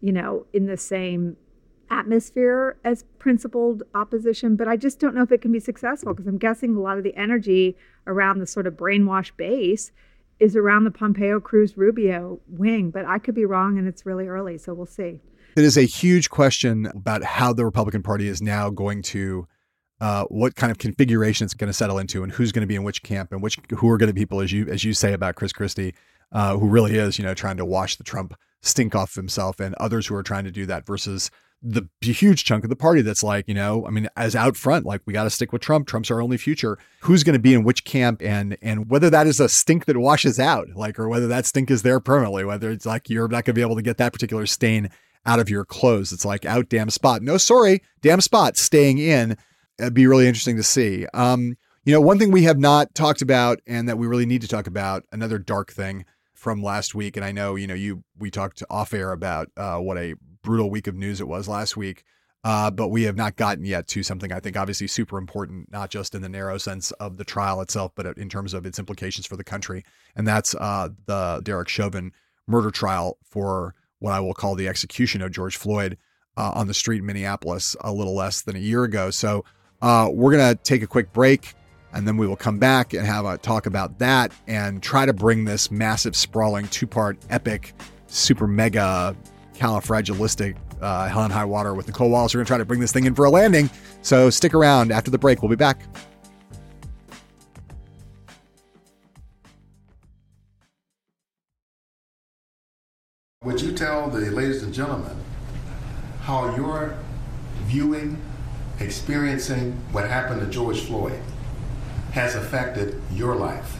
you 0.00 0.12
know, 0.12 0.46
in 0.52 0.66
the 0.66 0.76
same 0.76 1.36
atmosphere 1.90 2.78
as 2.84 3.04
principled 3.18 3.82
opposition, 3.94 4.56
but 4.56 4.68
I 4.68 4.76
just 4.76 5.00
don't 5.00 5.14
know 5.14 5.22
if 5.22 5.32
it 5.32 5.42
can 5.42 5.52
be 5.52 5.60
successful 5.60 6.14
because 6.14 6.26
I'm 6.26 6.38
guessing 6.38 6.76
a 6.76 6.80
lot 6.80 6.98
of 6.98 7.04
the 7.04 7.14
energy 7.16 7.76
around 8.06 8.38
the 8.38 8.46
sort 8.46 8.66
of 8.66 8.74
brainwash 8.74 9.36
base 9.36 9.92
is 10.38 10.56
around 10.56 10.84
the 10.84 10.90
Pompeo 10.90 11.40
Cruz 11.40 11.76
Rubio 11.76 12.40
wing, 12.48 12.90
but 12.90 13.04
I 13.04 13.18
could 13.18 13.34
be 13.34 13.44
wrong 13.44 13.78
and 13.78 13.86
it's 13.86 14.06
really 14.06 14.26
early, 14.26 14.56
so 14.56 14.72
we'll 14.72 14.86
see. 14.86 15.20
It 15.56 15.64
is 15.64 15.76
a 15.76 15.82
huge 15.82 16.30
question 16.30 16.86
about 16.86 17.24
how 17.24 17.52
the 17.52 17.64
Republican 17.64 18.02
Party 18.02 18.28
is 18.28 18.40
now 18.40 18.70
going 18.70 19.02
to 19.02 19.46
uh, 20.00 20.24
what 20.24 20.56
kind 20.56 20.70
of 20.70 20.78
configuration 20.78 21.44
it's 21.44 21.54
going 21.54 21.68
to 21.68 21.74
settle 21.74 21.98
into 21.98 22.22
and 22.22 22.32
who's 22.32 22.52
going 22.52 22.62
to 22.62 22.66
be 22.66 22.76
in 22.76 22.84
which 22.84 23.02
camp 23.02 23.32
and 23.32 23.42
which 23.42 23.58
who 23.76 23.90
are 23.90 23.98
going 23.98 24.08
to 24.08 24.14
be 24.14 24.22
people 24.22 24.40
as 24.40 24.50
you 24.50 24.66
as 24.68 24.82
you 24.82 24.94
say 24.94 25.12
about 25.12 25.34
Chris 25.34 25.52
Christie, 25.52 25.94
uh, 26.32 26.56
who 26.56 26.68
really 26.68 26.96
is 26.96 27.18
you 27.18 27.24
know 27.24 27.34
trying 27.34 27.58
to 27.58 27.66
wash 27.66 27.96
the 27.96 28.04
Trump 28.04 28.34
stink 28.62 28.94
off 28.94 29.14
himself 29.14 29.60
and 29.60 29.74
others 29.74 30.06
who 30.06 30.14
are 30.14 30.22
trying 30.22 30.44
to 30.44 30.50
do 30.50 30.64
that 30.66 30.86
versus 30.86 31.30
the 31.62 31.86
huge 32.00 32.44
chunk 32.44 32.64
of 32.64 32.70
the 32.70 32.76
party 32.76 33.02
that's 33.02 33.22
like, 33.22 33.46
you 33.46 33.54
know, 33.54 33.86
I 33.86 33.90
mean, 33.90 34.08
as 34.16 34.34
out 34.34 34.56
front, 34.56 34.86
like 34.86 35.02
we 35.04 35.12
got 35.12 35.24
to 35.24 35.30
stick 35.30 35.52
with 35.52 35.60
Trump. 35.60 35.86
Trump's 35.86 36.10
our 36.10 36.22
only 36.22 36.38
future. 36.38 36.78
Who's 37.00 37.22
going 37.22 37.34
to 37.34 37.40
be 37.40 37.52
in 37.52 37.64
which 37.64 37.84
camp, 37.84 38.22
and 38.22 38.56
and 38.62 38.88
whether 38.88 39.10
that 39.10 39.26
is 39.26 39.40
a 39.40 39.48
stink 39.48 39.84
that 39.84 39.98
washes 39.98 40.38
out, 40.38 40.68
like, 40.74 40.98
or 40.98 41.08
whether 41.08 41.28
that 41.28 41.46
stink 41.46 41.70
is 41.70 41.82
there 41.82 42.00
permanently. 42.00 42.44
Whether 42.44 42.70
it's 42.70 42.86
like 42.86 43.10
you're 43.10 43.28
not 43.28 43.44
going 43.44 43.46
to 43.46 43.52
be 43.54 43.60
able 43.60 43.76
to 43.76 43.82
get 43.82 43.98
that 43.98 44.12
particular 44.12 44.46
stain 44.46 44.90
out 45.26 45.38
of 45.38 45.50
your 45.50 45.64
clothes. 45.64 46.12
It's 46.12 46.24
like 46.24 46.44
out 46.46 46.68
damn 46.70 46.88
spot. 46.88 47.22
No, 47.22 47.36
sorry, 47.36 47.82
damn 48.00 48.22
spot 48.22 48.56
staying 48.56 48.98
in. 48.98 49.36
It'd 49.78 49.94
be 49.94 50.06
really 50.06 50.26
interesting 50.26 50.56
to 50.56 50.62
see. 50.62 51.06
Um, 51.12 51.56
you 51.84 51.92
know, 51.92 52.00
one 52.00 52.18
thing 52.18 52.30
we 52.30 52.44
have 52.44 52.58
not 52.58 52.94
talked 52.94 53.22
about, 53.22 53.60
and 53.66 53.88
that 53.88 53.98
we 53.98 54.06
really 54.06 54.26
need 54.26 54.42
to 54.42 54.48
talk 54.48 54.66
about, 54.66 55.04
another 55.12 55.38
dark 55.38 55.72
thing 55.72 56.04
from 56.34 56.62
last 56.62 56.94
week, 56.94 57.16
and 57.16 57.24
I 57.24 57.32
know 57.32 57.54
you 57.54 57.66
know 57.66 57.74
you 57.74 58.02
we 58.18 58.30
talked 58.30 58.62
off 58.70 58.94
air 58.94 59.12
about 59.12 59.48
uh, 59.58 59.76
what 59.76 59.98
a 59.98 60.14
brutal 60.42 60.70
week 60.70 60.86
of 60.86 60.94
news 60.94 61.20
it 61.20 61.28
was 61.28 61.48
last 61.48 61.76
week. 61.76 62.04
Uh, 62.42 62.70
but 62.70 62.88
we 62.88 63.02
have 63.02 63.16
not 63.16 63.36
gotten 63.36 63.66
yet 63.66 63.86
to 63.86 64.02
something 64.02 64.32
I 64.32 64.40
think 64.40 64.56
obviously 64.56 64.86
super 64.86 65.18
important, 65.18 65.70
not 65.70 65.90
just 65.90 66.14
in 66.14 66.22
the 66.22 66.28
narrow 66.28 66.56
sense 66.56 66.90
of 66.92 67.18
the 67.18 67.24
trial 67.24 67.60
itself, 67.60 67.92
but 67.94 68.06
in 68.16 68.30
terms 68.30 68.54
of 68.54 68.64
its 68.64 68.78
implications 68.78 69.26
for 69.26 69.36
the 69.36 69.44
country. 69.44 69.84
And 70.16 70.26
that's 70.26 70.54
uh, 70.54 70.88
the 71.04 71.42
Derek 71.44 71.68
Chauvin 71.68 72.12
murder 72.46 72.70
trial 72.70 73.18
for 73.22 73.74
what 73.98 74.12
I 74.12 74.20
will 74.20 74.32
call 74.32 74.54
the 74.54 74.68
execution 74.68 75.20
of 75.20 75.32
George 75.32 75.56
Floyd 75.56 75.98
uh, 76.38 76.52
on 76.54 76.66
the 76.66 76.74
street 76.74 76.98
in 76.98 77.06
Minneapolis 77.06 77.76
a 77.80 77.92
little 77.92 78.14
less 78.14 78.40
than 78.40 78.56
a 78.56 78.60
year 78.60 78.84
ago. 78.84 79.10
So 79.10 79.44
uh, 79.82 80.08
we're 80.10 80.32
going 80.32 80.56
to 80.56 80.62
take 80.62 80.82
a 80.82 80.86
quick 80.86 81.12
break 81.12 81.54
and 81.92 82.06
then 82.06 82.16
we 82.16 82.26
will 82.26 82.36
come 82.36 82.58
back 82.58 82.94
and 82.94 83.04
have 83.04 83.26
a 83.26 83.36
talk 83.36 83.66
about 83.66 83.98
that 83.98 84.32
and 84.46 84.82
try 84.82 85.04
to 85.04 85.12
bring 85.12 85.44
this 85.44 85.70
massive, 85.70 86.16
sprawling 86.16 86.68
two 86.68 86.86
part 86.86 87.18
epic, 87.28 87.74
super 88.06 88.46
mega 88.46 89.14
califragilistic 89.60 90.56
uh, 90.80 91.08
Hell 91.08 91.24
and 91.24 91.32
High 91.32 91.44
Water 91.44 91.74
with 91.74 91.86
Nicolle 91.86 92.08
Wallace. 92.08 92.34
We're 92.34 92.38
going 92.38 92.46
to 92.46 92.50
try 92.50 92.58
to 92.58 92.64
bring 92.64 92.80
this 92.80 92.92
thing 92.92 93.04
in 93.04 93.14
for 93.14 93.26
a 93.26 93.30
landing. 93.30 93.68
So 94.02 94.30
stick 94.30 94.54
around 94.54 94.90
after 94.90 95.10
the 95.10 95.18
break. 95.18 95.42
We'll 95.42 95.50
be 95.50 95.56
back. 95.56 95.82
Would 103.44 103.60
you 103.60 103.72
tell 103.72 104.08
the 104.08 104.20
ladies 104.30 104.62
and 104.62 104.72
gentlemen 104.72 105.16
how 106.22 106.54
you're 106.56 106.96
viewing, 107.64 108.20
experiencing 108.78 109.72
what 109.92 110.08
happened 110.08 110.40
to 110.40 110.46
George 110.46 110.80
Floyd 110.80 111.20
has 112.12 112.34
affected 112.34 113.00
your 113.12 113.34
life? 113.34 113.76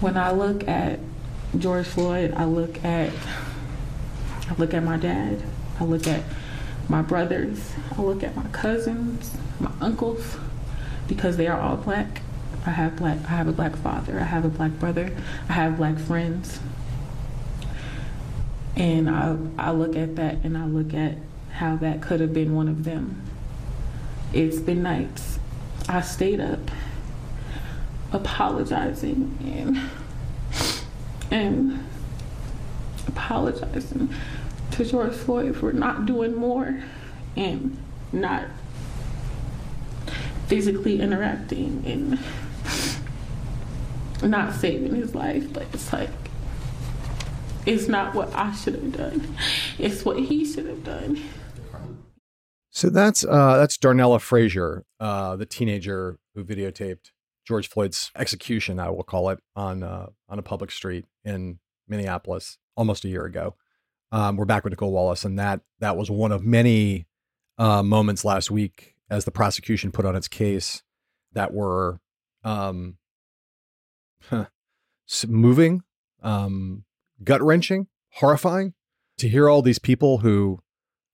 When 0.00 0.16
I 0.16 0.32
look 0.32 0.66
at 0.66 0.98
George 1.58 1.86
Floyd, 1.86 2.32
I 2.34 2.44
look 2.44 2.82
at 2.84 3.12
I 4.48 4.54
look 4.56 4.72
at 4.74 4.82
my 4.82 4.96
dad, 4.96 5.42
I 5.78 5.84
look 5.84 6.06
at 6.06 6.22
my 6.88 7.02
brothers, 7.02 7.72
I 7.96 8.00
look 8.02 8.22
at 8.22 8.34
my 8.34 8.46
cousins, 8.48 9.36
my 9.60 9.70
uncles, 9.80 10.36
because 11.08 11.36
they 11.36 11.46
are 11.46 11.60
all 11.60 11.76
black. 11.76 12.22
I 12.64 12.70
have 12.70 12.96
black 12.96 13.18
I 13.26 13.36
have 13.36 13.48
a 13.48 13.52
black 13.52 13.76
father, 13.76 14.18
I 14.18 14.24
have 14.24 14.44
a 14.44 14.48
black 14.48 14.72
brother, 14.72 15.14
I 15.48 15.52
have 15.52 15.76
black 15.76 15.98
friends. 15.98 16.58
And 18.74 19.10
I 19.10 19.36
I 19.58 19.72
look 19.72 19.94
at 19.94 20.16
that 20.16 20.36
and 20.44 20.56
I 20.56 20.64
look 20.64 20.94
at 20.94 21.16
how 21.52 21.76
that 21.76 22.00
could 22.00 22.20
have 22.20 22.32
been 22.32 22.54
one 22.54 22.68
of 22.68 22.84
them. 22.84 23.22
It's 24.32 24.58
been 24.58 24.82
nights. 24.82 25.38
I 25.86 26.00
stayed 26.00 26.40
up 26.40 26.70
apologizing 28.12 29.38
and 29.44 29.90
and 31.32 31.84
apologizing 33.08 34.14
to 34.70 34.84
George 34.84 35.14
Floyd 35.14 35.56
for 35.56 35.72
not 35.72 36.06
doing 36.06 36.34
more 36.34 36.82
and 37.36 37.76
not 38.12 38.44
physically 40.46 41.00
interacting 41.00 41.82
and 41.86 42.18
not 44.30 44.54
saving 44.54 44.94
his 44.94 45.14
life. 45.14 45.50
But 45.52 45.64
it's 45.72 45.92
like, 45.92 46.10
it's 47.64 47.88
not 47.88 48.14
what 48.14 48.32
I 48.34 48.52
should 48.52 48.74
have 48.74 48.92
done. 48.92 49.36
It's 49.78 50.04
what 50.04 50.18
he 50.18 50.44
should 50.44 50.66
have 50.66 50.84
done. 50.84 51.22
So 52.70 52.90
that's 52.90 53.24
uh, 53.24 53.56
that's 53.56 53.76
Darnella 53.76 54.20
Frazier, 54.20 54.84
uh, 55.00 55.36
the 55.36 55.46
teenager 55.46 56.18
who 56.34 56.44
videotaped 56.44 57.11
George 57.46 57.68
Floyd's 57.68 58.10
execution, 58.16 58.78
I 58.78 58.90
will 58.90 59.02
call 59.02 59.30
it, 59.30 59.40
on 59.56 59.82
uh, 59.82 60.06
on 60.28 60.38
a 60.38 60.42
public 60.42 60.70
street 60.70 61.06
in 61.24 61.58
Minneapolis 61.88 62.58
almost 62.76 63.04
a 63.04 63.08
year 63.08 63.24
ago. 63.24 63.56
Um, 64.10 64.36
we're 64.36 64.44
back 64.44 64.64
with 64.64 64.72
Nicolle 64.72 64.92
Wallace, 64.92 65.24
and 65.24 65.38
that 65.38 65.60
that 65.80 65.96
was 65.96 66.10
one 66.10 66.32
of 66.32 66.44
many 66.44 67.06
uh, 67.58 67.82
moments 67.82 68.24
last 68.24 68.50
week 68.50 68.94
as 69.10 69.24
the 69.24 69.30
prosecution 69.30 69.92
put 69.92 70.04
on 70.04 70.16
its 70.16 70.28
case 70.28 70.82
that 71.32 71.52
were 71.52 72.00
um, 72.44 72.96
moving, 75.26 75.82
um, 76.22 76.84
gut 77.22 77.42
wrenching, 77.42 77.88
horrifying 78.14 78.74
to 79.18 79.28
hear 79.28 79.48
all 79.48 79.62
these 79.62 79.78
people 79.78 80.18
who, 80.18 80.60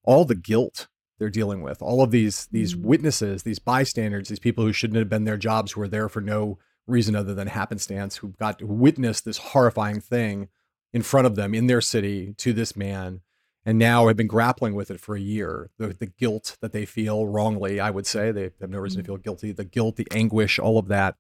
all 0.05 0.25
the 0.25 0.35
guilt 0.35 0.89
they're 1.19 1.31
dealing 1.31 1.63
with, 1.63 1.83
all 1.83 2.03
of 2.03 2.11
these 2.11 2.47
these 2.53 2.75
Mhm. 2.75 2.83
witnesses, 2.83 3.43
these 3.43 3.59
bystanders, 3.59 4.29
these 4.29 4.39
people 4.39 4.65
who 4.65 4.73
shouldn't 4.73 4.99
have 4.99 5.09
been 5.09 5.25
their 5.25 5.37
jobs, 5.37 5.73
who 5.73 5.81
were 5.81 5.89
there 5.89 6.09
for 6.09 6.21
no 6.21 6.59
reason 6.87 7.15
other 7.15 7.35
than 7.35 7.49
happenstance, 7.49 8.17
who 8.19 8.29
got 8.39 8.59
to 8.59 8.67
witness 8.67 9.21
this 9.21 9.39
horrifying 9.39 10.01
thing 10.01 10.49
in 10.93 11.03
front 11.03 11.27
of 11.27 11.35
them 11.35 11.55
in 11.55 11.67
their 11.67 11.81
city 11.83 12.35
to 12.39 12.53
this 12.53 12.75
man 12.75 13.21
and 13.67 13.79
now 13.79 14.07
have 14.07 14.17
been 14.17 14.27
grappling 14.27 14.75
with 14.75 14.91
it 14.91 14.99
for 14.99 15.15
a 15.15 15.21
year. 15.21 15.69
The, 15.77 15.89
the 15.89 16.07
guilt 16.07 16.57
that 16.63 16.73
they 16.73 16.87
feel 16.87 17.27
wrongly, 17.27 17.79
I 17.79 17.91
would 17.91 18.07
say, 18.07 18.31
they 18.33 18.51
have 18.61 18.71
no 18.71 18.79
reason 18.79 19.03
to 19.03 19.07
feel 19.07 19.19
guilty. 19.19 19.53
The 19.53 19.65
guilt, 19.65 19.97
the 19.97 20.09
anguish, 20.11 20.59
all 20.59 20.79
of 20.79 20.89
that. 20.89 21.17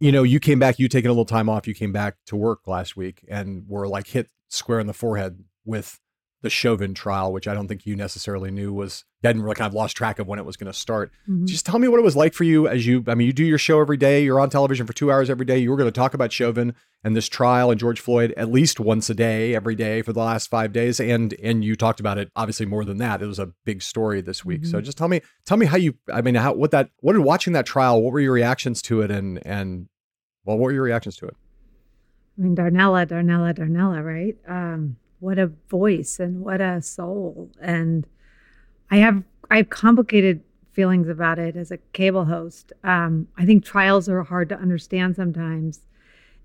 You 0.00 0.12
know, 0.12 0.22
you 0.22 0.40
came 0.40 0.58
back, 0.58 0.78
you 0.78 0.88
taken 0.88 1.10
a 1.10 1.12
little 1.12 1.26
time 1.26 1.48
off, 1.50 1.66
you 1.66 1.74
came 1.74 1.92
back 1.92 2.16
to 2.26 2.36
work 2.36 2.66
last 2.66 2.96
week 2.96 3.24
and 3.28 3.68
were 3.68 3.86
like 3.88 4.06
hit 4.06 4.28
square 4.48 4.80
in 4.80 4.86
the 4.86 4.94
forehead 4.94 5.44
with 5.66 6.00
the 6.42 6.48
Chauvin 6.50 6.94
trial, 6.94 7.32
which 7.32 7.48
I 7.48 7.54
don't 7.54 7.66
think 7.68 7.84
you 7.84 7.96
necessarily 7.96 8.50
knew 8.50 8.72
was, 8.72 9.04
hadn't 9.26 9.42
really 9.42 9.54
kind 9.54 9.68
of 9.68 9.74
lost 9.74 9.96
track 9.96 10.18
of 10.18 10.26
when 10.26 10.38
it 10.38 10.44
was 10.44 10.56
going 10.56 10.72
to 10.72 10.78
start. 10.78 11.12
Mhm. 11.28 11.46
Just 11.46 11.66
tell 11.66 11.78
me 11.78 11.88
what 11.88 11.98
it 11.98 12.02
was 12.02 12.16
like 12.16 12.34
for 12.34 12.44
you 12.44 12.66
as 12.66 12.86
you, 12.86 13.04
I 13.06 13.14
mean, 13.14 13.26
you 13.26 13.32
do 13.32 13.44
your 13.44 13.58
show 13.58 13.80
every 13.80 13.96
day, 13.96 14.24
you're 14.24 14.40
on 14.40 14.50
television 14.50 14.86
for 14.86 14.92
two 14.92 15.12
hours 15.12 15.28
every 15.28 15.46
day. 15.46 15.58
You 15.58 15.70
were 15.70 15.76
going 15.76 15.90
to 15.90 15.98
talk 16.00 16.14
about 16.14 16.32
Chauvin 16.32 16.74
and 17.04 17.14
this 17.14 17.28
trial 17.28 17.70
and 17.70 17.78
George 17.78 18.00
Floyd 18.00 18.32
at 18.36 18.50
least 18.50 18.80
once 18.80 19.10
a 19.10 19.14
day, 19.14 19.54
every 19.54 19.74
day 19.74 20.02
for 20.02 20.12
the 20.12 20.20
last 20.20 20.48
five 20.48 20.72
days. 20.72 20.98
And, 20.98 21.34
and 21.42 21.64
you 21.64 21.76
talked 21.76 22.00
about 22.00 22.18
it 22.18 22.30
obviously 22.34 22.66
more 22.66 22.84
than 22.84 22.98
that. 22.98 23.22
It 23.22 23.26
was 23.26 23.38
a 23.38 23.52
big 23.64 23.82
story 23.82 24.20
this 24.20 24.44
week. 24.44 24.66
So 24.66 24.80
just 24.80 24.98
tell 24.98 25.08
me, 25.08 25.20
tell 25.44 25.56
me 25.56 25.66
how 25.66 25.76
you, 25.76 25.94
I 26.12 26.22
mean, 26.22 26.34
how, 26.34 26.54
what 26.54 26.70
that, 26.72 26.90
what 27.00 27.12
did 27.12 27.22
watching 27.22 27.52
that 27.52 27.66
trial, 27.66 28.02
what 28.02 28.12
were 28.12 28.20
your 28.20 28.32
reactions 28.32 28.82
to 28.82 29.02
it? 29.02 29.10
And, 29.10 29.44
and 29.46 29.88
well, 30.44 30.56
what 30.56 30.66
were 30.66 30.72
your 30.72 30.82
reactions 30.82 31.16
to 31.16 31.26
it? 31.26 31.36
I 32.38 32.42
mean, 32.42 32.56
Darnella, 32.56 33.06
Darnella, 33.06 33.56
Darnella, 33.56 34.04
right? 34.04 34.36
Um, 34.46 34.96
what 35.20 35.38
a 35.38 35.46
voice 35.68 36.20
and 36.20 36.40
what 36.40 36.60
a 36.60 36.82
soul. 36.82 37.50
And 37.60 38.06
I 38.90 38.98
have 38.98 39.22
I 39.50 39.58
have 39.58 39.70
complicated 39.70 40.42
feelings 40.72 41.08
about 41.08 41.38
it 41.38 41.56
as 41.56 41.70
a 41.70 41.78
cable 41.92 42.24
host. 42.24 42.72
Um, 42.84 43.28
I 43.38 43.46
think 43.46 43.64
trials 43.64 44.08
are 44.08 44.22
hard 44.22 44.48
to 44.50 44.56
understand 44.56 45.16
sometimes, 45.16 45.80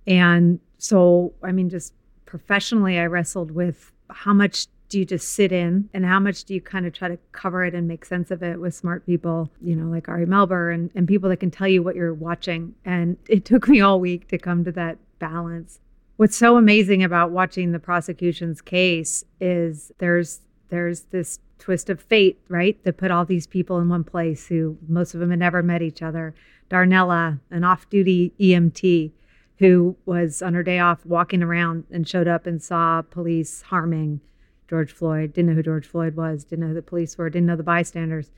and 0.08 0.60
so 0.78 1.34
I 1.44 1.52
mean, 1.52 1.70
just 1.70 1.94
professionally, 2.26 2.98
I 2.98 3.06
wrestled 3.06 3.52
with 3.52 3.92
how 4.10 4.34
much 4.34 4.68
do 4.92 5.00
you 5.00 5.06
just 5.06 5.30
sit 5.30 5.54
in 5.54 5.90
and 5.94 6.06
how 6.06 6.20
much 6.20 6.44
do 6.44 6.54
you 6.54 6.60
kind 6.60 6.86
of 6.86 6.92
try 6.92 7.08
to 7.08 7.18
cover 7.32 7.64
it 7.64 7.74
and 7.74 7.88
make 7.88 8.04
sense 8.04 8.30
of 8.30 8.44
it 8.44 8.60
with 8.60 8.76
smart 8.76 9.06
people, 9.06 9.50
you 9.62 9.74
know, 9.74 9.90
like 9.90 10.10
Ari 10.10 10.26
Melber 10.26 10.74
and, 10.74 10.92
and 10.94 11.08
people 11.08 11.30
that 11.30 11.38
can 11.38 11.50
tell 11.50 11.68
you 11.68 11.82
what 11.82 11.96
you're 11.96 12.14
watching. 12.14 12.76
And 12.84 13.18
it 13.28 13.46
took 13.46 13.68
me 13.68 13.80
all 13.80 14.00
week 14.00 14.28
to 14.28 14.38
come 14.38 14.66
to 14.66 14.72
that 14.74 14.98
balance. 15.18 15.80
What's 16.18 16.36
so 16.36 16.58
amazing 16.58 17.04
about 17.04 17.32
watching 17.32 17.72
the 17.72 17.80
prosecution's 17.80 18.62
case 18.62 19.24
is 19.40 19.92
there's 19.98 20.42
there's 20.70 21.02
this 21.12 21.40
twist 21.62 21.90
of 21.90 22.02
fate, 22.02 22.40
right? 22.50 22.84
That 22.84 22.98
put 22.98 23.12
all 23.12 23.24
these 23.24 23.48
people 23.48 23.80
in 23.80 23.88
one 23.88 24.04
place 24.04 24.48
who 24.48 24.78
most 24.88 25.14
of 25.14 25.20
them 25.20 25.30
had 25.30 25.40
never 25.40 25.62
met 25.62 25.82
each 25.82 26.02
other. 26.02 26.34
Darnella, 26.70 27.40
an 27.52 27.64
off-duty 27.64 28.34
EMT 28.40 29.12
who 29.60 29.96
was 30.06 30.42
on 30.42 30.56
her 30.56 30.64
day 30.64 30.80
off 30.80 31.06
walking 31.06 31.44
around 31.44 31.84
and 31.92 32.08
showed 32.08 32.28
up 32.28 32.48
and 32.48 32.62
saw 32.62 33.04
police 33.04 33.62
harming 33.62 34.20
George 34.68 34.92
Floyd, 34.92 35.34
didn't 35.34 35.50
know 35.50 35.56
who 35.56 35.62
George 35.62 35.86
Floyd 35.86 36.16
was, 36.16 36.44
didn't 36.44 36.62
know 36.62 36.70
who 36.70 36.74
the 36.74 36.82
police 36.82 37.18
were, 37.18 37.30
didn't 37.30 37.46
know 37.46 37.56
the 37.56 37.62
bystanders. 37.62 38.32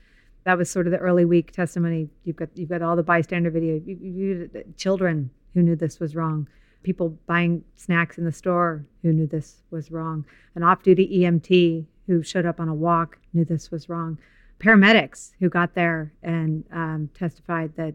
That 0.44 0.58
was 0.58 0.68
sort 0.68 0.86
of 0.86 0.90
the 0.90 0.98
early 0.98 1.24
week 1.24 1.52
testimony. 1.52 2.10
You've 2.24 2.36
got 2.36 2.50
you've 2.54 2.68
got 2.68 2.82
all 2.82 2.96
the 2.96 3.02
bystander 3.02 3.50
video. 3.50 3.80
You, 3.86 3.96
you, 4.02 4.64
children 4.76 5.30
who 5.54 5.62
knew 5.62 5.76
this 5.76 5.98
was 5.98 6.14
wrong, 6.14 6.46
people 6.82 7.16
buying 7.26 7.64
snacks 7.76 8.18
in 8.18 8.24
the 8.24 8.32
store 8.32 8.84
who 9.02 9.12
knew 9.12 9.26
this 9.26 9.62
was 9.70 9.90
wrong, 9.90 10.26
an 10.56 10.62
off-duty 10.62 11.20
EMT 11.20 11.86
who 12.06 12.22
showed 12.22 12.46
up 12.46 12.60
on 12.60 12.68
a 12.68 12.74
walk 12.74 13.18
knew 13.32 13.44
this 13.44 13.70
was 13.70 13.88
wrong, 13.88 14.18
paramedics 14.58 15.32
who 15.40 15.48
got 15.48 15.74
there 15.74 16.12
and 16.22 16.64
um, 16.72 17.10
testified 17.14 17.74
that 17.76 17.94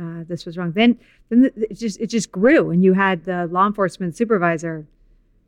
uh, 0.00 0.24
this 0.26 0.46
was 0.46 0.56
wrong. 0.56 0.72
Then 0.72 0.98
then 1.28 1.50
it 1.56 1.74
just 1.74 2.00
it 2.00 2.06
just 2.06 2.32
grew, 2.32 2.70
and 2.70 2.82
you 2.82 2.94
had 2.94 3.24
the 3.24 3.46
law 3.46 3.66
enforcement 3.66 4.16
supervisor 4.16 4.86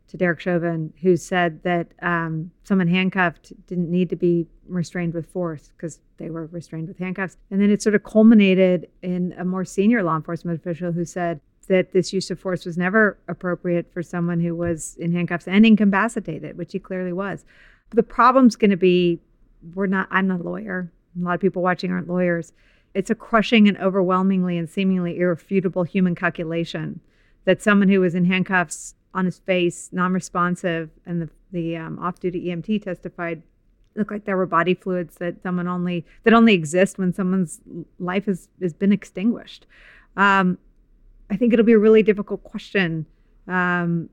to 0.09 0.17
Derek 0.17 0.39
Chauvin, 0.39 0.93
who 1.01 1.17
said 1.17 1.63
that 1.63 1.87
um, 2.01 2.51
someone 2.63 2.87
handcuffed 2.87 3.53
didn't 3.67 3.89
need 3.89 4.09
to 4.09 4.15
be 4.15 4.45
restrained 4.67 5.13
with 5.13 5.25
force 5.27 5.71
because 5.75 5.99
they 6.17 6.29
were 6.29 6.45
restrained 6.47 6.87
with 6.87 6.99
handcuffs. 6.99 7.37
And 7.49 7.59
then 7.59 7.71
it 7.71 7.81
sort 7.81 7.95
of 7.95 8.03
culminated 8.03 8.89
in 9.01 9.33
a 9.37 9.43
more 9.43 9.65
senior 9.65 10.03
law 10.03 10.15
enforcement 10.15 10.59
official 10.59 10.91
who 10.91 11.05
said 11.05 11.41
that 11.67 11.93
this 11.93 12.13
use 12.13 12.29
of 12.29 12.39
force 12.39 12.65
was 12.65 12.77
never 12.77 13.17
appropriate 13.27 13.91
for 13.91 14.03
someone 14.03 14.39
who 14.39 14.55
was 14.55 14.95
in 14.99 15.13
handcuffs 15.13 15.47
and 15.47 15.65
incapacitated, 15.65 16.57
which 16.57 16.73
he 16.73 16.79
clearly 16.79 17.13
was. 17.13 17.45
The 17.93 18.03
problem's 18.03 18.55
going 18.55 18.71
to 18.71 18.77
be 18.77 19.19
we're 19.73 19.87
not, 19.87 20.07
I'm 20.11 20.27
not 20.27 20.41
a 20.41 20.43
lawyer. 20.43 20.91
A 21.19 21.23
lot 21.23 21.35
of 21.35 21.41
people 21.41 21.61
watching 21.61 21.91
aren't 21.91 22.09
lawyers. 22.09 22.53
It's 22.93 23.09
a 23.09 23.15
crushing 23.15 23.67
and 23.67 23.77
overwhelmingly 23.77 24.57
and 24.57 24.69
seemingly 24.69 25.19
irrefutable 25.19 25.83
human 25.83 26.15
calculation 26.15 26.99
that 27.45 27.61
someone 27.61 27.89
who 27.89 27.99
was 27.99 28.15
in 28.15 28.25
handcuffs 28.25 28.95
on 29.13 29.25
his 29.25 29.39
face, 29.39 29.89
non-responsive, 29.91 30.89
and 31.05 31.21
the 31.21 31.29
the 31.51 31.77
um, 31.77 31.99
off-duty 31.99 32.47
EMT 32.47 32.81
testified 32.81 33.43
looked 33.95 34.09
like 34.09 34.25
there 34.25 34.37
were 34.37 34.47
body 34.47 34.73
fluids 34.73 35.17
that 35.17 35.41
someone 35.43 35.67
only 35.67 36.03
that 36.23 36.33
only 36.33 36.53
exist 36.53 36.97
when 36.97 37.13
someone's 37.13 37.61
life 37.99 38.25
has 38.25 38.49
has 38.61 38.73
been 38.73 38.91
extinguished. 38.91 39.67
Um, 40.17 40.57
I 41.29 41.35
think 41.35 41.53
it'll 41.53 41.65
be 41.65 41.73
a 41.73 41.79
really 41.79 42.03
difficult 42.03 42.43
question 42.43 43.05
um, 43.47 44.09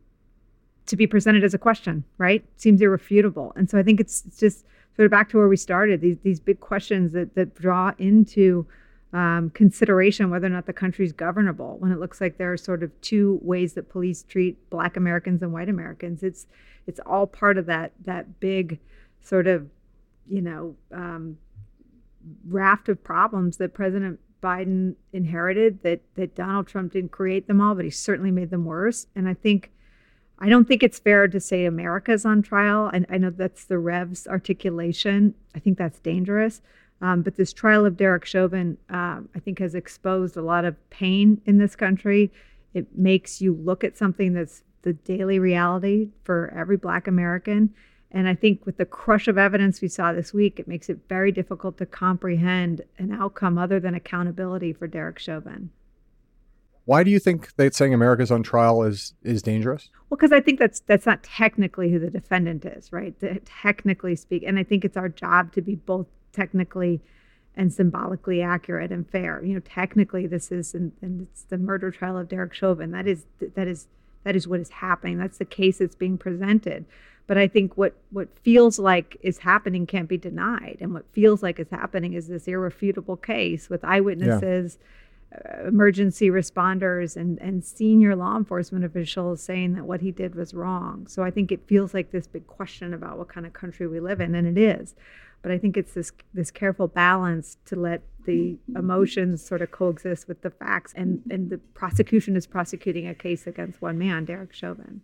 to 0.91 0.97
be 0.97 1.07
presented 1.07 1.43
as 1.43 1.55
a 1.55 1.59
question. 1.59 2.05
Right? 2.19 2.45
Seems 2.57 2.81
irrefutable, 2.81 3.53
and 3.57 3.69
so 3.71 3.79
I 3.79 3.83
think 3.83 4.01
it's, 4.01 4.25
it's 4.27 4.39
just 4.39 4.65
sort 4.97 5.07
of 5.07 5.11
back 5.11 5.31
to 5.31 5.39
where 5.39 5.49
we 5.49 5.57
started. 5.57 6.01
These 6.01 6.19
these 6.23 6.41
big 6.41 6.61
questions 6.61 7.13
that 7.13 7.35
that 7.35 7.55
draw 7.55 7.93
into 7.99 8.67
um, 9.13 9.51
consideration 9.51 10.31
whether 10.31 10.47
or 10.47 10.51
not 10.51 10.67
the 10.67 10.73
country's 10.73 11.13
governable 11.13 11.77
when 11.79 11.91
it 11.91 11.99
looks 11.99 12.21
like 12.21 12.39
there 12.39 12.53
are 12.53 12.57
sort 12.57 12.83
of 12.83 12.93
two 13.01 13.41
ways 13.43 13.73
that 13.73 13.89
police 13.89 14.23
treat 14.23 14.71
black 14.71 14.97
americans 14.97 15.43
and 15.43 15.53
white 15.53 15.69
americans 15.69 16.23
it's 16.23 16.47
it's 16.87 17.01
all 17.07 17.27
part 17.27 17.59
of 17.59 17.67
that 17.67 17.93
that 18.05 18.39
big 18.39 18.79
sort 19.21 19.49
of 19.49 19.69
you 20.29 20.41
know 20.41 20.77
um, 20.93 21.37
raft 22.47 22.89
of 22.89 23.03
problems 23.03 23.57
that 23.57 23.75
president 23.75 24.21
biden 24.41 24.95
inherited 25.13 25.83
that 25.83 26.01
that 26.15 26.37
donald 26.37 26.69
trump 26.69 26.93
didn't 26.93 27.11
create 27.11 27.49
them 27.49 27.61
all 27.61 27.75
but 27.75 27.85
he 27.85 27.91
certainly 27.91 28.31
made 28.31 28.51
them 28.51 28.65
worse 28.65 29.09
and 29.17 29.29
i 29.29 29.35
think 29.35 29.73
I 30.41 30.49
don't 30.49 30.67
think 30.67 30.83
it's 30.83 30.99
fair 30.99 31.29
to 31.29 31.41
say 31.41 31.67
America's 31.67 32.25
on 32.25 32.43
trial. 32.43 32.91
And 32.93 33.07
I 33.11 33.19
know 33.19 33.31
that's 33.31 33.65
the 33.65 33.79
Rev's 33.79 34.27
articulation. 34.27 35.35
I 35.55 35.59
think 35.59 35.77
that's 35.77 35.99
dangerous. 35.99 36.63
Um, 37.03 37.23
but 37.23 37.37
this 37.37 37.53
trial 37.53 37.87
of 37.87 37.97
Derek 37.97 38.25
Chauvin, 38.25 38.79
um, 38.89 39.29
I 39.35 39.39
think, 39.39 39.59
has 39.59 39.75
exposed 39.75 40.37
a 40.37 40.43
lot 40.43 40.65
of 40.65 40.91
pain 40.91 41.41
in 41.47 41.59
this 41.59 41.77
country. 41.77 42.31
It 42.75 42.97
makes 42.97 43.41
you 43.41 43.55
look 43.55 43.85
at 43.85 43.97
something 43.97 44.35
that's 44.35 44.63
the 44.83 44.93
daily 44.93 45.39
reality 45.39 46.09
for 46.25 46.53
every 46.57 46.77
Black 46.77 47.07
American. 47.07 47.75
And 48.11 48.29
I 48.29 48.35
think 48.35 48.67
with 48.67 48.77
the 48.77 48.87
crush 48.87 49.29
of 49.29 49.39
evidence 49.39 49.81
we 49.81 49.89
saw 49.89 50.13
this 50.13 50.35
week, 50.35 50.59
it 50.59 50.67
makes 50.67 50.89
it 50.89 50.99
very 51.09 51.33
difficult 51.33 51.79
to 51.79 51.87
comprehend 51.87 52.83
an 52.99 53.13
outcome 53.13 53.57
other 53.57 53.79
than 53.79 53.95
accountability 53.95 54.73
for 54.73 54.87
Derek 54.87 55.19
Chauvin. 55.19 55.71
Why 56.91 57.05
do 57.05 57.11
you 57.13 57.21
think 57.21 57.55
that 57.55 57.73
saying 57.73 57.95
America's 57.95 58.33
on 58.33 58.43
trial 58.43 58.83
is 58.83 59.15
is 59.23 59.43
dangerous? 59.43 59.91
Well, 60.09 60.17
because 60.17 60.33
I 60.33 60.41
think 60.41 60.59
that's 60.59 60.81
that's 60.81 61.07
not 61.07 61.23
technically 61.23 61.89
who 61.93 62.01
the 62.01 62.11
defendant 62.11 62.65
is, 62.65 62.93
right? 62.93 63.17
The, 63.21 63.41
technically 63.45 64.17
speak, 64.17 64.43
and 64.45 64.59
I 64.59 64.65
think 64.65 64.85
it's 64.85 64.97
our 64.97 65.09
job 65.09 65.53
to 65.53 65.63
be 65.63 65.77
both 65.77 66.09
technically 66.33 67.01
and 67.55 67.73
symbolically 67.73 68.43
accurate 68.43 68.91
and 68.91 69.09
fair. 69.09 69.41
You 69.45 69.55
know, 69.55 69.61
technically, 69.61 70.27
this 70.27 70.51
is 70.51 70.75
and, 70.75 70.91
and 71.01 71.29
it's 71.31 71.45
the 71.45 71.59
murder 71.59 71.93
trial 71.93 72.19
of 72.19 72.27
Derek 72.29 72.55
Chauvin. 72.55 72.91
That 72.91 73.07
is 73.07 73.25
that 73.39 73.69
is 73.69 73.87
that 74.25 74.35
is 74.35 74.49
what 74.49 74.59
is 74.59 74.71
happening. 74.71 75.17
That's 75.17 75.39
the 75.39 75.45
case 75.45 75.79
that's 75.79 75.95
being 75.95 76.19
presented. 76.19 76.87
But 77.29 77.39
I 77.39 77.47
think 77.47 77.77
what 77.77 77.95
what 78.11 78.37
feels 78.43 78.81
like 78.81 79.17
is 79.21 79.39
happening 79.39 79.87
can't 79.87 80.09
be 80.09 80.19
denied, 80.19 80.79
and 80.81 80.93
what 80.93 81.05
feels 81.13 81.41
like 81.41 81.61
is 81.61 81.71
happening 81.71 82.15
is 82.15 82.27
this 82.27 82.49
irrefutable 82.49 83.17
case 83.17 83.71
with 83.71 83.85
eyewitnesses. 83.85 84.77
Yeah 84.81 84.87
emergency 85.67 86.29
responders 86.29 87.17
and, 87.17 87.41
and 87.41 87.65
senior 87.65 88.17
law 88.17 88.37
enforcement 88.37 88.85
officials 88.85 89.41
saying 89.41 89.75
that 89.75 89.85
what 89.85 90.01
he 90.01 90.11
did 90.11 90.35
was 90.35 90.55
wrong. 90.55 91.07
So 91.07 91.23
I 91.23 91.31
think 91.31 91.53
it 91.53 91.69
feels 91.69 91.95
like 91.95 92.11
this 92.11 92.27
big 92.27 92.47
question 92.47 92.93
about 92.93 93.17
what 93.17 93.29
kind 93.29 93.47
of 93.47 93.53
country 93.53 93.87
we 93.87 94.01
live 94.01 94.21
in, 94.21 94.35
and 94.35 94.47
it 94.47 94.61
is. 94.61 94.95
But 95.43 95.53
I 95.53 95.59
think 95.59 95.77
it's 95.77 95.95
this 95.95 96.13
this 96.35 96.51
careful 96.51 96.89
balance 96.89 97.57
to 97.67 97.77
let 97.77 98.03
the 98.27 98.59
emotions 98.77 99.43
sort 99.43 99.63
of 99.63 99.71
coexist 99.71 100.29
with 100.29 100.43
the 100.43 100.51
facts, 100.51 100.93
and 100.97 101.23
and 101.31 101.49
the 101.49 101.59
prosecution 101.59 102.37
is 102.37 102.47
prosecuting 102.47 103.07
a 103.07 103.15
case 103.15 103.47
against 103.47 103.81
one 103.81 103.99
man, 103.99 104.25
Derek 104.25 104.53
Chauvin. 104.53 105.03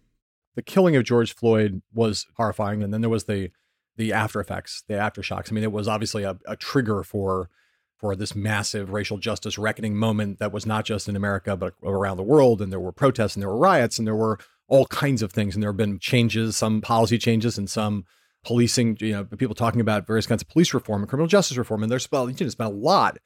the 0.57 0.62
killing 0.62 0.97
of 0.97 1.05
George 1.05 1.35
Floyd 1.35 1.83
was 1.95 2.27
horrifying, 2.37 2.83
and 2.83 2.93
then 2.93 3.01
there 3.01 3.11
was 3.11 3.24
the 3.24 3.51
the 3.97 4.12
after 4.12 4.41
effects, 4.41 4.83
the 4.89 4.95
aftershocks. 4.95 5.51
I 5.51 5.55
mean, 5.55 5.64
it 5.64 5.72
was 5.72 5.89
obviously 5.89 6.24
a, 6.24 6.37
a 6.47 6.57
trigger 6.57 7.03
for 7.03 7.49
for 7.99 8.15
this 8.15 8.35
massive 8.35 8.91
racial 8.91 9.19
justice 9.19 9.59
reckoning 9.59 9.97
moment 9.97 10.39
that 10.39 10.53
was 10.53 10.67
not 10.67 10.85
just 10.85 11.09
in 11.09 11.17
America 11.17 11.57
but 11.57 11.75
around 11.83 12.17
the 12.17 12.23
world. 12.23 12.61
And 12.61 12.73
there 12.73 12.81
were 12.81 12.93
protests 12.93 13.35
and 13.35 13.43
there 13.43 13.49
were 13.49 13.59
riots 13.59 13.99
and 13.99 14.07
there 14.07 14.15
were 14.15 14.39
all 14.69 14.87
kinds 14.87 15.23
of 15.23 15.33
things. 15.33 15.55
And 15.55 15.63
there 15.63 15.71
have 15.71 15.77
been 15.77 15.99
changes, 15.99 16.57
some 16.57 16.81
policy 16.81 17.19
changes, 17.19 17.57
and 17.57 17.71
some 17.71 18.05
policing. 18.45 18.99
You 19.01 19.13
know, 19.13 19.25
people 19.25 19.55
talking 19.55 19.81
about 19.81 20.07
various 20.07 20.27
kinds 20.27 20.43
of 20.43 20.49
police 20.49 20.75
reform 20.75 21.03
and 21.03 21.09
criminal 21.09 21.29
justice 21.29 21.57
reform. 21.57 21.83
And 21.83 21.91
there's 21.91 22.07
been, 22.07 22.35
there's 22.35 22.55
been 22.55 22.67
a 22.67 22.71
lot 22.71 23.19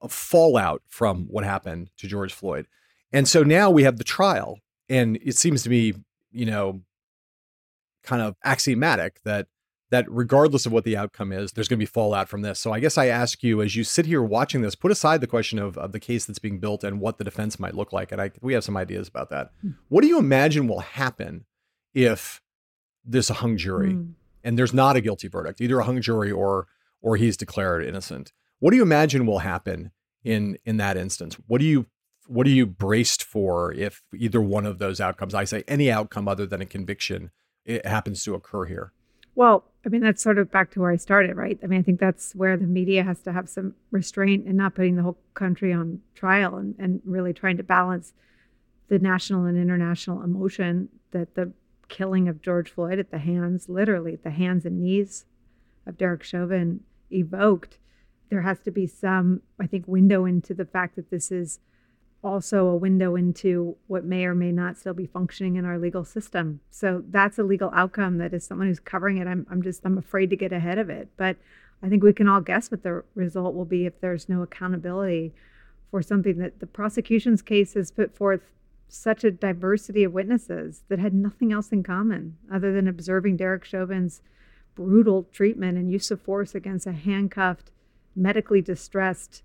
of 0.00 0.12
fallout 0.12 0.82
from 0.86 1.26
what 1.30 1.44
happened 1.44 1.90
to 1.98 2.06
George 2.06 2.32
Floyd. 2.32 2.66
And 3.12 3.28
so 3.28 3.42
now 3.42 3.70
we 3.70 3.84
have 3.84 3.96
the 3.96 4.04
trial, 4.04 4.58
and 4.88 5.16
it 5.22 5.36
seems 5.36 5.62
to 5.62 5.70
me, 5.70 5.94
you 6.32 6.46
know, 6.46 6.82
kind 8.02 8.20
of 8.20 8.34
axiomatic 8.44 9.20
that 9.24 9.46
that 9.94 10.06
regardless 10.08 10.66
of 10.66 10.72
what 10.72 10.82
the 10.82 10.96
outcome 10.96 11.32
is, 11.32 11.52
there's 11.52 11.68
going 11.68 11.78
to 11.78 11.82
be 11.82 11.86
fallout 11.86 12.28
from 12.28 12.42
this. 12.42 12.58
So 12.58 12.72
I 12.72 12.80
guess 12.80 12.98
I 12.98 13.06
ask 13.06 13.44
you, 13.44 13.62
as 13.62 13.76
you 13.76 13.84
sit 13.84 14.06
here 14.06 14.22
watching 14.22 14.60
this, 14.60 14.74
put 14.74 14.90
aside 14.90 15.20
the 15.20 15.28
question 15.28 15.60
of, 15.60 15.78
of 15.78 15.92
the 15.92 16.00
case 16.00 16.24
that's 16.24 16.40
being 16.40 16.58
built 16.58 16.82
and 16.82 17.00
what 17.00 17.18
the 17.18 17.24
defense 17.24 17.60
might 17.60 17.74
look 17.76 17.92
like. 17.92 18.10
And 18.10 18.20
I, 18.20 18.32
we 18.40 18.54
have 18.54 18.64
some 18.64 18.76
ideas 18.76 19.06
about 19.06 19.30
that. 19.30 19.52
Mm. 19.64 19.76
What 19.88 20.02
do 20.02 20.08
you 20.08 20.18
imagine 20.18 20.66
will 20.66 20.80
happen 20.80 21.44
if 21.94 22.42
there's 23.04 23.30
a 23.30 23.34
hung 23.34 23.56
jury 23.56 23.92
mm. 23.92 24.14
and 24.42 24.58
there's 24.58 24.74
not 24.74 24.96
a 24.96 25.00
guilty 25.00 25.28
verdict, 25.28 25.60
either 25.60 25.78
a 25.78 25.84
hung 25.84 26.00
jury 26.00 26.32
or 26.32 26.66
or 27.00 27.16
he's 27.16 27.36
declared 27.36 27.84
innocent? 27.84 28.32
What 28.58 28.72
do 28.72 28.76
you 28.76 28.82
imagine 28.82 29.26
will 29.26 29.40
happen 29.40 29.92
in 30.24 30.58
in 30.64 30.78
that 30.78 30.96
instance? 30.96 31.36
What 31.46 31.60
do 31.60 31.66
you 31.66 31.86
what 32.26 32.46
are 32.46 32.50
you 32.50 32.66
braced 32.66 33.22
for 33.22 33.72
if 33.72 34.02
either 34.16 34.40
one 34.40 34.66
of 34.66 34.78
those 34.78 35.00
outcomes, 35.00 35.34
I 35.34 35.44
say 35.44 35.62
any 35.68 35.90
outcome 35.90 36.26
other 36.26 36.46
than 36.46 36.62
a 36.62 36.66
conviction, 36.66 37.30
it 37.64 37.86
happens 37.86 38.24
to 38.24 38.34
occur 38.34 38.64
here? 38.64 38.92
Well, 39.34 39.64
I 39.84 39.88
mean, 39.88 40.00
that's 40.00 40.22
sort 40.22 40.38
of 40.38 40.50
back 40.50 40.70
to 40.72 40.80
where 40.80 40.90
I 40.90 40.96
started, 40.96 41.36
right? 41.36 41.58
I 41.62 41.66
mean, 41.66 41.78
I 41.78 41.82
think 41.82 42.00
that's 42.00 42.34
where 42.34 42.56
the 42.56 42.66
media 42.66 43.02
has 43.02 43.20
to 43.22 43.32
have 43.32 43.48
some 43.48 43.74
restraint 43.90 44.46
and 44.46 44.56
not 44.56 44.74
putting 44.74 44.96
the 44.96 45.02
whole 45.02 45.18
country 45.34 45.72
on 45.72 46.00
trial 46.14 46.56
and, 46.56 46.74
and 46.78 47.02
really 47.04 47.32
trying 47.32 47.56
to 47.58 47.62
balance 47.62 48.14
the 48.88 48.98
national 48.98 49.44
and 49.44 49.58
international 49.58 50.22
emotion 50.22 50.88
that 51.10 51.34
the 51.34 51.52
killing 51.88 52.28
of 52.28 52.40
George 52.40 52.70
Floyd 52.70 52.98
at 52.98 53.10
the 53.10 53.18
hands, 53.18 53.68
literally 53.68 54.14
at 54.14 54.22
the 54.22 54.30
hands 54.30 54.64
and 54.64 54.80
knees 54.80 55.26
of 55.86 55.98
Derek 55.98 56.22
Chauvin 56.22 56.80
evoked. 57.12 57.78
There 58.30 58.42
has 58.42 58.60
to 58.60 58.70
be 58.70 58.86
some, 58.86 59.42
I 59.60 59.66
think, 59.66 59.86
window 59.86 60.24
into 60.24 60.54
the 60.54 60.64
fact 60.64 60.96
that 60.96 61.10
this 61.10 61.30
is 61.30 61.60
also 62.24 62.66
a 62.66 62.76
window 62.76 63.14
into 63.14 63.76
what 63.86 64.04
may 64.04 64.24
or 64.24 64.34
may 64.34 64.50
not 64.50 64.78
still 64.78 64.94
be 64.94 65.06
functioning 65.06 65.56
in 65.56 65.64
our 65.64 65.78
legal 65.78 66.04
system. 66.04 66.60
So 66.70 67.04
that's 67.08 67.38
a 67.38 67.44
legal 67.44 67.70
outcome 67.74 68.18
that 68.18 68.32
as 68.32 68.44
someone 68.44 68.66
who's 68.66 68.80
covering 68.80 69.18
it, 69.18 69.28
I'm, 69.28 69.46
I'm 69.50 69.62
just, 69.62 69.82
I'm 69.84 69.98
afraid 69.98 70.30
to 70.30 70.36
get 70.36 70.52
ahead 70.52 70.78
of 70.78 70.88
it. 70.88 71.08
But 71.16 71.36
I 71.82 71.88
think 71.88 72.02
we 72.02 72.14
can 72.14 72.26
all 72.26 72.40
guess 72.40 72.70
what 72.70 72.82
the 72.82 73.04
result 73.14 73.54
will 73.54 73.66
be 73.66 73.84
if 73.84 74.00
there's 74.00 74.28
no 74.28 74.42
accountability 74.42 75.34
for 75.90 76.02
something 76.02 76.38
that 76.38 76.60
the 76.60 76.66
prosecution's 76.66 77.42
case 77.42 77.74
has 77.74 77.90
put 77.90 78.16
forth 78.16 78.40
such 78.88 79.22
a 79.22 79.30
diversity 79.30 80.02
of 80.04 80.12
witnesses 80.12 80.84
that 80.88 80.98
had 80.98 81.12
nothing 81.12 81.52
else 81.52 81.72
in 81.72 81.82
common 81.82 82.36
other 82.52 82.72
than 82.72 82.88
observing 82.88 83.36
Derek 83.36 83.64
Chauvin's 83.64 84.22
brutal 84.74 85.24
treatment 85.32 85.78
and 85.78 85.90
use 85.90 86.10
of 86.10 86.20
force 86.20 86.54
against 86.54 86.86
a 86.86 86.92
handcuffed, 86.92 87.70
medically 88.16 88.62
distressed 88.62 89.42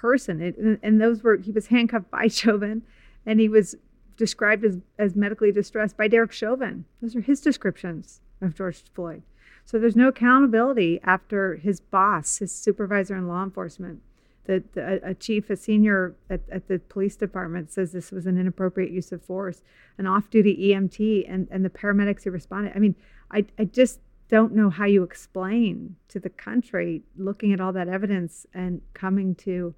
person. 0.00 0.40
It, 0.40 0.80
and 0.82 1.00
those 1.00 1.22
were, 1.22 1.36
he 1.36 1.52
was 1.52 1.66
handcuffed 1.66 2.10
by 2.10 2.28
Chauvin 2.28 2.82
and 3.26 3.38
he 3.38 3.48
was 3.48 3.76
described 4.16 4.64
as, 4.64 4.78
as 4.98 5.14
medically 5.14 5.52
distressed 5.52 5.96
by 5.96 6.08
Derek 6.08 6.32
Chauvin. 6.32 6.84
Those 7.00 7.16
are 7.16 7.20
his 7.20 7.40
descriptions 7.40 8.20
of 8.40 8.54
George 8.54 8.82
Floyd. 8.94 9.22
So 9.64 9.78
there's 9.78 9.96
no 9.96 10.08
accountability 10.08 11.00
after 11.04 11.56
his 11.56 11.80
boss, 11.80 12.38
his 12.38 12.52
supervisor 12.52 13.16
in 13.16 13.28
law 13.28 13.44
enforcement, 13.44 14.00
the, 14.44 14.64
the, 14.72 15.00
a 15.04 15.14
chief, 15.14 15.50
a 15.50 15.56
senior 15.56 16.16
at, 16.28 16.40
at 16.50 16.66
the 16.66 16.78
police 16.78 17.14
department 17.14 17.70
says 17.70 17.92
this 17.92 18.10
was 18.10 18.26
an 18.26 18.38
inappropriate 18.38 18.90
use 18.90 19.12
of 19.12 19.22
force, 19.22 19.62
an 19.98 20.06
off-duty 20.06 20.56
EMT, 20.70 21.32
and, 21.32 21.46
and 21.50 21.64
the 21.64 21.70
paramedics 21.70 22.24
who 22.24 22.30
responded. 22.30 22.72
I 22.74 22.78
mean, 22.78 22.96
I, 23.30 23.44
I 23.58 23.64
just 23.64 24.00
don't 24.28 24.54
know 24.54 24.70
how 24.70 24.86
you 24.86 25.02
explain 25.02 25.96
to 26.08 26.18
the 26.18 26.30
country 26.30 27.02
looking 27.16 27.52
at 27.52 27.60
all 27.60 27.72
that 27.72 27.88
evidence 27.88 28.46
and 28.54 28.80
coming 28.94 29.34
to 29.34 29.74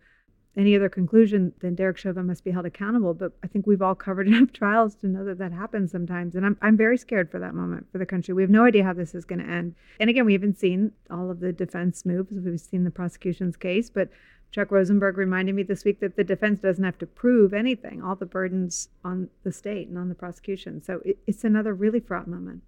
any 0.56 0.76
other 0.76 0.88
conclusion 0.88 1.52
than 1.60 1.74
Derek 1.74 1.96
Chauvin 1.96 2.26
must 2.26 2.44
be 2.44 2.50
held 2.50 2.66
accountable. 2.66 3.14
But 3.14 3.32
I 3.42 3.46
think 3.46 3.66
we've 3.66 3.82
all 3.82 3.94
covered 3.94 4.28
enough 4.28 4.52
trials 4.52 4.94
to 4.96 5.08
know 5.08 5.24
that 5.24 5.38
that 5.38 5.52
happens 5.52 5.90
sometimes. 5.90 6.34
And 6.34 6.44
I'm, 6.44 6.58
I'm 6.60 6.76
very 6.76 6.98
scared 6.98 7.30
for 7.30 7.38
that 7.38 7.54
moment 7.54 7.86
for 7.90 7.98
the 7.98 8.06
country. 8.06 8.34
We 8.34 8.42
have 8.42 8.50
no 8.50 8.64
idea 8.64 8.84
how 8.84 8.92
this 8.92 9.14
is 9.14 9.24
going 9.24 9.40
to 9.40 9.50
end. 9.50 9.74
And 9.98 10.10
again, 10.10 10.26
we 10.26 10.34
haven't 10.34 10.58
seen 10.58 10.92
all 11.10 11.30
of 11.30 11.40
the 11.40 11.52
defense 11.52 12.04
moves. 12.04 12.32
We've 12.32 12.60
seen 12.60 12.84
the 12.84 12.90
prosecution's 12.90 13.56
case, 13.56 13.88
but 13.90 14.08
Chuck 14.50 14.70
Rosenberg 14.70 15.16
reminded 15.16 15.54
me 15.54 15.62
this 15.62 15.84
week 15.84 16.00
that 16.00 16.16
the 16.16 16.24
defense 16.24 16.60
doesn't 16.60 16.84
have 16.84 16.98
to 16.98 17.06
prove 17.06 17.54
anything. 17.54 18.02
All 18.02 18.14
the 18.14 18.26
burdens 18.26 18.90
on 19.02 19.30
the 19.44 19.52
state 19.52 19.88
and 19.88 19.96
on 19.96 20.10
the 20.10 20.14
prosecution. 20.14 20.82
So 20.82 21.00
it, 21.04 21.18
it's 21.26 21.42
another 21.42 21.72
really 21.72 22.00
fraught 22.00 22.28
moment. 22.28 22.62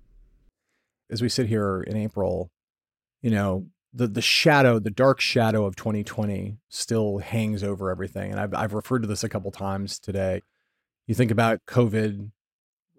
As 1.11 1.20
we 1.20 1.28
sit 1.28 1.47
here 1.47 1.82
in 1.82 1.97
April, 1.97 2.49
you 3.20 3.30
know, 3.30 3.66
the 3.95 4.09
the 4.09 4.20
shadow, 4.20 4.78
the 4.78 4.90
dark 4.90 5.20
shadow 5.20 5.64
of 5.64 5.76
2020 5.76 6.57
still 6.68 7.18
hangs 7.18 7.62
over 7.62 7.90
everything. 7.90 8.32
And 8.32 8.40
I've 8.40 8.53
I've 8.53 8.74
referred 8.74 9.03
to 9.03 9.09
this 9.09 9.24
a 9.24 9.28
couple 9.28 9.51
times 9.53 9.99
today. 9.99 10.42
You 11.07 11.14
think 11.14 11.30
about 11.30 11.61
COVID, 11.66 12.30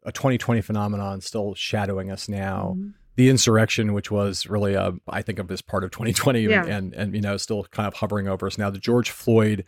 a 0.03 0.11
2020 0.11 0.61
phenomenon 0.61 1.21
still 1.21 1.53
shadowing 1.55 2.11
us 2.11 2.29
now. 2.29 2.75
Mm-hmm. 2.77 2.89
The 3.17 3.29
insurrection, 3.29 3.93
which 3.93 4.11
was 4.11 4.45
really 4.45 4.73
a, 4.73 4.93
I 5.07 5.21
think 5.21 5.39
of 5.39 5.49
as 5.49 5.61
part 5.61 5.85
of 5.85 5.91
2020 5.91 6.41
yeah. 6.41 6.61
and, 6.61 6.69
and 6.69 6.93
and 6.93 7.15
you 7.15 7.21
know 7.21 7.37
still 7.37 7.65
kind 7.65 7.87
of 7.87 7.95
hovering 7.95 8.27
over 8.27 8.47
us 8.47 8.57
now. 8.57 8.69
The 8.69 8.79
George 8.79 9.09
Floyd 9.09 9.65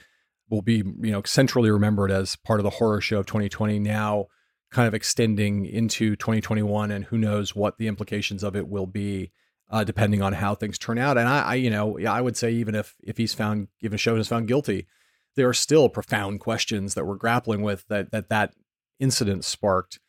will 0.50 0.62
be 0.62 0.78
you 0.78 1.12
know 1.12 1.22
centrally 1.26 1.70
remembered 1.70 2.12
as 2.12 2.38
part 2.38 2.60
of 2.60 2.64
the 2.64 2.70
horror 2.70 3.02
show 3.02 3.20
of 3.20 3.26
2020 3.26 3.80
now 3.80 4.28
kind 4.70 4.88
of 4.88 4.94
extending 4.94 5.66
into 5.66 6.16
2021 6.18 6.92
and 6.92 7.06
who 7.06 7.18
knows 7.18 7.56
what 7.56 7.78
the 7.78 7.88
implications 7.88 8.44
of 8.44 8.54
it 8.54 8.68
will 8.68 8.86
be 8.86 9.32
uh, 9.70 9.84
depending 9.84 10.22
on 10.22 10.34
how 10.34 10.56
things 10.56 10.78
turn 10.78 10.98
out. 10.98 11.18
And 11.18 11.28
I, 11.28 11.42
I, 11.42 11.56
you 11.56 11.70
know, 11.70 12.00
I 12.00 12.22
would 12.22 12.38
say 12.38 12.52
even 12.52 12.76
if 12.76 12.96
if 13.04 13.18
he's 13.18 13.34
found, 13.34 13.68
if 13.82 13.98
Chauvin 14.00 14.22
is 14.22 14.28
found 14.28 14.48
guilty, 14.48 14.88
there 15.36 15.48
are 15.48 15.54
still 15.54 15.90
profound 15.90 16.40
questions 16.40 16.94
that 16.94 17.06
we're 17.06 17.16
grappling 17.16 17.62
with 17.62 17.88
that 17.88 18.12
that 18.12 18.30
that 18.30 18.54
incident 19.00 19.46
sparked. 19.46 20.00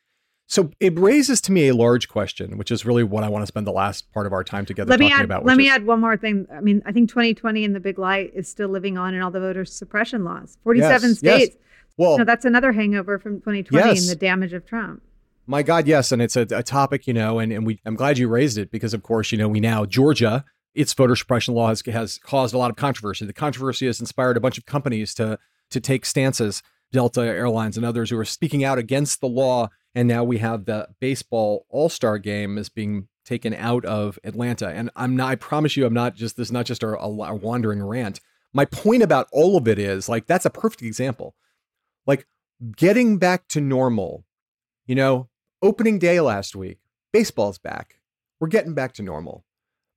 So 0.51 0.71
it 0.81 0.99
raises 0.99 1.43
to 1.43 1.53
me 1.53 1.69
a 1.69 1.75
large 1.75 2.09
question, 2.09 2.57
which 2.57 2.71
is 2.71 2.87
really 2.87 3.03
what 3.03 3.23
I 3.23 3.29
want 3.29 3.43
to 3.43 3.47
spend 3.47 3.67
the 3.67 3.73
last 3.73 4.11
part 4.13 4.27
of 4.27 4.33
our 4.33 4.43
time 4.43 4.65
together 4.65 4.89
let 4.89 4.99
talking 4.99 5.13
add, 5.13 5.25
about. 5.27 5.45
Let 5.45 5.59
me 5.59 5.67
is, 5.67 5.73
add 5.73 5.85
one 5.85 6.01
more 6.01 6.17
thing. 6.17 6.47
I 6.51 6.63
mean, 6.63 6.83
I 6.87 6.93
think 6.93 7.11
2020 7.11 7.67
and 7.67 7.75
the 7.77 7.81
big 7.81 7.99
lie 7.99 8.31
is 8.33 8.49
still 8.49 8.71
living 8.71 8.97
on 8.97 9.13
in 9.13 9.21
all 9.21 9.31
the 9.31 9.41
voter 9.41 9.67
suppression 9.67 10.25
laws. 10.25 10.57
47 10.65 10.91
yes, 10.91 11.19
states. 11.19 11.57
Yes. 11.57 11.65
Well, 11.99 12.13
you 12.13 12.19
know, 12.19 12.25
that's 12.25 12.47
another 12.47 12.73
hangover 12.73 13.19
from 13.19 13.41
2020 13.41 13.89
yes. 13.89 14.01
and 14.01 14.09
the 14.09 14.17
damage 14.17 14.55
of 14.55 14.65
Trump. 14.65 15.03
My 15.51 15.63
God, 15.63 15.87
yes, 15.87 16.13
and 16.13 16.21
it's 16.21 16.37
a, 16.37 16.43
a 16.51 16.63
topic, 16.63 17.07
you 17.07 17.15
know, 17.15 17.39
and, 17.39 17.51
and 17.51 17.65
we 17.65 17.81
I'm 17.87 17.95
glad 17.95 18.19
you 18.19 18.29
raised 18.29 18.59
it 18.59 18.71
because 18.71 18.93
of 18.93 19.03
course, 19.03 19.33
you 19.33 19.39
know, 19.39 19.49
we 19.49 19.61
now 19.61 19.87
Georgia, 19.87 20.45
its 20.75 20.93
voter 20.93 21.17
suppression 21.17 21.55
law 21.55 21.69
has, 21.69 21.81
has 21.87 22.19
caused 22.19 22.55
a 22.55 22.59
lot 22.59 22.71
of 22.71 22.77
controversy. 22.77 23.25
The 23.25 23.33
controversy 23.33 23.87
has 23.87 23.99
inspired 23.99 24.37
a 24.37 24.41
bunch 24.41 24.59
of 24.59 24.67
companies 24.67 25.15
to 25.15 25.39
to 25.71 25.81
take 25.81 26.05
stances, 26.05 26.63
Delta 26.93 27.23
Airlines 27.23 27.79
and 27.79 27.87
others 27.87 28.11
who 28.11 28.19
are 28.19 28.27
speaking 28.27 28.63
out 28.63 28.77
against 28.77 29.23
the 29.23 29.27
law. 29.27 29.71
And 29.95 30.07
now 30.07 30.23
we 30.23 30.37
have 30.39 30.67
the 30.67 30.89
baseball 31.01 31.65
All-Star 31.71 32.19
game 32.19 32.59
is 32.59 32.69
being 32.69 33.09
taken 33.25 33.55
out 33.55 33.87
of 33.87 34.19
Atlanta. 34.25 34.69
And 34.69 34.91
I'm 34.97 35.17
not 35.17 35.31
I 35.31 35.37
promise 35.37 35.79
you 35.79 35.87
I'm 35.87 35.95
not 35.95 36.15
just 36.15 36.37
this 36.37 36.49
is 36.49 36.53
not 36.53 36.67
just 36.67 36.83
a 36.83 37.09
wandering 37.09 37.83
rant. 37.83 38.21
My 38.53 38.67
point 38.67 39.03
about 39.03 39.29
all 39.33 39.57
of 39.57 39.67
it 39.67 39.79
is 39.79 40.11
like 40.11 40.27
that's 40.27 40.45
a 40.45 40.51
perfect 40.51 40.83
example. 40.83 41.35
Like 42.07 42.27
getting 42.77 43.17
back 43.17 43.49
to 43.49 43.63
normal, 43.63 44.27
you 44.87 44.95
know, 44.95 45.31
opening 45.63 45.99
day 45.99 46.21
last 46.21 46.55
week, 46.55 46.79
baseball's 47.13 47.59
back. 47.59 48.01
We're 48.41 48.49
getting 48.49 48.75
back 48.75 48.93
to 48.95 49.03
normal. 49.03 49.45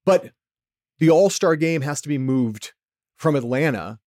But 0.06 0.32
the 1.00 1.10
All 1.10 1.30
Star 1.30 1.56
game 1.56 1.82
has 1.82 2.02
to 2.02 2.10
be 2.10 2.18
moved 2.18 2.74
from 3.16 3.36
Atlanta, 3.36 4.00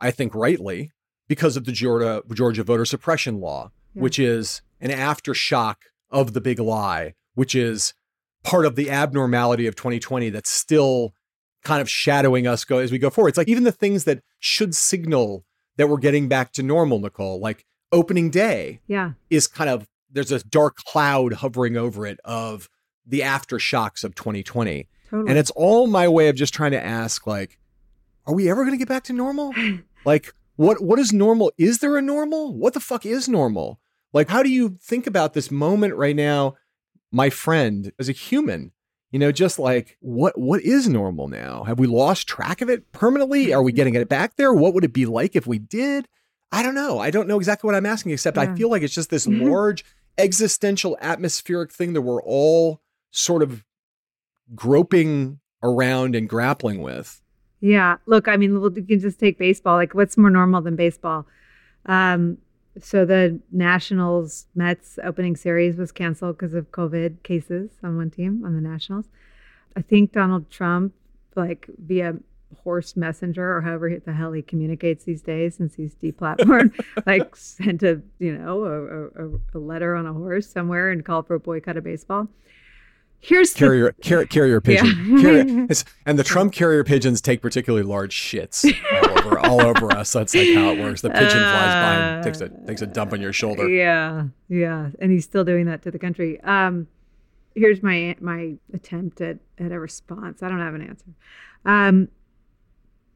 I 0.00 0.10
think 0.10 0.34
rightly, 0.34 0.92
because 1.28 1.56
of 1.56 1.64
the 1.64 1.72
Georgia, 1.72 2.22
Georgia 2.32 2.64
voter 2.64 2.84
suppression 2.84 3.40
law, 3.40 3.70
yeah. 3.94 4.02
which 4.02 4.18
is 4.18 4.62
an 4.80 4.90
aftershock 4.90 5.76
of 6.10 6.32
the 6.32 6.40
big 6.40 6.58
lie, 6.58 7.14
which 7.34 7.54
is 7.54 7.94
part 8.42 8.64
of 8.64 8.76
the 8.76 8.90
abnormality 8.90 9.66
of 9.66 9.76
2020 9.76 10.30
that's 10.30 10.50
still 10.50 11.14
kind 11.62 11.82
of 11.82 11.90
shadowing 11.90 12.46
us 12.46 12.64
go 12.64 12.78
as 12.78 12.90
we 12.90 12.98
go 12.98 13.10
forward. 13.10 13.28
It's 13.28 13.38
like 13.38 13.48
even 13.48 13.64
the 13.64 13.72
things 13.72 14.04
that 14.04 14.22
should 14.38 14.74
signal 14.74 15.44
that 15.76 15.88
we're 15.88 15.98
getting 15.98 16.28
back 16.28 16.52
to 16.52 16.62
normal, 16.62 17.00
Nicolle, 17.00 17.40
like 17.40 17.66
opening 17.92 18.30
day 18.30 18.80
yeah. 18.86 19.12
is 19.28 19.46
kind 19.46 19.68
of 19.68 19.88
there's 20.10 20.32
a 20.32 20.42
dark 20.44 20.76
cloud 20.76 21.34
hovering 21.34 21.76
over 21.76 22.06
it 22.06 22.20
of 22.24 22.68
the 23.06 23.20
aftershocks 23.20 24.04
of 24.04 24.14
2020. 24.14 24.88
Totally. 25.08 25.28
And 25.28 25.38
it's 25.38 25.50
all 25.52 25.86
my 25.86 26.08
way 26.08 26.28
of 26.28 26.36
just 26.36 26.54
trying 26.54 26.72
to 26.72 26.84
ask, 26.84 27.26
like, 27.26 27.58
are 28.26 28.34
we 28.34 28.48
ever 28.48 28.62
going 28.62 28.72
to 28.72 28.78
get 28.78 28.88
back 28.88 29.04
to 29.04 29.12
normal? 29.12 29.52
like, 30.04 30.32
what 30.56 30.82
what 30.82 30.98
is 30.98 31.12
normal? 31.12 31.52
Is 31.58 31.78
there 31.78 31.96
a 31.96 32.02
normal? 32.02 32.54
What 32.54 32.74
the 32.74 32.80
fuck 32.80 33.06
is 33.06 33.28
normal? 33.28 33.80
Like, 34.12 34.28
how 34.28 34.42
do 34.42 34.50
you 34.50 34.76
think 34.80 35.06
about 35.06 35.34
this 35.34 35.50
moment 35.50 35.94
right 35.94 36.16
now 36.16 36.56
my 37.12 37.30
friend 37.30 37.92
as 37.98 38.08
a 38.08 38.12
human. 38.12 38.72
You 39.10 39.18
know, 39.18 39.32
just 39.32 39.58
like 39.58 39.96
what 40.00 40.38
what 40.38 40.62
is 40.62 40.88
normal 40.88 41.26
now? 41.26 41.64
Have 41.64 41.80
we 41.80 41.88
lost 41.88 42.28
track 42.28 42.60
of 42.60 42.70
it 42.70 42.92
permanently? 42.92 43.52
Are 43.52 43.62
we 43.62 43.72
getting 43.72 43.94
it 43.94 44.08
back 44.08 44.36
there? 44.36 44.54
What 44.54 44.72
would 44.74 44.84
it 44.84 44.92
be 44.92 45.06
like 45.06 45.34
if 45.34 45.46
we 45.46 45.58
did? 45.58 46.06
I 46.52 46.62
don't 46.62 46.74
know. 46.74 46.98
I 46.98 47.10
don't 47.10 47.28
know 47.28 47.36
exactly 47.36 47.66
what 47.66 47.76
I'm 47.76 47.86
asking, 47.86 48.12
except 48.12 48.38
I 48.38 48.54
feel 48.54 48.70
like 48.70 48.82
it's 48.82 48.94
just 48.94 49.10
this 49.10 49.26
large 49.28 49.84
existential 50.18 50.96
atmospheric 51.00 51.72
thing 51.72 51.92
that 51.94 52.02
we're 52.02 52.22
all 52.22 52.80
sort 53.10 53.42
of 53.42 53.64
groping 54.54 55.40
around 55.62 56.14
and 56.14 56.28
grappling 56.28 56.82
with. 56.82 57.20
Yeah. 57.60 57.96
Look, 58.06 58.28
I 58.28 58.36
mean, 58.36 58.52
you 58.52 58.70
can 58.70 59.00
just 59.00 59.20
take 59.20 59.38
baseball. 59.38 59.76
Like, 59.76 59.94
what's 59.94 60.16
more 60.16 60.30
normal 60.30 60.62
than 60.62 60.76
baseball? 60.76 61.26
Um, 61.86 62.38
so 62.80 63.04
the 63.04 63.38
Nationals 63.50 64.46
Mets 64.54 64.98
opening 65.02 65.36
series 65.36 65.76
was 65.76 65.92
canceled 65.92 66.38
because 66.38 66.54
of 66.54 66.70
COVID 66.70 67.22
cases 67.22 67.70
on 67.82 67.96
one 67.96 68.10
team 68.10 68.42
on 68.44 68.54
the 68.54 68.60
Nationals. 68.60 69.06
I 69.76 69.82
think 69.82 70.12
Donald 70.12 70.50
Trump, 70.50 70.94
like 71.36 71.66
via 71.78 72.14
horse 72.64 72.96
messenger 72.96 73.56
or 73.56 73.60
however 73.60 73.98
the 74.04 74.12
hell 74.12 74.32
he 74.32 74.42
communicates 74.42 75.04
these 75.04 75.22
days, 75.22 75.56
since 75.56 75.74
he's 75.74 75.94
deplatformed, 75.94 76.72
like 77.06 77.34
sent 77.36 77.82
a 77.82 78.00
you 78.18 78.36
know 78.36 78.64
a, 78.64 79.24
a, 79.26 79.30
a 79.54 79.58
letter 79.58 79.94
on 79.94 80.06
a 80.06 80.12
horse 80.12 80.48
somewhere 80.48 80.90
and 80.90 81.04
called 81.04 81.26
for 81.26 81.34
a 81.34 81.40
boycott 81.40 81.76
of 81.76 81.84
baseball. 81.84 82.28
Here's 83.22 83.52
the 83.52 83.58
Carrier 83.58 83.94
car, 84.02 84.24
carrier 84.24 84.60
pigeon. 84.62 85.18
Yeah. 85.18 85.20
Carrier- 85.20 85.68
and 86.06 86.18
the 86.18 86.24
Trump 86.24 86.54
carrier 86.54 86.84
pigeons 86.84 87.20
take 87.20 87.42
particularly 87.42 87.84
large 87.84 88.14
shits 88.14 88.64
all 89.02 89.18
over 89.18 89.38
all 89.38 89.60
over 89.60 89.92
us. 89.92 90.12
That's 90.12 90.34
like 90.34 90.54
how 90.54 90.70
it 90.70 90.78
works. 90.78 91.02
The 91.02 91.10
pigeon 91.10 91.28
flies 91.28 91.74
by 91.74 91.94
and 91.94 92.24
takes 92.24 92.40
a 92.40 92.48
takes 92.66 92.80
a 92.82 92.86
dump 92.86 93.12
on 93.12 93.20
your 93.20 93.34
shoulder. 93.34 93.68
Yeah, 93.68 94.24
yeah, 94.48 94.90
and 95.00 95.12
he's 95.12 95.24
still 95.24 95.44
doing 95.44 95.66
that 95.66 95.82
to 95.82 95.90
the 95.90 95.98
country. 95.98 96.40
Um, 96.40 96.88
here's 97.54 97.82
my 97.82 98.16
my 98.20 98.54
attempt 98.72 99.20
at 99.20 99.38
at 99.58 99.70
a 99.70 99.78
response. 99.78 100.42
I 100.42 100.48
don't 100.48 100.60
have 100.60 100.74
an 100.74 100.82
answer. 100.82 101.06
Um, 101.66 102.08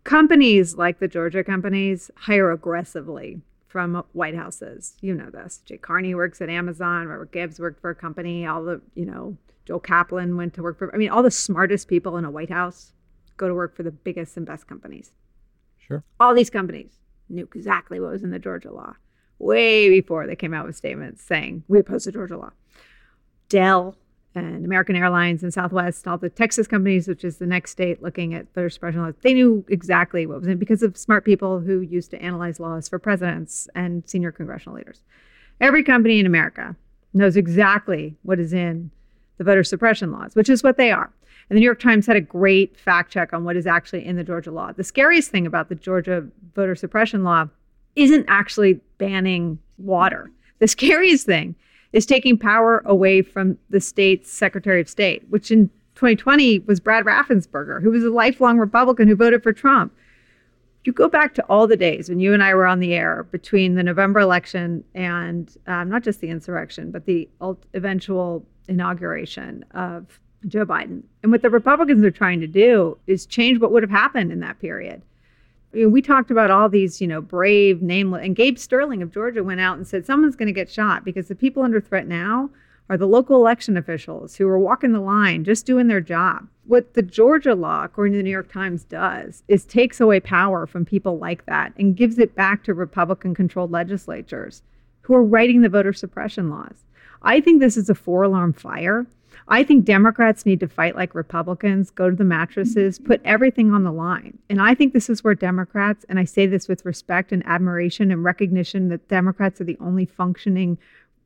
companies 0.04 0.76
like 0.76 0.98
the 0.98 1.08
Georgia 1.08 1.42
companies 1.42 2.10
hire 2.16 2.50
aggressively 2.50 3.40
from 3.66 4.04
White 4.12 4.36
Houses. 4.36 4.94
You 5.00 5.14
know 5.14 5.30
this. 5.30 5.60
Jay 5.64 5.76
Carney 5.78 6.14
works 6.14 6.40
at 6.40 6.48
Amazon. 6.48 7.08
Robert 7.08 7.32
Gibbs 7.32 7.58
worked 7.58 7.80
for 7.80 7.90
a 7.90 7.94
company. 7.94 8.46
All 8.46 8.62
the 8.64 8.80
you 8.94 9.04
know 9.06 9.36
Joel 9.66 9.80
Kaplan 9.80 10.36
went 10.36 10.54
to 10.54 10.62
work 10.62 10.78
for. 10.78 10.94
I 10.94 10.98
mean, 10.98 11.10
all 11.10 11.22
the 11.22 11.30
smartest 11.30 11.88
people 11.88 12.16
in 12.16 12.24
a 12.24 12.30
White 12.30 12.50
House 12.50 12.92
go 13.36 13.48
to 13.48 13.54
work 13.54 13.74
for 13.74 13.82
the 13.82 13.90
biggest 13.90 14.36
and 14.36 14.46
best 14.46 14.68
companies 14.68 15.10
Sure. 15.78 16.04
all 16.20 16.34
these 16.34 16.50
companies 16.50 16.92
knew 17.28 17.48
exactly 17.52 17.98
what 17.98 18.12
was 18.12 18.22
in 18.22 18.30
the 18.30 18.38
Georgia 18.38 18.70
law 18.70 18.94
way 19.40 19.88
before 19.90 20.26
they 20.26 20.36
came 20.36 20.54
out 20.54 20.64
with 20.66 20.76
statements 20.76 21.20
saying 21.22 21.64
we 21.66 21.80
oppose 21.80 22.04
the 22.04 22.12
Georgia 22.12 22.36
law. 22.36 22.52
Dell 23.48 23.96
and 24.34 24.64
American 24.64 24.96
Airlines 24.96 25.42
and 25.42 25.54
Southwest, 25.54 26.06
all 26.08 26.18
the 26.18 26.28
Texas 26.28 26.66
companies, 26.66 27.06
which 27.06 27.24
is 27.24 27.38
the 27.38 27.46
next 27.46 27.70
state 27.70 28.02
looking 28.02 28.34
at 28.34 28.52
voter 28.54 28.70
suppression 28.70 29.02
laws, 29.02 29.14
they 29.22 29.34
knew 29.34 29.64
exactly 29.68 30.26
what 30.26 30.40
was 30.40 30.48
in 30.48 30.58
because 30.58 30.82
of 30.82 30.96
smart 30.96 31.24
people 31.24 31.60
who 31.60 31.80
used 31.80 32.10
to 32.10 32.20
analyze 32.20 32.58
laws 32.58 32.88
for 32.88 32.98
presidents 32.98 33.68
and 33.74 34.02
senior 34.08 34.32
congressional 34.32 34.76
leaders. 34.76 35.02
Every 35.60 35.84
company 35.84 36.18
in 36.18 36.26
America 36.26 36.74
knows 37.12 37.36
exactly 37.36 38.16
what 38.22 38.40
is 38.40 38.52
in 38.52 38.90
the 39.38 39.44
voter 39.44 39.64
suppression 39.64 40.10
laws, 40.10 40.34
which 40.34 40.48
is 40.48 40.62
what 40.62 40.76
they 40.76 40.90
are. 40.90 41.12
And 41.48 41.56
the 41.56 41.60
New 41.60 41.66
York 41.66 41.80
Times 41.80 42.06
had 42.06 42.16
a 42.16 42.20
great 42.20 42.78
fact 42.78 43.12
check 43.12 43.32
on 43.32 43.44
what 43.44 43.56
is 43.56 43.66
actually 43.66 44.04
in 44.04 44.16
the 44.16 44.24
Georgia 44.24 44.50
law. 44.50 44.72
The 44.72 44.84
scariest 44.84 45.30
thing 45.30 45.46
about 45.46 45.68
the 45.68 45.74
Georgia 45.74 46.26
voter 46.54 46.74
suppression 46.74 47.22
law 47.22 47.48
isn't 47.96 48.24
actually 48.28 48.80
banning 48.98 49.58
water. 49.78 50.30
The 50.58 50.68
scariest 50.68 51.26
thing 51.26 51.54
is 51.94 52.04
taking 52.04 52.36
power 52.36 52.82
away 52.84 53.22
from 53.22 53.56
the 53.70 53.80
state's 53.80 54.30
Secretary 54.30 54.80
of 54.80 54.88
State, 54.88 55.22
which 55.30 55.52
in 55.52 55.68
2020 55.94 56.58
was 56.60 56.80
Brad 56.80 57.04
Raffensperger, 57.04 57.80
who 57.80 57.92
was 57.92 58.02
a 58.02 58.10
lifelong 58.10 58.58
Republican 58.58 59.06
who 59.06 59.14
voted 59.14 59.44
for 59.44 59.52
Trump. 59.52 59.94
You 60.82 60.92
go 60.92 61.08
back 61.08 61.34
to 61.34 61.44
all 61.44 61.68
the 61.68 61.76
days 61.76 62.08
when 62.08 62.18
you 62.18 62.34
and 62.34 62.42
I 62.42 62.52
were 62.52 62.66
on 62.66 62.80
the 62.80 62.94
air 62.94 63.22
between 63.30 63.76
the 63.76 63.84
November 63.84 64.18
election 64.18 64.82
and 64.92 65.56
um, 65.68 65.88
not 65.88 66.02
just 66.02 66.20
the 66.20 66.28
insurrection, 66.28 66.90
but 66.90 67.06
the 67.06 67.28
eventual 67.74 68.44
inauguration 68.66 69.64
of 69.70 70.18
Joe 70.48 70.66
Biden. 70.66 71.04
And 71.22 71.30
what 71.30 71.42
the 71.42 71.48
Republicans 71.48 72.04
are 72.04 72.10
trying 72.10 72.40
to 72.40 72.48
do 72.48 72.98
is 73.06 73.24
change 73.24 73.60
what 73.60 73.70
would 73.70 73.84
have 73.84 73.90
happened 73.90 74.32
in 74.32 74.40
that 74.40 74.58
period. 74.58 75.00
We 75.74 76.02
talked 76.02 76.30
about 76.30 76.50
all 76.50 76.68
these, 76.68 77.00
you 77.00 77.06
know, 77.06 77.20
brave, 77.20 77.82
nameless, 77.82 78.24
and 78.24 78.36
Gabe 78.36 78.58
Sterling 78.58 79.02
of 79.02 79.12
Georgia 79.12 79.42
went 79.42 79.60
out 79.60 79.76
and 79.76 79.86
said 79.86 80.06
someone's 80.06 80.36
going 80.36 80.46
to 80.46 80.52
get 80.52 80.70
shot 80.70 81.04
because 81.04 81.28
the 81.28 81.34
people 81.34 81.62
under 81.62 81.80
threat 81.80 82.06
now 82.06 82.50
are 82.88 82.96
the 82.96 83.06
local 83.06 83.36
election 83.36 83.76
officials 83.76 84.36
who 84.36 84.46
are 84.46 84.58
walking 84.58 84.92
the 84.92 85.00
line, 85.00 85.42
just 85.42 85.66
doing 85.66 85.86
their 85.88 86.00
job. 86.00 86.46
What 86.66 86.94
the 86.94 87.02
Georgia 87.02 87.54
law, 87.54 87.84
according 87.84 88.12
to 88.12 88.18
the 88.18 88.22
New 88.22 88.30
York 88.30 88.52
Times, 88.52 88.84
does 88.84 89.42
is 89.48 89.64
takes 89.64 90.00
away 90.00 90.20
power 90.20 90.66
from 90.66 90.84
people 90.84 91.18
like 91.18 91.46
that 91.46 91.72
and 91.78 91.96
gives 91.96 92.18
it 92.18 92.34
back 92.34 92.62
to 92.64 92.74
Republican 92.74 93.34
controlled 93.34 93.70
legislatures 93.70 94.62
who 95.02 95.14
are 95.14 95.24
writing 95.24 95.62
the 95.62 95.68
voter 95.68 95.92
suppression 95.92 96.50
laws. 96.50 96.84
I 97.22 97.40
think 97.40 97.60
this 97.60 97.76
is 97.76 97.88
a 97.88 97.94
four 97.94 98.22
alarm 98.22 98.52
fire. 98.52 99.06
I 99.48 99.62
think 99.62 99.84
Democrats 99.84 100.46
need 100.46 100.60
to 100.60 100.68
fight 100.68 100.96
like 100.96 101.14
Republicans, 101.14 101.90
go 101.90 102.10
to 102.10 102.16
the 102.16 102.24
mattresses, 102.24 102.98
put 102.98 103.20
everything 103.24 103.72
on 103.72 103.84
the 103.84 103.92
line. 103.92 104.38
And 104.48 104.60
I 104.60 104.74
think 104.74 104.92
this 104.92 105.10
is 105.10 105.22
where 105.22 105.34
Democrats, 105.34 106.04
and 106.08 106.18
I 106.18 106.24
say 106.24 106.46
this 106.46 106.68
with 106.68 106.84
respect 106.84 107.32
and 107.32 107.44
admiration 107.46 108.10
and 108.10 108.24
recognition 108.24 108.88
that 108.88 109.08
Democrats 109.08 109.60
are 109.60 109.64
the 109.64 109.78
only 109.80 110.06
functioning 110.06 110.78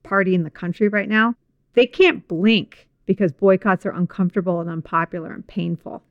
party 0.02 0.34
in 0.34 0.42
the 0.42 0.50
country 0.50 0.88
right 0.88 1.08
now, 1.08 1.34
they 1.74 1.86
can't 1.86 2.26
blink 2.26 2.88
because 3.06 3.32
boycotts 3.32 3.86
are 3.86 3.92
uncomfortable 3.92 4.60
and 4.60 4.68
unpopular 4.68 5.32
and 5.32 5.46
painful. 5.46 6.02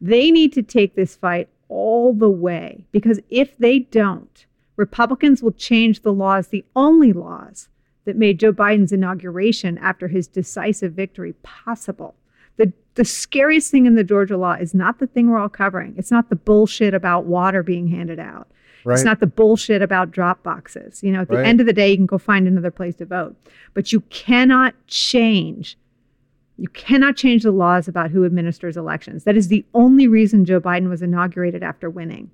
They 0.00 0.30
need 0.30 0.52
to 0.52 0.62
take 0.62 0.94
this 0.94 1.16
fight 1.16 1.48
all 1.68 2.12
the 2.12 2.30
way 2.30 2.84
because 2.92 3.20
if 3.28 3.56
they 3.58 3.80
don't, 3.80 4.46
Republicans 4.76 5.42
will 5.42 5.52
change 5.52 6.02
the 6.02 6.12
laws, 6.12 6.48
the 6.48 6.64
only 6.76 7.12
laws 7.12 7.68
that 8.08 8.16
made 8.16 8.40
Joe 8.40 8.54
Biden's 8.54 8.90
inauguration 8.90 9.76
after 9.76 10.08
his 10.08 10.26
decisive 10.26 10.94
victory 10.94 11.34
possible. 11.42 12.14
The, 12.56 12.72
the 12.94 13.04
scariest 13.04 13.70
thing 13.70 13.84
in 13.84 13.96
the 13.96 14.02
Georgia 14.02 14.38
law 14.38 14.54
is 14.54 14.72
not 14.72 14.98
the 14.98 15.06
thing 15.06 15.28
we're 15.30 15.38
all 15.38 15.50
covering. 15.50 15.94
It's 15.98 16.10
not 16.10 16.30
the 16.30 16.36
bullshit 16.36 16.94
about 16.94 17.26
water 17.26 17.62
being 17.62 17.88
handed 17.88 18.18
out. 18.18 18.48
Right. 18.84 18.94
It's 18.94 19.04
not 19.04 19.20
the 19.20 19.26
bullshit 19.26 19.82
about 19.82 20.10
drop 20.10 20.42
boxes. 20.42 21.02
You 21.02 21.12
know, 21.12 21.20
at 21.20 21.28
the 21.28 21.36
Right. 21.36 21.46
end 21.46 21.60
of 21.60 21.66
the 21.66 21.74
day, 21.74 21.90
you 21.90 21.96
can 21.98 22.06
go 22.06 22.16
find 22.16 22.48
another 22.48 22.70
place 22.70 22.94
to 22.96 23.04
vote. 23.04 23.36
But 23.74 23.92
you 23.92 24.00
cannot 24.08 24.74
change 24.86 25.76
you 26.60 26.68
cannot 26.70 27.16
change 27.16 27.44
the 27.44 27.52
laws 27.52 27.86
about 27.86 28.10
who 28.10 28.24
administers 28.24 28.76
elections. 28.76 29.22
That 29.22 29.36
is 29.36 29.46
the 29.46 29.64
only 29.74 30.08
reason 30.08 30.44
Joe 30.44 30.60
Biden 30.60 30.88
was 30.88 31.02
inaugurated 31.02 31.62
after 31.62 31.88
winning. 31.88 32.32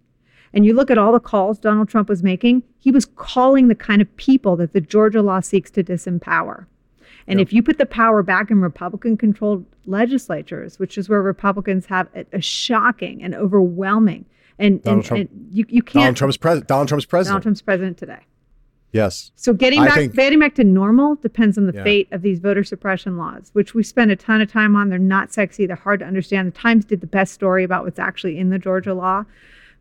And 0.54 0.64
you 0.64 0.72
look 0.72 0.90
at 0.90 0.96
all 0.98 1.12
the 1.12 1.20
calls 1.20 1.58
Donald 1.58 1.88
Trump 1.88 2.08
was 2.08 2.22
making, 2.22 2.62
he 2.78 2.90
was 2.90 3.04
calling 3.04 3.68
the 3.68 3.74
kind 3.74 4.00
of 4.00 4.16
people 4.16 4.56
that 4.56 4.72
the 4.72 4.80
Georgia 4.80 5.20
law 5.20 5.40
seeks 5.40 5.70
to 5.72 5.82
disempower. 5.84 6.66
And 7.26 7.40
if 7.40 7.52
you 7.52 7.62
put 7.62 7.78
the 7.78 7.86
power 7.86 8.22
back 8.22 8.50
in 8.50 8.60
Republican 8.60 9.16
controlled 9.16 9.64
legislatures, 9.86 10.78
which 10.78 10.96
is 10.98 11.08
where 11.08 11.22
Republicans 11.22 11.86
have 11.86 12.08
a, 12.14 12.24
a 12.34 12.40
shocking 12.40 13.22
and 13.22 13.34
overwhelming 13.34 14.26
and, 14.58 14.82
Donald 14.82 14.98
and, 14.98 15.04
Trump- 15.06 15.30
and 15.30 15.48
you, 15.50 15.64
you 15.68 15.82
can't 15.82 16.02
Donald 16.02 16.16
Trump's 16.16 16.36
president. 16.36 16.68
Donald 16.68 16.88
Trump's 16.88 17.06
president. 17.06 17.30
Donald 17.32 17.42
Trump's 17.42 17.62
president 17.62 17.96
today. 17.98 18.20
yes. 18.92 19.32
So 19.36 19.52
getting 19.54 19.80
I 19.80 19.86
back 19.86 19.94
think- 19.96 20.14
getting 20.14 20.38
back 20.38 20.54
to 20.56 20.64
normal 20.64 21.14
depends 21.16 21.56
on 21.58 21.66
the 21.66 21.72
Yeah. 21.72 21.82
fate 21.82 22.08
of 22.12 22.20
these 22.22 22.38
voter 22.40 22.62
suppression 22.62 23.16
laws, 23.16 23.50
which 23.54 23.74
we 23.74 23.82
spend 23.82 24.10
a 24.12 24.16
ton 24.16 24.40
of 24.42 24.52
time 24.52 24.76
on. 24.76 24.90
They're 24.90 24.98
not 24.98 25.32
sexy. 25.32 25.66
They're 25.66 25.76
hard 25.76 26.00
to 26.00 26.06
understand. 26.06 26.46
The 26.52 26.56
Times 26.58 26.84
did 26.84 27.00
the 27.00 27.06
best 27.06 27.32
story 27.32 27.64
about 27.64 27.84
what's 27.84 27.98
actually 27.98 28.38
in 28.38 28.50
the 28.50 28.58
Georgia 28.58 28.92
law. 28.94 29.24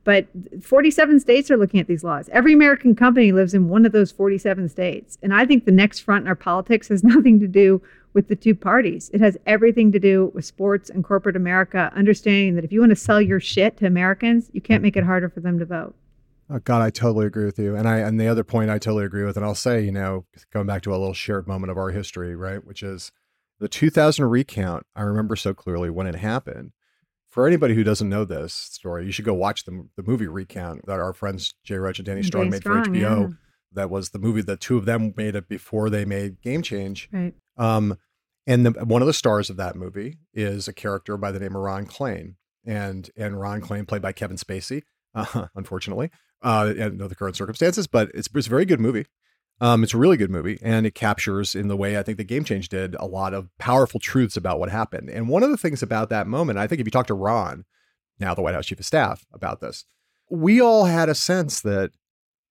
But 0.03 0.27
47 0.61 1.19
states 1.19 1.49
are 1.49 1.57
looking 1.57 1.79
at 1.79 1.87
these 1.87 2.03
laws. 2.03 2.29
Every 2.31 2.53
American 2.53 2.95
company 2.95 3.31
lives 3.31 3.53
in 3.53 3.69
one 3.69 3.85
of 3.85 3.93
those 3.93 4.11
47 4.11 4.67
states. 4.69 5.17
And 5.21 5.33
I 5.33 5.45
think 5.45 5.65
the 5.65 5.71
next 5.71 5.99
front 5.99 6.23
in 6.23 6.27
our 6.27 6.35
politics 6.35 6.89
has 6.89 7.03
nothing 7.03 7.39
to 7.39 7.47
do 7.47 7.81
with 8.13 8.27
the 8.27 8.35
two 8.35 8.53
parties. 8.53 9.09
It 9.13 9.21
has 9.21 9.37
everything 9.45 9.91
to 9.91 9.99
do 9.99 10.31
with 10.35 10.45
sports 10.45 10.89
and 10.89 11.03
corporate 11.03 11.35
America, 11.35 11.91
understanding 11.95 12.55
that 12.55 12.63
if 12.63 12.71
you 12.71 12.79
want 12.79 12.91
to 12.91 12.95
sell 12.95 13.21
your 13.21 13.39
shit 13.39 13.77
to 13.77 13.87
Americans, 13.87 14.49
you 14.53 14.61
can't 14.61 14.83
make 14.83 14.95
it 14.95 15.03
harder 15.03 15.29
for 15.29 15.39
them 15.39 15.57
to 15.59 15.65
vote. 15.65 15.95
Oh, 16.49 16.59
God, 16.59 16.81
I 16.81 16.89
totally 16.89 17.25
agree 17.25 17.45
with 17.45 17.57
you. 17.57 17.75
And 17.75 17.87
I 17.87 17.99
and 17.99 18.19
the 18.19 18.27
other 18.27 18.43
point 18.43 18.69
I 18.69 18.77
totally 18.77 19.05
agree 19.05 19.23
with, 19.23 19.37
and 19.37 19.45
I'll 19.45 19.55
say, 19.55 19.81
you 19.81 19.91
know, 19.91 20.25
going 20.51 20.67
back 20.67 20.81
to 20.83 20.91
a 20.91 20.97
little 20.97 21.13
shared 21.13 21.47
moment 21.47 21.71
of 21.71 21.77
our 21.77 21.89
history, 21.89 22.35
right, 22.35 22.63
which 22.63 22.83
is 22.83 23.11
the 23.59 23.69
2000 23.69 24.25
recount. 24.25 24.85
I 24.95 25.01
remember 25.01 25.35
so 25.35 25.53
clearly 25.53 25.89
when 25.89 26.05
it 26.05 26.15
happened. 26.15 26.73
For 27.33 27.47
anybody 27.47 27.73
who 27.73 27.83
doesn't 27.83 28.09
know 28.09 28.25
this 28.25 28.53
story, 28.53 29.07
you 29.07 29.11
should 29.11 29.25
go 29.25 29.33
watch 29.33 29.65
the 29.65 29.87
the 29.97 30.03
movie 30.03 30.27
recount 30.27 30.85
that 30.85 30.99
our 30.99 31.13
friends 31.13 31.51
Jay 31.63 31.77
Roach 31.77 31.97
and 31.97 32.05
Danny 32.05 32.21
Strong 32.21 32.43
Danny 32.43 32.51
made 32.51 32.61
Strong, 32.61 32.83
for 32.83 32.91
HBO. 32.91 33.21
yeah. 33.21 33.27
That 33.71 33.89
was 33.89 34.11
the 34.11 34.19
movie 34.19 34.43
that 34.43 34.59
two 34.59 34.77
of 34.77 34.85
them 34.85 35.15
made 35.17 35.35
it 35.35 35.49
before 35.49 35.89
they 35.89 36.05
made 36.05 36.43
Game 36.43 36.61
Change. 36.61 37.09
Right. 37.11 37.33
Um, 37.57 37.97
and 38.45 38.67
the, 38.67 38.71
one 38.85 39.01
of 39.01 39.07
the 39.07 39.13
stars 39.13 39.49
of 39.49 39.57
that 39.57 39.75
movie 39.75 40.19
is 40.31 40.67
a 40.67 40.73
character 40.73 41.17
by 41.17 41.31
the 41.31 41.39
name 41.39 41.55
of 41.55 41.63
Ron 41.63 41.87
Klain, 41.87 42.35
and 42.67 43.09
and 43.17 43.39
Ron 43.39 43.61
Klain 43.61 43.87
played 43.87 44.03
by 44.03 44.11
Kevin 44.11 44.37
Spacey, 44.37 44.83
uh, 45.15 45.47
unfortunately, 45.55 46.11
uh, 46.43 46.71
and 46.77 46.99
know 46.99 47.07
the 47.07 47.15
current 47.15 47.35
circumstances, 47.35 47.87
but 47.87 48.11
it's, 48.13 48.29
it's 48.35 48.45
a 48.45 48.49
very 48.51 48.65
good 48.65 48.79
movie. 48.79 49.07
Um, 49.61 49.83
it's 49.83 49.93
a 49.93 49.97
really 49.97 50.17
good 50.17 50.31
movie, 50.31 50.59
and 50.61 50.85
it 50.85 50.95
captures, 50.95 51.55
in 51.55 51.67
the 51.67 51.77
way 51.77 51.97
I 51.97 52.03
think 52.03 52.17
the 52.17 52.23
Game 52.23 52.43
Change 52.43 52.69
did, 52.69 52.95
a 52.95 53.05
lot 53.05 53.33
of 53.33 53.49
powerful 53.57 53.99
truths 53.99 54.35
about 54.35 54.59
what 54.59 54.69
happened. 54.69 55.09
And 55.09 55.29
one 55.29 55.43
of 55.43 55.51
the 55.51 55.57
things 55.57 55.81
about 55.81 56.09
that 56.09 56.27
moment, 56.27 56.59
I 56.59 56.67
think, 56.67 56.81
if 56.81 56.87
you 56.87 56.91
talk 56.91 57.07
to 57.07 57.13
Ron, 57.13 57.63
now 58.19 58.33
the 58.33 58.41
White 58.41 58.55
House 58.55 58.65
Chief 58.65 58.79
of 58.79 58.85
Staff, 58.85 59.25
about 59.31 59.61
this, 59.61 59.85
we 60.29 60.59
all 60.59 60.85
had 60.85 61.07
a 61.07 61.15
sense 61.15 61.61
that 61.61 61.91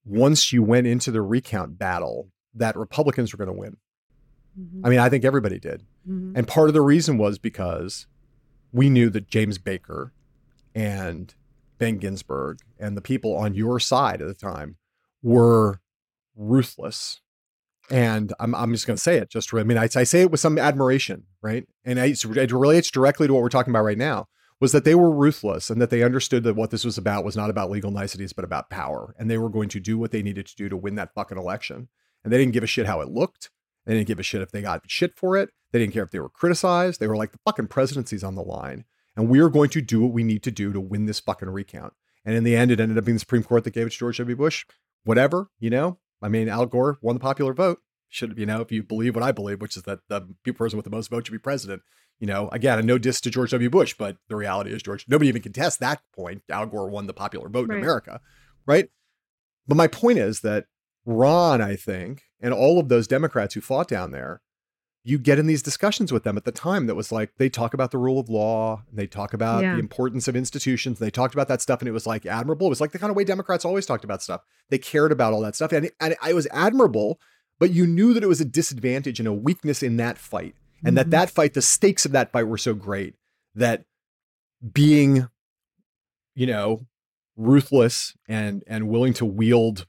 once 0.05 0.53
you 0.53 0.63
went 0.63 0.87
into 0.87 1.11
the 1.11 1.23
recount 1.23 1.79
battle, 1.79 2.31
that 2.55 2.77
Republicans 2.77 3.33
were 3.33 3.45
going 3.45 3.55
to 3.55 3.61
win. 3.61 3.77
Mm-hmm. 4.59 4.87
I 4.87 4.89
mean, 4.89 4.99
I 4.99 5.09
think 5.09 5.25
everybody 5.25 5.59
did. 5.59 5.85
Mhm. 6.09 6.33
And 6.37 6.49
part 6.49 6.69
of 6.69 6.75
the 6.75 6.81
reason 6.81 7.19
was 7.19 7.39
because 7.39 8.07
we 8.73 8.91
knew 8.91 9.11
that 9.11 9.29
James 9.29 9.59
Baker 9.59 10.13
and 10.75 11.35
Ben 11.79 11.99
Ginsberg 11.99 12.59
and 12.79 12.97
the 12.97 13.03
people 13.03 13.37
on 13.37 13.55
your 13.55 13.81
side 13.81 14.21
at 14.23 14.29
the 14.29 14.35
time 14.35 14.77
were 15.23 15.81
ruthless. 16.37 17.21
And 17.91 18.33
I'm, 18.39 18.55
I'm 18.55 18.73
just 18.73 18.87
going 18.87 18.97
to 18.97 19.03
say 19.03 19.19
it. 19.19 19.31
Just 19.31 19.53
I 19.53 19.65
mean, 19.65 19.79
I, 19.79 19.89
I 19.95 20.05
say 20.05 20.23
it 20.23 20.31
with 20.31 20.41
some 20.41 20.59
admiration, 20.59 21.25
right? 21.43 21.67
And 21.85 22.01
I, 22.01 22.07
it 22.07 22.53
relates 22.53 22.91
directly 22.91 23.27
to 23.27 23.35
what 23.35 23.43
we're 23.43 23.49
talking 23.49 23.73
about 23.73 23.85
right 23.85 23.99
now. 23.99 24.27
Was 24.61 24.71
that 24.73 24.85
they 24.85 24.95
were 24.95 25.11
ruthless 25.11 25.71
and 25.71 25.83
that 25.83 25.91
they 25.91 26.05
understood 26.05 26.45
that 26.45 26.55
what 26.55 26.71
this 26.71 26.85
was 26.85 26.97
about 26.97 27.25
was 27.25 27.37
not 27.37 27.51
about 27.51 27.69
legal 27.69 27.91
niceties, 27.91 28.33
but 28.33 28.45
about 28.45 28.71
power. 28.71 29.13
And 29.19 29.29
they 29.29 29.37
were 29.37 29.51
going 29.51 29.69
to 29.71 29.81
do 29.81 29.99
what 29.99 30.13
they 30.13 30.23
needed 30.23 30.47
to 30.47 30.55
do 30.55 30.69
to 30.69 30.77
win 30.77 30.95
that 30.95 31.13
fucking 31.15 31.37
election. 31.37 31.89
And 32.23 32.33
they 32.33 32.39
didn't 32.39 32.53
give 32.53 32.63
a 32.63 32.69
shit 32.69 32.87
how 32.87 33.01
it 33.01 33.09
looked. 33.09 33.51
They 33.85 33.95
didn't 33.95 34.07
give 34.07 34.21
a 34.21 34.23
shit 34.23 34.41
if 34.41 34.53
they 34.53 34.63
got 34.63 34.83
shit 34.87 35.17
for 35.17 35.37
it. 35.37 35.51
They 35.73 35.81
didn't 35.81 35.95
care 35.95 36.05
if 36.05 36.13
they 36.13 36.21
were 36.21 36.29
criticized. 36.29 37.01
They 37.01 37.09
were 37.09 37.17
like, 37.17 37.33
the 37.33 37.41
fucking 37.45 37.67
presidency's 37.67 38.23
on 38.23 38.37
the 38.37 38.43
line. 38.43 38.85
And 39.17 39.29
we 39.29 39.41
are 39.41 39.49
going 39.49 39.71
to 39.71 39.81
do 39.81 40.01
what 40.01 40.13
we 40.13 40.23
need 40.23 40.45
to 40.45 40.53
do 40.53 40.73
to 40.73 40.81
win 40.81 41.07
this 41.07 41.19
fucking 41.19 41.51
recount. 41.51 41.93
And 42.25 42.37
in 42.37 42.45
the 42.45 42.55
end, 42.55 42.71
it 42.71 42.79
ended 42.79 42.99
up 42.99 43.05
being 43.05 43.17
the 43.17 43.21
Supreme 43.21 43.43
Court 43.43 43.65
that 43.65 43.75
gave 43.75 43.89
it 43.89 43.91
to 43.91 43.99
George 43.99 44.19
W. 44.19 44.37
Bush. 44.37 44.65
Whatever, 45.03 45.49
you 45.59 45.71
know? 45.71 45.99
I 46.23 46.29
mean, 46.29 46.49
Al 46.49 46.67
Gore 46.67 46.99
won 47.03 47.17
the 47.17 47.21
popular 47.21 47.53
vote. 47.53 47.79
Should, 48.09 48.39
you 48.39 48.47
know, 48.47 48.61
if 48.61 48.71
you 48.71 48.83
believe 48.83 49.15
what 49.15 49.25
I 49.25 49.33
believe, 49.33 49.61
which 49.61 49.77
is 49.77 49.85
that 49.85 50.01
the 50.09 50.23
person 50.53 50.77
with 50.77 50.85
the 50.85 50.91
most 50.91 51.11
votes 51.11 51.27
should 51.29 51.33
be 51.33 51.39
president. 51.39 51.83
You 52.21 52.27
know, 52.27 52.49
again, 52.51 52.79
a 52.79 52.83
no 52.83 52.99
diss 52.99 53.21
to 53.23 53.31
George 53.31 53.51
W. 53.51 53.69
Bush, 53.71 53.95
but 53.99 54.17
the 54.29 54.37
reality 54.37 54.71
is 54.71 54.83
George, 54.83 55.07
nobody 55.09 55.29
even 55.29 55.43
contests 55.43 55.79
that 55.79 56.03
point. 56.15 56.43
Al 56.51 56.67
Gore 56.67 56.89
won 56.89 57.07
the 57.07 57.15
popular 57.15 57.49
vote 57.49 57.69
Right. 57.69 57.79
in 57.79 57.83
America, 57.83 58.21
right? 58.67 58.89
But 59.67 59.77
my 59.77 59.87
point 59.89 60.19
is 60.19 60.41
that 60.41 60.67
Ron, 61.05 61.61
I 61.61 61.75
think, 61.75 62.23
and 62.41 62.55
all 62.55 62.79
of 62.79 62.89
those 62.89 63.09
Democrats 63.09 63.55
who 63.55 63.61
fought 63.61 63.89
down 63.89 64.13
there, 64.13 64.41
you 65.05 65.19
get 65.19 65.39
in 65.39 65.47
these 65.47 65.63
discussions 65.63 66.13
with 66.13 66.23
them 66.23 66.37
at 66.37 66.45
the 66.45 66.53
time 66.53 66.87
that 66.87 66.95
was 66.95 67.11
like 67.11 67.33
they 67.37 67.49
talk 67.49 67.75
about 67.75 67.91
the 67.91 67.99
rule 67.99 68.21
of 68.21 68.29
law 68.29 68.83
and 68.89 68.97
they 68.99 69.07
talk 69.07 69.35
about 69.35 69.63
Yeah. 69.63 69.75
the 69.75 69.81
importance 69.81 70.29
of 70.29 70.37
institutions. 70.37 71.01
and 71.01 71.07
They 71.07 71.11
talked 71.11 71.35
about 71.35 71.49
that 71.49 71.61
stuff 71.61 71.81
and 71.81 71.89
it 71.89 71.93
was 71.93 72.07
like 72.07 72.25
admirable. 72.25 72.69
It 72.69 72.71
was 72.71 72.81
like 72.81 72.93
the 72.93 72.99
kind 73.01 73.11
of 73.11 73.17
way 73.17 73.25
Democrats 73.25 73.65
always 73.65 73.85
talked 73.85 74.05
about 74.05 74.23
stuff. 74.23 74.43
They 74.71 74.79
cared 74.79 75.11
about 75.11 75.33
all 75.33 75.41
that 75.41 75.57
stuff 75.57 75.73
and, 75.73 75.91
and 76.01 76.15
it 76.29 76.35
was 76.35 76.47
admirable, 76.53 77.19
but 77.59 77.71
you 77.73 77.87
knew 77.87 78.15
that 78.15 78.23
it 78.23 78.29
was 78.29 78.41
a 78.41 78.45
disadvantage 78.45 79.19
and 79.19 79.27
a 79.27 79.33
weakness 79.33 79.83
in 79.83 79.97
that 79.97 80.19
fight. 80.19 80.55
And 80.85 80.97
that 80.97 81.07
Mhm. 81.09 81.11
that 81.11 81.31
fight, 81.31 81.55
the 81.55 81.63
stakes 81.63 82.05
of 82.07 82.13
that 82.13 82.31
fight 82.33 82.45
were 82.47 82.59
so 82.59 82.73
great 82.75 83.15
that 83.55 83.85
being, 84.73 85.29
you 86.35 86.47
know, 86.47 86.87
ruthless 87.37 88.15
and 88.29 88.63
and 88.67 88.89
willing 88.89 89.15
to 89.15 89.25
wield 89.25 89.87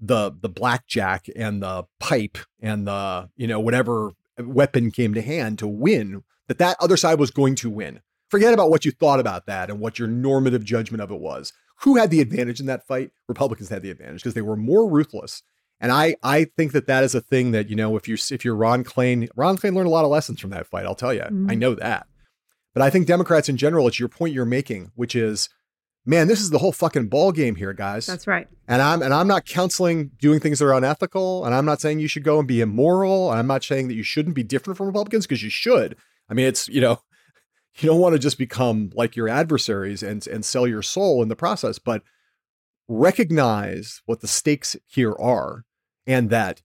the 0.00 0.30
the 0.40 0.48
blackjack 0.48 1.26
and 1.36 1.62
the 1.62 1.84
pipe 1.98 2.38
and 2.60 2.86
the 2.86 3.28
you 3.36 3.46
know 3.46 3.58
whatever 3.60 4.12
weapon 4.38 4.90
came 4.90 5.14
to 5.14 5.22
hand 5.22 5.58
to 5.58 5.66
win 5.66 6.22
that 6.46 6.58
that 6.58 6.76
other 6.80 6.96
side 6.96 7.18
was 7.18 7.30
going 7.30 7.54
to 7.56 7.68
win. 7.68 8.00
Forget 8.30 8.54
about 8.54 8.70
what 8.70 8.84
you 8.84 8.90
thought 8.92 9.20
about 9.20 9.46
that 9.46 9.70
and 9.70 9.80
what 9.80 9.98
your 9.98 10.06
normative 10.08 10.62
judgment 10.64 11.02
of 11.02 11.10
it 11.10 11.18
was. 11.20 11.52
Who 11.82 11.96
had 11.96 12.10
the 12.10 12.20
advantage 12.20 12.60
in 12.60 12.66
that 12.66 12.86
fight? 12.86 13.10
Republicans 13.28 13.68
had 13.70 13.82
the 13.82 13.90
advantage 13.90 14.22
because 14.22 14.34
they 14.34 14.42
were 14.42 14.56
more 14.56 14.88
ruthless. 14.88 15.42
And 15.80 15.92
i 15.92 16.16
i 16.22 16.44
think 16.44 16.72
that 16.72 16.86
that 16.88 17.04
is 17.04 17.14
a 17.14 17.20
thing 17.20 17.52
that 17.52 17.68
you 17.70 17.76
know 17.76 17.96
if 17.96 18.08
you're 18.08 18.18
if 18.30 18.44
you're 18.44 18.56
ron 18.56 18.82
klain 18.84 19.28
ron 19.36 19.56
klain 19.56 19.74
learned 19.74 19.86
a 19.86 19.90
lot 19.90 20.04
of 20.04 20.10
lessons 20.10 20.40
from 20.40 20.50
that 20.50 20.66
fight 20.66 20.84
i'll 20.86 20.94
tell 20.96 21.14
you 21.14 21.22
i 21.22 21.28
Mhm. 21.30 21.58
know 21.58 21.74
that. 21.76 22.06
But 22.74 22.82
i 22.82 22.90
think 22.90 23.06
democrats 23.06 23.48
in 23.48 23.56
general 23.56 23.86
it's 23.86 24.00
your 24.00 24.08
point 24.08 24.34
you're 24.34 24.44
making 24.44 24.90
which 24.96 25.14
is 25.14 25.48
man 26.08 26.26
this 26.26 26.40
is 26.40 26.50
the 26.50 26.58
whole 26.58 26.72
fucking 26.72 27.06
ball 27.06 27.30
game 27.30 27.54
here 27.54 27.74
guys 27.74 28.06
That's 28.06 28.26
right. 28.26 28.48
and 28.66 28.80
I'm 28.80 29.02
and 29.02 29.12
I'm 29.12 29.28
not 29.28 29.44
counseling 29.44 30.10
doing 30.20 30.40
things 30.40 30.58
that 30.58 30.64
are 30.64 30.74
unethical, 30.74 31.44
and 31.44 31.54
I'm 31.54 31.66
not 31.66 31.80
saying 31.80 32.00
you 32.00 32.08
should 32.08 32.24
go 32.24 32.38
and 32.38 32.48
be 32.48 32.60
immoral, 32.60 33.30
and 33.30 33.38
I'm 33.38 33.46
not 33.46 33.62
saying 33.62 33.88
that 33.88 33.94
you 33.94 34.02
shouldn't 34.02 34.34
be 34.34 34.42
different 34.42 34.78
from 34.78 34.86
Republicans 34.86 35.26
because 35.26 35.42
you 35.42 35.50
should. 35.50 35.96
I 36.28 36.34
mean, 36.34 36.46
it's 36.46 36.68
you 36.68 36.80
know, 36.80 37.02
you 37.78 37.88
don't 37.88 38.00
want 38.00 38.14
to 38.14 38.18
just 38.18 38.38
become 38.38 38.90
like 38.94 39.14
your 39.16 39.28
adversaries 39.28 40.02
and 40.02 40.26
and 40.26 40.44
sell 40.44 40.66
your 40.66 40.82
soul 40.82 41.22
in 41.22 41.28
the 41.28 41.36
process, 41.36 41.78
but 41.78 42.02
recognize 42.88 44.00
what 44.06 44.20
the 44.20 44.28
stakes 44.28 44.76
here 44.86 45.14
are, 45.18 45.64
and 46.06 46.30
that 46.30 46.62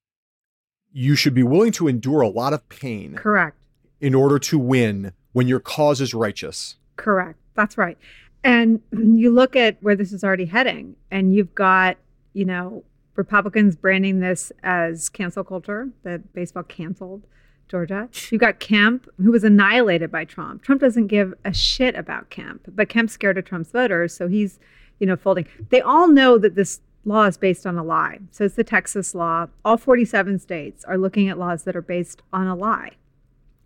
you 0.91 1.15
should 1.15 1.33
be 1.33 1.43
willing 1.43 1.71
to 1.73 1.87
endure 1.87 2.21
a 2.21 2.29
lot 2.29 2.53
of 2.53 2.67
pain 2.69 3.15
Correct. 3.15 3.57
in 3.99 4.15
order 4.15 4.39
to 4.39 4.57
win 4.57 5.11
when 5.33 5.47
your 5.47 5.59
cause 5.59 5.99
is 5.99 6.13
righteous. 6.13 6.77
Correct. 6.95 7.39
That's 7.55 7.77
right. 7.77 7.97
And 8.43 8.81
you 8.91 9.31
look 9.31 9.55
at 9.55 9.81
where 9.81 9.95
this 9.95 10.11
is 10.11 10.23
already 10.23 10.45
heading, 10.45 10.95
and 11.11 11.33
you've 11.33 11.55
got, 11.55 11.97
you 12.33 12.45
know, 12.45 12.83
Republicans 13.15 13.75
branding 13.75 14.19
this 14.19 14.51
as 14.63 15.09
cancel 15.09 15.43
culture, 15.43 15.89
that 16.03 16.33
baseball 16.33 16.63
canceled 16.63 17.23
Georgia. 17.67 18.09
You've 18.29 18.41
got 18.41 18.59
Kemp, 18.59 19.07
who 19.17 19.31
was 19.31 19.43
annihilated 19.43 20.11
by 20.11 20.25
Trump. 20.25 20.63
Trump 20.63 20.81
doesn't 20.81 21.07
give 21.07 21.33
a 21.45 21.53
shit 21.53 21.95
about 21.95 22.29
Kemp, 22.29 22.63
but 22.67 22.89
Kemp's 22.89 23.13
scared 23.13 23.37
of 23.37 23.45
Trump's 23.45 23.71
voters, 23.71 24.15
so 24.15 24.27
he's, 24.27 24.59
you 24.99 25.07
know, 25.07 25.15
folding. 25.15 25.47
They 25.69 25.81
all 25.81 26.07
know 26.07 26.37
that 26.37 26.55
this 26.55 26.81
law 27.05 27.25
is 27.25 27.37
based 27.37 27.65
on 27.65 27.77
a 27.77 27.83
lie. 27.83 28.19
So 28.31 28.45
it's 28.45 28.55
the 28.55 28.63
Texas 28.63 29.13
law. 29.13 29.47
All 29.65 29.77
47 29.77 30.39
states 30.39 30.83
are 30.85 30.97
looking 30.97 31.29
at 31.29 31.37
laws 31.37 31.63
that 31.63 31.75
are 31.75 31.81
based 31.81 32.21
on 32.31 32.47
a 32.47 32.55
lie. 32.55 32.91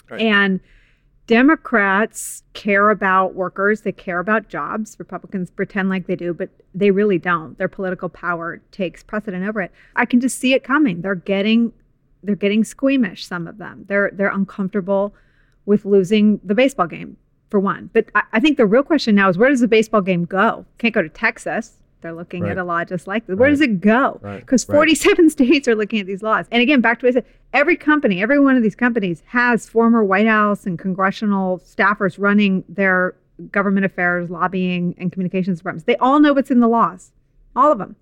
Right. 0.09 0.21
And 0.21 0.59
Democrats 1.28 2.43
care 2.53 2.89
about 2.89 3.36
workers, 3.36 3.82
they 3.82 3.91
care 3.91 4.19
about 4.19 4.47
jobs. 4.47 4.95
Republicans 4.97 5.51
pretend 5.51 5.89
like 5.89 6.07
they 6.07 6.15
do, 6.15 6.34
but 6.34 6.49
they 6.73 6.89
really 6.89 7.19
don't. 7.19 7.57
Their 7.57 7.67
political 7.67 8.07
power 8.07 8.61
takes 8.71 9.03
precedent 9.03 9.47
over 9.47 9.61
it. 9.61 9.71
I 9.95 10.05
can 10.05 10.21
just 10.21 10.39
see 10.39 10.53
it 10.53 10.63
coming. 10.63 11.01
They're 11.01 11.15
getting 11.15 11.73
they're 12.23 12.36
getting 12.36 12.63
squeamish 12.63 13.25
some 13.25 13.45
of 13.45 13.57
them. 13.57 13.86
They're 13.88 14.09
they're 14.13 14.34
uncomfortable 14.34 15.13
with 15.65 15.86
losing 15.86 16.39
the 16.43 16.55
baseball 16.55 16.88
game 16.88 17.17
for 17.49 17.59
one. 17.59 17.89
But 17.93 18.09
I, 18.34 18.39
think 18.39 18.57
the 18.57 18.65
real 18.65 18.84
question 18.84 19.15
now 19.15 19.30
is 19.30 19.38
where 19.38 19.49
does 19.49 19.59
the 19.59 19.67
baseball 19.67 20.01
game 20.01 20.25
go? 20.25 20.65
Can't 20.78 20.93
go 20.93 21.01
to 21.01 21.09
Texas. 21.09 21.78
They're 22.02 22.14
looking 22.14 22.43
Right. 22.43 22.52
at 22.52 22.58
a 22.58 22.64
law 22.64 22.84
just 22.84 23.08
like 23.08 23.26
this. 23.26 23.36
Where 23.38 23.48
Right. 23.50 23.52
does 23.52 23.62
it 23.62 23.82
go? 23.82 24.20
Because 24.24 24.68
Right. 24.70 24.76
47 24.76 25.30
states 25.32 25.68
are 25.68 25.76
looking 25.76 26.00
at 26.00 26.06
these 26.06 26.22
laws. 26.24 26.45
And 26.52 26.62
again, 26.62 26.80
back 26.82 27.00
to 27.00 27.06
what 27.06 27.10
I 27.12 27.14
said, 27.16 27.26
every 27.54 27.76
company, 27.76 28.22
every 28.22 28.39
one 28.39 28.56
of 28.56 28.64
these 28.64 28.76
companies 28.76 29.24
has 29.28 29.68
former 29.68 30.04
White 30.04 30.28
House 30.28 30.66
and 30.66 30.78
congressional 30.78 31.60
staffers 31.60 32.20
running 32.20 32.64
their 32.70 33.16
government 33.52 33.86
affairs, 33.86 34.30
lobbying, 34.30 34.95
and 34.98 35.12
communications 35.12 35.60
departments. 35.60 35.86
They 35.86 35.95
all 35.98 36.20
know 36.20 36.34
what's 36.34 36.52
in 36.52 36.60
the 36.60 36.68
laws. 36.68 37.12
All 37.56 37.72
of 37.72 37.78
them. 37.80 37.95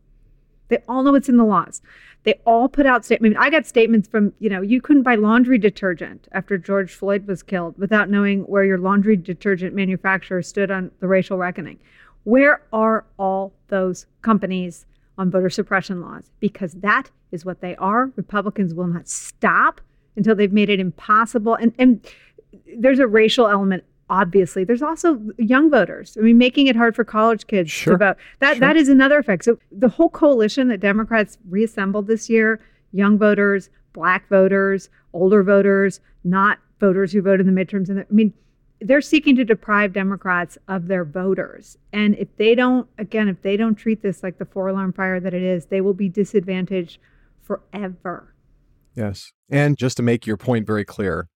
They 0.68 0.80
all 0.88 1.04
know 1.04 1.12
what's 1.12 1.30
in 1.30 1.38
the 1.38 1.46
laws. 1.46 1.82
They 2.24 2.40
all 2.44 2.68
put 2.68 2.88
out 2.88 3.06
statements. 3.06 3.38
I, 3.38 3.40
mean, 3.40 3.48
I 3.48 3.52
got 3.52 3.68
statements 3.68 4.08
from, 4.08 4.34
you 4.40 4.50
know, 4.50 4.62
you 4.62 4.82
couldn't 4.82 5.04
buy 5.04 5.14
laundry 5.14 5.60
detergent 5.60 6.28
after 6.32 6.58
George 6.58 6.92
Floyd 6.94 7.28
was 7.28 7.44
killed 7.44 7.78
without 7.78 8.10
knowing 8.10 8.42
where 8.44 8.66
your 8.66 8.80
laundry 8.80 9.16
detergent 9.16 9.76
manufacturer 9.76 10.42
stood 10.42 10.72
on 10.72 10.90
the 11.02 11.08
racial 11.08 11.38
reckoning. 11.38 11.78
Where 12.26 12.62
are 12.74 13.06
all 13.18 13.54
those 13.70 14.06
companies 14.22 14.86
on 15.18 15.32
voter 15.32 15.50
suppression 15.50 16.02
laws? 16.02 16.30
Because 16.40 16.74
that 16.76 17.10
is 17.32 17.46
what 17.46 17.62
they 17.62 17.76
are. 17.78 18.12
Republicans 18.18 18.74
will 18.74 18.88
not 18.88 19.08
stop 19.08 19.80
until 20.16 20.36
they've 20.36 20.52
made 20.54 20.70
it 20.70 20.80
impossible. 20.80 21.56
And, 21.56 21.74
and 21.80 22.06
there's 22.78 23.00
a 23.00 23.08
racial 23.08 23.48
element 23.48 23.84
obviously 24.08 24.64
there's 24.64 24.84
also 24.84 25.20
young 25.40 25.72
voters 25.72 26.16
i 26.20 26.22
mean 26.22 26.38
making 26.38 26.68
it 26.68 26.76
hard 26.76 26.96
for 26.96 27.04
college 27.04 27.48
kids 27.48 27.72
Sure. 27.72 27.94
to 27.94 27.98
vote 27.98 28.18
that 28.40 28.52
Sure. 28.54 28.60
that 28.60 28.78
is 28.78 28.88
another 28.88 29.18
effect 29.18 29.44
so 29.44 29.58
the 29.72 29.88
whole 29.90 30.10
coalition 30.10 30.68
that 30.68 30.80
democrats 30.80 31.40
reassembled 31.50 32.06
this 32.06 32.30
year 32.30 32.60
young 32.92 33.18
voters 33.18 33.72
black 33.94 34.30
voters 34.30 34.90
older 35.14 35.42
voters 35.42 36.02
not 36.24 36.60
voters 36.80 37.12
who 37.14 37.22
voted 37.24 37.48
in 37.48 37.56
the 37.56 37.66
midterms 37.66 37.90
and 37.90 37.98
the, 37.98 38.02
i 38.04 38.14
mean 38.14 38.32
they're 38.82 39.02
seeking 39.02 39.36
to 39.36 39.46
deprive 39.46 39.94
democrats 39.94 40.58
of 40.68 40.88
their 40.88 41.06
voters 41.06 41.78
and 41.94 42.16
if 42.16 42.28
they 42.38 42.56
don't 42.56 42.88
again 42.98 43.28
if 43.28 43.42
they 43.42 43.58
don't 43.58 43.76
treat 43.76 44.02
this 44.02 44.22
like 44.24 44.38
the 44.38 44.46
four 44.46 44.68
alarm 44.68 44.92
fire 44.92 45.20
that 45.20 45.34
it 45.34 45.44
is 45.44 45.68
they 45.68 45.82
will 45.82 45.94
be 45.94 46.10
disadvantaged 46.10 47.00
forever 47.42 48.36
Yes. 48.96 49.34
And 49.50 49.78
just 49.78 49.98
to 49.98 50.04
make 50.04 50.26
your 50.26 50.38
point 50.38 50.66
very 50.66 50.86
clear, 50.86 51.28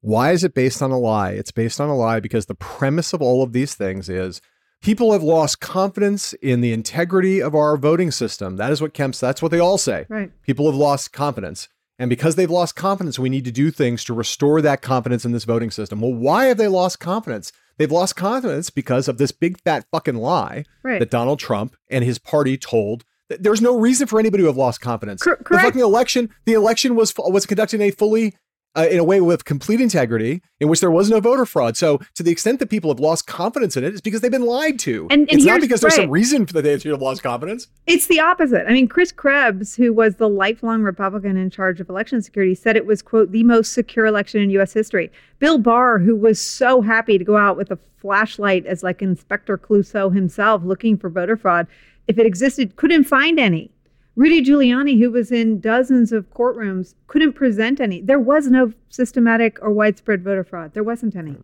why 0.00 0.32
is 0.32 0.44
it 0.44 0.54
based 0.54 0.82
on 0.82 0.90
a 0.90 0.98
lie? 0.98 1.30
It's 1.32 1.52
based 1.52 1.80
on 1.80 1.88
a 1.88 1.96
lie 1.96 2.20
because 2.20 2.46
the 2.46 2.54
premise 2.54 3.12
of 3.12 3.20
all 3.20 3.42
of 3.42 3.52
these 3.52 3.74
things 3.74 4.08
is 4.08 4.40
people 4.80 5.12
have 5.12 5.22
lost 5.22 5.60
confidence 5.60 6.32
in 6.34 6.60
the 6.60 6.72
integrity 6.72 7.40
of 7.42 7.54
our 7.54 7.76
voting 7.76 8.10
system. 8.10 8.56
That 8.56 8.72
is 8.72 8.80
what 8.80 8.94
Kemp's, 8.94 9.20
that's 9.20 9.42
what 9.42 9.50
they 9.50 9.60
all 9.60 9.78
say. 9.78 10.06
right 10.08 10.30
People 10.42 10.66
have 10.66 10.74
lost 10.74 11.12
confidence. 11.12 11.68
And 12.02 12.08
because 12.08 12.34
they've 12.34 12.50
lost 12.50 12.74
confidence, 12.74 13.16
we 13.16 13.28
need 13.28 13.44
to 13.44 13.52
do 13.52 13.70
things 13.70 14.02
to 14.04 14.12
restore 14.12 14.60
that 14.60 14.82
confidence 14.82 15.24
in 15.24 15.30
this 15.30 15.44
voting 15.44 15.70
system. 15.70 16.00
Well, 16.00 16.12
why 16.12 16.46
have 16.46 16.56
they 16.56 16.66
lost 16.66 16.98
confidence? 16.98 17.52
They've 17.78 17.92
lost 17.92 18.16
confidence 18.16 18.70
because 18.70 19.06
of 19.06 19.18
this 19.18 19.30
big 19.30 19.60
fat 19.60 19.86
fucking 19.92 20.16
lie 20.16 20.64
right 20.82 20.98
that 20.98 21.10
Donald 21.12 21.38
Trump 21.38 21.76
and 21.88 22.04
his 22.04 22.18
party 22.18 22.58
told 22.58 23.04
Th- 23.28 23.40
There's 23.40 23.60
no 23.62 23.78
reason 23.78 24.08
for 24.08 24.18
anybody 24.18 24.42
to 24.42 24.48
have 24.48 24.56
lost 24.56 24.80
confidence. 24.80 25.22
Cor- 25.22 25.38
The 25.48 25.58
fucking 25.60 25.80
election, 25.80 26.28
the 26.44 26.54
election 26.54 26.96
was 26.96 27.14
was 27.16 27.46
conducted 27.46 27.80
in 27.80 27.86
a 27.86 27.92
fully 27.92 28.34
uh, 28.74 28.86
in 28.90 28.98
a 28.98 29.04
way 29.04 29.20
with 29.20 29.44
complete 29.44 29.80
integrity 29.80 30.42
in 30.60 30.68
which 30.68 30.80
there 30.80 30.90
was 30.90 31.10
no 31.10 31.20
voter 31.20 31.44
fraud. 31.44 31.76
So 31.76 31.98
to 32.14 32.22
the 32.22 32.30
extent 32.30 32.58
that 32.60 32.70
people 32.70 32.90
have 32.90 33.00
lost 33.00 33.26
confidence 33.26 33.76
in 33.76 33.84
it, 33.84 33.88
it's 33.92 34.00
because 34.00 34.20
they've 34.20 34.30
been 34.30 34.46
lied 34.46 34.78
to. 34.80 35.06
And- 35.10 35.22
and 35.22 35.30
it's 35.30 35.44
not 35.44 35.60
because 35.60 35.80
there's 35.80 35.94
some 35.94 36.10
reason 36.10 36.46
for 36.46 36.52
that 36.54 36.62
they 36.62 36.78
should 36.78 36.92
have 36.92 37.02
lost 37.02 37.22
confidence. 37.22 37.68
It's 37.86 38.06
the 38.06 38.20
opposite. 38.20 38.64
I 38.68 38.72
mean, 38.72 38.88
Chris 38.88 39.12
Krebs, 39.12 39.74
who 39.76 39.92
was 39.92 40.16
the 40.16 40.28
lifelong 40.28 40.82
Republican 40.82 41.36
in 41.36 41.50
charge 41.50 41.80
of 41.80 41.88
election 41.88 42.22
security, 42.22 42.54
said 42.54 42.76
it 42.76 42.86
was, 42.86 43.02
quote, 43.02 43.32
the 43.32 43.44
most 43.44 43.72
secure 43.72 44.06
election 44.06 44.40
in 44.40 44.50
U.S. 44.50 44.72
history. 44.72 45.10
Bill 45.38 45.58
Barr, 45.58 45.98
who 45.98 46.14
was 46.14 46.40
so 46.40 46.80
happy 46.82 47.18
to 47.18 47.24
go 47.24 47.36
out 47.36 47.56
with 47.56 47.70
a 47.70 47.78
flashlight 47.98 48.66
as 48.66 48.82
like 48.82 49.00
Inspector 49.02 49.56
Clouseau 49.58 50.12
himself 50.14 50.62
looking 50.64 50.96
for 50.96 51.08
voter 51.08 51.36
fraud, 51.36 51.66
if 52.08 52.18
it 52.18 52.26
existed, 52.26 52.76
couldn't 52.76 53.04
find 53.04 53.38
any. 53.38 53.70
Rudy 54.14 54.42
Giuliani, 54.44 54.98
who 54.98 55.10
was 55.10 55.32
in 55.32 55.58
dozens 55.60 56.12
of 56.12 56.28
courtrooms, 56.30 56.94
couldn't 57.06 57.32
present 57.32 57.80
any. 57.80 58.02
There 58.02 58.18
was 58.18 58.46
no 58.48 58.72
systematic 58.90 59.58
or 59.62 59.70
widespread 59.72 60.22
voter 60.22 60.44
fraud. 60.44 60.74
There 60.74 60.82
wasn't 60.84 61.16
any. 61.16 61.36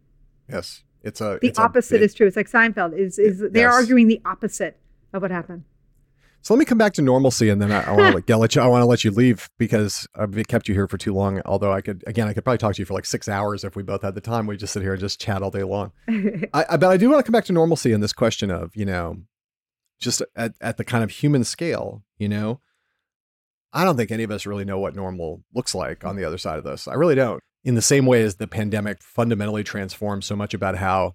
Yes, 0.51 0.83
it's 1.03 1.21
a 1.21 1.39
The 1.41 1.49
it's 1.49 1.59
a 1.59 1.62
opposite 1.62 1.95
bit- 1.95 2.03
is 2.03 2.14
true. 2.14 2.27
It's 2.27 2.37
like 2.37 2.51
Seinfeld. 2.51 2.97
Is 2.99 3.19
is 3.19 3.41
they're 3.41 3.69
Yes. 3.69 3.75
arguing 3.75 4.07
the 4.09 4.21
opposite 4.25 4.77
of 5.12 5.23
what 5.23 5.31
happened. 5.31 5.64
So 6.41 6.55
let 6.55 6.59
me 6.61 6.64
come 6.66 6.79
back 6.79 6.93
to 6.95 7.03
normalcy, 7.03 7.49
and 7.49 7.61
then 7.61 7.73
I, 7.73 7.83
I 7.83 7.91
want 7.93 8.27
to 8.27 8.37
let 8.37 8.55
you. 8.55 8.62
I 8.62 8.66
want 8.69 8.83
to 8.83 8.87
let 8.87 9.03
you 9.03 9.11
leave 9.11 9.49
because 9.59 10.07
I've 10.14 10.33
kept 10.47 10.69
you 10.69 10.75
here 10.75 10.87
for 10.87 10.97
too 10.99 11.12
long. 11.14 11.41
Although 11.47 11.73
I 11.73 11.81
could, 11.81 12.05
again, 12.07 12.29
I 12.29 12.33
could 12.33 12.45
probably 12.45 12.59
talk 12.59 12.75
to 12.75 12.83
you 12.83 12.87
for 12.87 12.95
like 12.95 13.07
six 13.07 13.29
hours 13.29 13.64
if 13.64 13.75
we 13.77 13.83
both 13.83 14.03
had 14.03 14.14
the 14.14 14.21
time. 14.21 14.47
We 14.47 14.57
just 14.57 14.73
sit 14.73 14.83
here 14.83 14.93
and 14.93 15.01
just 15.01 15.21
chat 15.21 15.43
all 15.43 15.51
day 15.51 15.64
long. 15.64 15.91
I, 16.09 16.64
I, 16.71 16.77
but 16.77 16.91
I 16.91 16.97
do 16.97 17.09
want 17.11 17.19
to 17.19 17.25
come 17.25 17.33
back 17.33 17.47
to 17.47 17.53
normalcy 17.53 17.93
in 17.93 18.01
this 18.01 18.12
question 18.12 18.51
of 18.51 18.77
you 18.77 18.85
know, 18.87 19.16
just 19.99 20.23
at 20.37 20.55
at 20.61 20.77
the 20.77 20.85
kind 20.85 21.05
of 21.05 21.11
human 21.11 21.45
scale. 21.45 22.03
You 22.19 22.29
know, 22.29 22.61
I 23.73 23.85
don't 23.85 23.97
think 23.97 24.11
any 24.11 24.23
of 24.23 24.31
us 24.31 24.47
really 24.47 24.65
know 24.65 24.79
what 24.79 24.95
normal 24.97 25.43
looks 25.55 25.75
like 25.75 26.05
on 26.05 26.17
the 26.17 26.25
other 26.25 26.39
side 26.39 26.59
of 26.59 26.65
this. 26.65 26.89
I 26.89 26.95
really 26.95 27.15
don't. 27.15 27.43
In 27.65 27.75
the 27.75 27.83
same 27.83 28.07
way 28.07 28.23
as 28.23 28.37
the 28.37 28.47
pandemic 28.47 29.03
fundamentally 29.03 29.65
transformed 29.65 30.25
so 30.25 30.35
much 30.37 30.55
about 30.55 30.77
how 30.77 31.15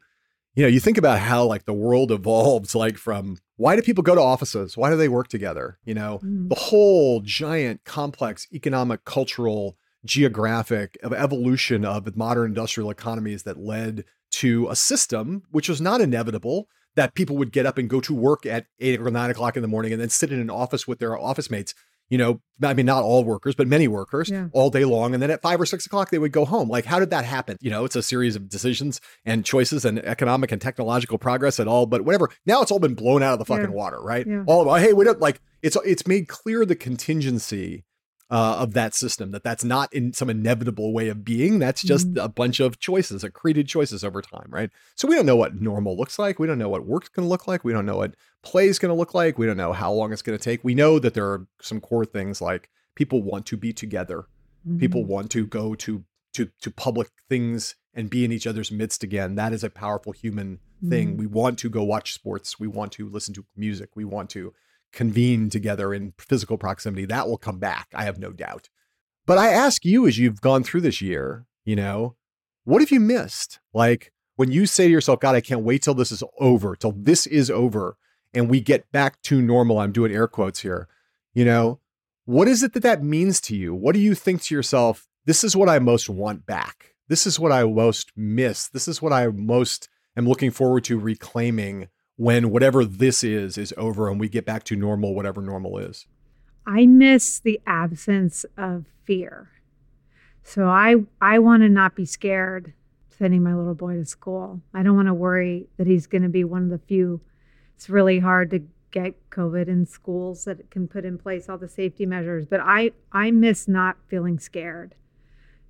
you 0.56 0.62
know, 0.62 0.70
you 0.70 0.80
think 0.80 1.00
about 1.00 1.18
how 1.18 1.46
like 1.46 1.66
the 1.66 1.74
world 1.74 2.12
evolves, 2.12 2.76
like 2.76 2.96
from 2.98 3.38
why 3.56 3.76
do 3.76 3.82
people 3.82 4.04
go 4.04 4.14
to 4.14 4.22
offices? 4.22 4.78
Why 4.78 4.92
do 4.92 4.96
they 4.96 5.08
work 5.10 5.28
together? 5.28 5.80
You 5.84 5.96
know, 5.96 6.20
Mm. 6.24 6.50
the 6.50 6.56
whole 6.56 7.22
giant, 7.22 7.84
complex 7.86 8.48
economic, 8.54 9.04
cultural, 9.04 9.78
geographic 10.06 10.96
of 11.02 11.12
evolution 11.12 11.84
of 11.84 12.16
modern 12.16 12.48
industrial 12.52 12.92
economies 12.92 13.44
that 13.44 13.58
led 13.58 14.06
to 14.32 14.68
a 14.70 14.76
system 14.76 15.44
which 15.50 15.68
was 15.70 15.82
not 15.82 16.02
inevitable 16.02 16.68
that 16.96 17.14
people 17.16 17.38
would 17.38 17.52
get 17.52 17.66
up 17.66 17.78
and 17.78 17.90
go 17.90 18.00
to 18.02 18.14
work 18.14 18.46
at 18.46 18.66
eight 18.80 19.00
or 19.02 19.10
nine 19.12 19.30
o'clock 19.30 19.56
in 19.56 19.62
the 19.62 19.68
morning 19.68 19.92
and 19.94 20.02
then 20.02 20.10
sit 20.10 20.32
in 20.32 20.40
an 20.40 20.50
office 20.50 20.88
with 20.88 21.00
their 21.00 21.18
office 21.18 21.50
mates. 21.50 21.74
You 22.10 22.18
know, 22.18 22.42
I 22.62 22.74
mean, 22.76 22.86
not 22.86 23.02
all 23.04 23.24
workers, 23.24 23.56
but 23.56 23.68
many 23.68 23.88
workers 23.88 24.30
Yeah. 24.30 24.50
all 24.52 24.70
day 24.70 24.86
long. 24.86 25.14
And 25.14 25.24
then 25.24 25.32
at 25.32 25.42
five 25.42 25.60
or 25.60 25.66
six 25.66 25.86
o'clock, 25.88 26.12
they 26.12 26.20
would 26.20 26.34
go 26.34 26.46
home. 26.46 26.70
Like, 26.70 26.86
how 26.86 27.00
did 27.00 27.10
that 27.12 27.26
happen? 27.26 27.58
You 27.62 27.72
know, 27.72 27.86
it's 27.86 27.96
a 27.96 28.04
series 28.04 28.36
of 28.36 28.50
decisions 28.50 29.00
and 29.26 29.44
choices 29.44 29.84
and 29.86 29.98
economic 30.00 30.52
and 30.52 30.62
technological 30.62 31.18
progress 31.18 31.58
and 31.60 31.68
all, 31.68 31.86
but 31.88 32.04
whatever. 32.04 32.30
Now 32.46 32.62
it's 32.62 32.72
all 32.72 32.78
been 32.80 32.94
blown 32.94 33.24
out 33.24 33.34
of 33.34 33.40
the 33.40 33.46
fucking 33.46 33.70
Yeah. 33.72 33.76
water, 33.76 34.00
right? 34.02 34.28
Yeah. 34.28 34.44
All 34.46 34.70
of, 34.70 34.82
hey, 34.82 34.94
we 34.94 35.06
don't 35.06 35.22
like 35.22 35.40
it's, 35.64 35.78
it's 35.86 36.06
made 36.06 36.28
clear 36.28 36.66
the 36.66 36.76
contingency 36.76 37.86
uh, 38.34 38.56
of 38.64 38.74
that 38.74 38.96
system 38.96 39.30
that 39.32 39.44
that's 39.44 39.64
not 39.64 39.94
in 39.94 40.12
some 40.12 40.30
inevitable 40.30 40.92
way 40.92 41.08
of 41.08 41.24
being. 41.24 41.60
That's 41.60 41.84
just 41.84 42.08
Mm-hmm. 42.08 42.26
a 42.26 42.30
bunch 42.30 42.60
of 42.60 42.80
choices, 42.80 43.24
accreted 43.24 43.68
choices 43.68 44.04
over 44.04 44.22
time, 44.22 44.48
right? 44.50 44.72
So 44.96 45.08
we 45.08 45.16
don't 45.16 45.28
know 45.28 45.36
what 45.36 45.62
normal 45.62 45.96
looks 45.96 46.18
like. 46.18 46.40
We 46.40 46.48
don't 46.48 46.58
know 46.58 46.70
what 46.70 46.86
work's 46.86 47.10
going 47.10 47.26
to 47.26 47.30
look 47.30 47.48
like. 47.48 47.64
We 47.64 47.74
don't 47.74 47.86
know 47.86 47.98
what 47.98 48.16
play 48.42 48.68
is 48.68 48.80
going 48.80 48.90
to 48.90 48.98
look 48.98 49.14
like. 49.14 49.38
We 49.38 49.46
don't 49.46 49.58
know 49.64 49.72
how 49.74 49.92
long 49.94 50.12
it's 50.12 50.24
going 50.24 50.38
to 50.38 50.44
take. 50.44 50.64
We 50.64 50.74
know 50.74 50.98
that 51.00 51.14
there 51.14 51.28
are 51.28 51.46
some 51.62 51.80
core 51.80 52.06
things 52.06 52.42
like 52.42 52.70
people 52.96 53.22
want 53.22 53.46
to 53.48 53.58
be 53.58 53.72
together. 53.72 54.26
People 54.80 55.04
want 55.06 55.30
to 55.32 55.46
go 55.46 55.76
to 55.76 56.04
to 56.34 56.50
to 56.62 56.72
public 56.72 57.10
things 57.30 57.76
and 57.94 58.10
be 58.10 58.26
in 58.26 58.32
each 58.32 58.48
other's 58.48 58.72
midst 58.72 59.04
again. 59.04 59.36
That 59.36 59.54
is 59.54 59.64
a 59.64 59.70
powerful 59.70 60.14
human 60.14 60.60
thing. 60.90 61.18
We 61.18 61.28
want 61.28 61.60
to 61.60 61.70
go 61.70 61.84
watch 61.84 62.14
sports. 62.14 62.60
We 62.60 62.68
want 62.68 62.92
to 62.94 63.08
listen 63.08 63.34
to 63.36 63.46
music. 63.56 63.90
We 63.96 64.06
want 64.06 64.30
to 64.32 64.54
convene 64.94 65.50
together 65.50 65.94
in 65.94 66.14
physical 66.18 66.58
proximity. 66.58 67.06
That 67.06 67.28
will 67.28 67.38
come 67.38 67.60
back. 67.60 67.88
I 67.94 68.06
have 68.06 68.20
no 68.20 68.32
doubt. 68.32 68.70
But 69.26 69.38
I 69.38 69.50
ask 69.50 69.84
you 69.84 70.08
as 70.08 70.18
you've 70.18 70.42
gone 70.42 70.64
through 70.64 70.82
this 70.82 71.02
year, 71.02 71.46
you 71.66 71.76
know, 71.76 72.16
what 72.64 72.82
have 72.82 72.92
you 72.92 73.00
missed? 73.00 73.60
Like 73.74 74.12
when 74.36 74.52
you 74.52 74.66
say 74.66 74.86
to 74.86 74.92
yourself, 74.92 75.20
God, 75.20 75.36
I 75.36 75.42
can't 75.42 75.64
wait 75.64 75.82
till 75.82 75.94
this 75.94 76.12
is 76.12 76.24
over, 76.40 76.76
till 76.76 76.92
this 76.92 77.26
is 77.28 77.50
over 77.50 77.98
and 78.34 78.50
we 78.50 78.60
get 78.60 78.92
back 78.92 79.22
to 79.24 79.42
normal. 79.42 79.80
I'm 79.80 79.92
doing 79.92 80.14
air 80.14 80.28
quotes 80.28 80.62
here. 80.62 80.88
You 81.34 81.46
know, 81.46 81.80
what 82.26 82.48
is 82.48 82.64
it 82.64 82.74
that 82.74 82.84
that 82.84 83.04
means 83.04 83.42
to 83.42 83.56
you? 83.56 83.74
What 83.74 83.94
do 83.94 84.00
you 84.00 84.16
think 84.16 84.42
to 84.44 84.56
yourself? 84.56 85.08
This 85.26 85.44
is 85.44 85.56
what 85.56 85.70
I 85.70 85.80
most 85.80 86.10
want 86.10 86.46
back. 86.46 86.94
This 87.08 87.26
is 87.28 87.40
what 87.40 87.52
I 87.52 87.64
most 87.64 88.12
miss. 88.16 88.68
This 88.70 88.88
is 88.88 89.02
what 89.02 89.14
I 89.14 89.28
most 89.28 89.90
am 90.18 90.28
looking 90.28 90.52
forward 90.52 90.84
to 90.86 91.00
reclaiming 91.00 91.90
when 92.18 92.52
whatever 92.52 92.86
this 92.86 93.24
is 93.24 93.58
is 93.58 93.74
over 93.78 94.10
and 94.10 94.20
we 94.20 94.30
get 94.30 94.46
back 94.46 94.64
to 94.66 94.76
normal, 94.76 95.16
whatever 95.16 95.42
normal 95.42 95.78
is. 95.78 96.08
I 96.66 96.86
miss 96.86 97.40
the 97.40 97.60
absence 97.66 98.46
of 98.58 98.86
fear. 99.04 99.50
So 100.44 100.68
I 100.68 100.96
I 101.22 101.40
want 101.40 101.64
to 101.64 101.70
not 101.70 101.96
be 101.96 102.06
scared 102.06 102.74
sending 103.10 103.44
my 103.44 103.54
little 103.54 103.76
boy 103.76 103.96
to 103.96 104.06
school. 104.06 104.62
I 104.74 104.84
don't 104.84 104.96
want 104.96 105.08
to 105.08 105.14
worry 105.14 105.68
that 105.78 105.88
he's 105.88 106.08
going 106.08 106.24
to 106.24 106.30
be 106.30 106.44
one 106.44 106.64
of 106.64 106.70
the 106.70 106.78
few. 106.78 107.22
It's 107.76 107.90
really 107.90 108.20
hard 108.20 108.50
to 108.52 108.64
get 108.92 109.30
COVID 109.30 109.68
in 109.68 109.86
schools 109.86 110.46
that 110.46 110.70
can 110.70 110.88
put 110.88 111.06
in 111.06 111.18
place 111.18 111.50
all 111.50 111.58
the 111.58 111.68
safety 111.68 112.06
measures, 112.06 112.46
but 112.46 112.60
I 112.62 112.92
I 113.12 113.32
miss 113.32 113.68
not 113.68 113.98
feeling 114.08 114.40
scared. 114.40 114.96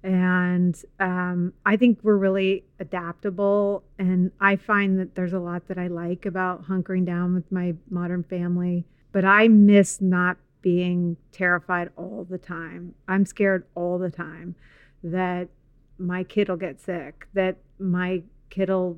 And 0.03 0.75
um, 0.99 1.53
I 1.65 1.77
think 1.77 1.99
we're 2.03 2.17
really 2.17 2.65
adaptable. 2.79 3.83
And 3.97 4.31
I 4.39 4.57
find 4.57 4.99
that 4.99 5.15
there's 5.15 5.33
a 5.33 5.39
lot 5.39 5.67
that 5.69 5.77
I 5.77 5.87
like 5.87 6.25
about 6.25 6.67
hunkering 6.67 7.05
down 7.05 7.33
with 7.33 7.49
my 7.51 7.75
modern 7.89 8.23
family. 8.23 8.85
But 9.13 9.23
I 9.23 9.47
miss 9.47 10.01
not 10.01 10.37
being 10.61 11.17
terrified 11.31 11.89
all 11.95 12.25
the 12.29 12.37
time. 12.37 12.95
I'm 13.07 13.25
scared 13.25 13.65
all 13.75 13.97
the 13.97 14.09
time 14.09 14.55
that 15.03 15.49
my 15.97 16.23
kid 16.23 16.49
will 16.49 16.57
get 16.57 16.81
sick, 16.81 17.27
that 17.33 17.57
my 17.79 18.23
kid 18.49 18.69
will, 18.69 18.97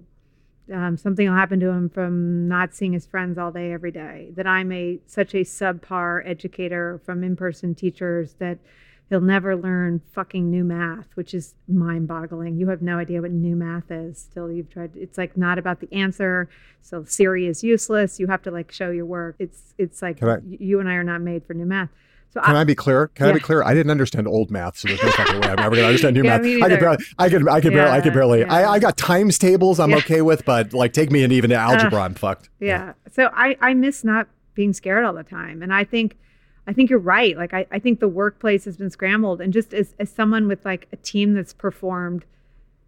um, 0.74 0.96
something 0.98 1.28
will 1.28 1.36
happen 1.36 1.60
to 1.60 1.70
him 1.70 1.90
from 1.90 2.48
not 2.48 2.74
seeing 2.74 2.94
his 2.94 3.06
friends 3.06 3.38
all 3.38 3.52
day, 3.52 3.74
every 3.74 3.92
day, 3.92 4.30
that 4.36 4.48
I'm 4.48 4.72
a 4.72 5.00
such 5.06 5.34
a 5.34 5.40
subpar 5.40 6.28
educator 6.28 7.02
from 7.06 7.24
in 7.24 7.36
person 7.36 7.76
teachers 7.76 8.36
that 8.40 8.60
he'll 9.10 9.22
never 9.22 9.56
learn 9.56 10.02
fucking 10.14 10.50
new 10.50 10.64
math, 10.64 11.08
which 11.16 11.34
is 11.34 11.54
mind 11.68 12.08
boggling. 12.08 12.58
You 12.58 12.70
have 12.70 12.82
no 12.82 12.98
idea 12.98 13.22
what 13.22 13.32
new 13.32 13.56
math 13.56 13.92
is. 13.92 14.18
Still, 14.18 14.52
you've 14.52 14.70
tried, 14.70 14.92
it's 14.96 15.18
like 15.18 15.38
not 15.38 15.58
about 15.58 15.80
the 15.80 15.92
answer. 15.94 16.50
So 16.82 17.04
Siri 17.04 17.48
is 17.48 17.64
useless. 17.64 18.20
You 18.20 18.28
have 18.28 18.42
to 18.44 18.52
like 18.52 18.72
show 18.72 18.90
your 18.92 19.06
work. 19.06 19.36
It's, 19.40 19.74
it's 19.78 20.02
like 20.02 20.22
I- 20.24 20.38
you 20.48 20.80
and 20.80 20.90
I 20.90 20.94
are 20.94 21.04
not 21.04 21.22
made 21.22 21.46
for 21.46 21.54
new 21.54 21.66
math. 21.66 21.90
So 22.34 22.42
Can 22.42 22.58
I 22.58 22.66
be 22.66 22.76
clear? 22.76 23.08
Can 23.10 23.30
I 23.30 23.32
be 23.32 23.40
clear? 23.40 23.64
I 23.64 23.74
didn't 23.74 23.92
understand 23.92 24.28
old 24.28 24.52
math, 24.52 24.78
so 24.78 24.90
there's 24.90 25.02
no 25.02 25.10
fucking 25.12 25.40
way 25.40 25.48
I'm 25.48 25.60
ever 25.60 25.74
gonna 25.74 25.88
understand 25.88 26.16
new 26.18 26.24
Yeah, 26.26 26.38
math. 26.40 26.64
I 26.64 26.68
could 26.70 26.80
barely, 26.82 26.98
I 27.18 27.30
could, 27.30 27.48
I 27.48 27.62
could 27.62 27.72
barely, 27.74 27.92
I 27.92 28.02
could 28.02 28.14
barely. 28.14 28.40
yeah. 28.42 28.54
I, 28.54 28.72
I 28.74 28.80
got 28.80 28.98
times 28.98 29.38
tables. 29.38 29.80
I'm 29.80 29.92
Yeah. 29.92 29.98
okay 29.98 30.22
with, 30.22 30.44
but 30.44 30.74
like, 30.74 30.92
take 30.92 31.12
me 31.12 31.24
into 31.24 31.34
even 31.38 31.52
to 31.52 31.56
algebra, 31.56 32.02
I'm 32.02 32.14
fucked. 32.14 32.50
yeah 32.60 32.92
so 33.10 33.30
i 33.34 33.56
i 33.62 33.74
miss 33.74 34.04
not 34.04 34.28
being 34.54 34.74
scared 34.74 35.06
all 35.06 35.14
the 35.14 35.24
time 35.24 35.62
and 35.62 35.74
i 35.74 35.86
think 35.86 36.18
i 36.68 36.74
think 36.74 36.90
you're 36.90 37.00
right. 37.00 37.38
Like 37.38 37.54
i, 37.54 37.66
I 37.72 37.80
think 37.80 38.00
the 38.00 38.08
workplace 38.08 38.66
has 38.66 38.78
been 38.78 38.90
scrambled. 38.90 39.42
And 39.42 39.54
just 39.54 39.74
as, 39.74 39.96
as 40.00 40.10
someone 40.10 40.48
with 40.48 40.64
like 40.66 40.88
a 40.92 40.98
team 40.98 41.34
that's 41.34 41.54
performed 41.54 42.26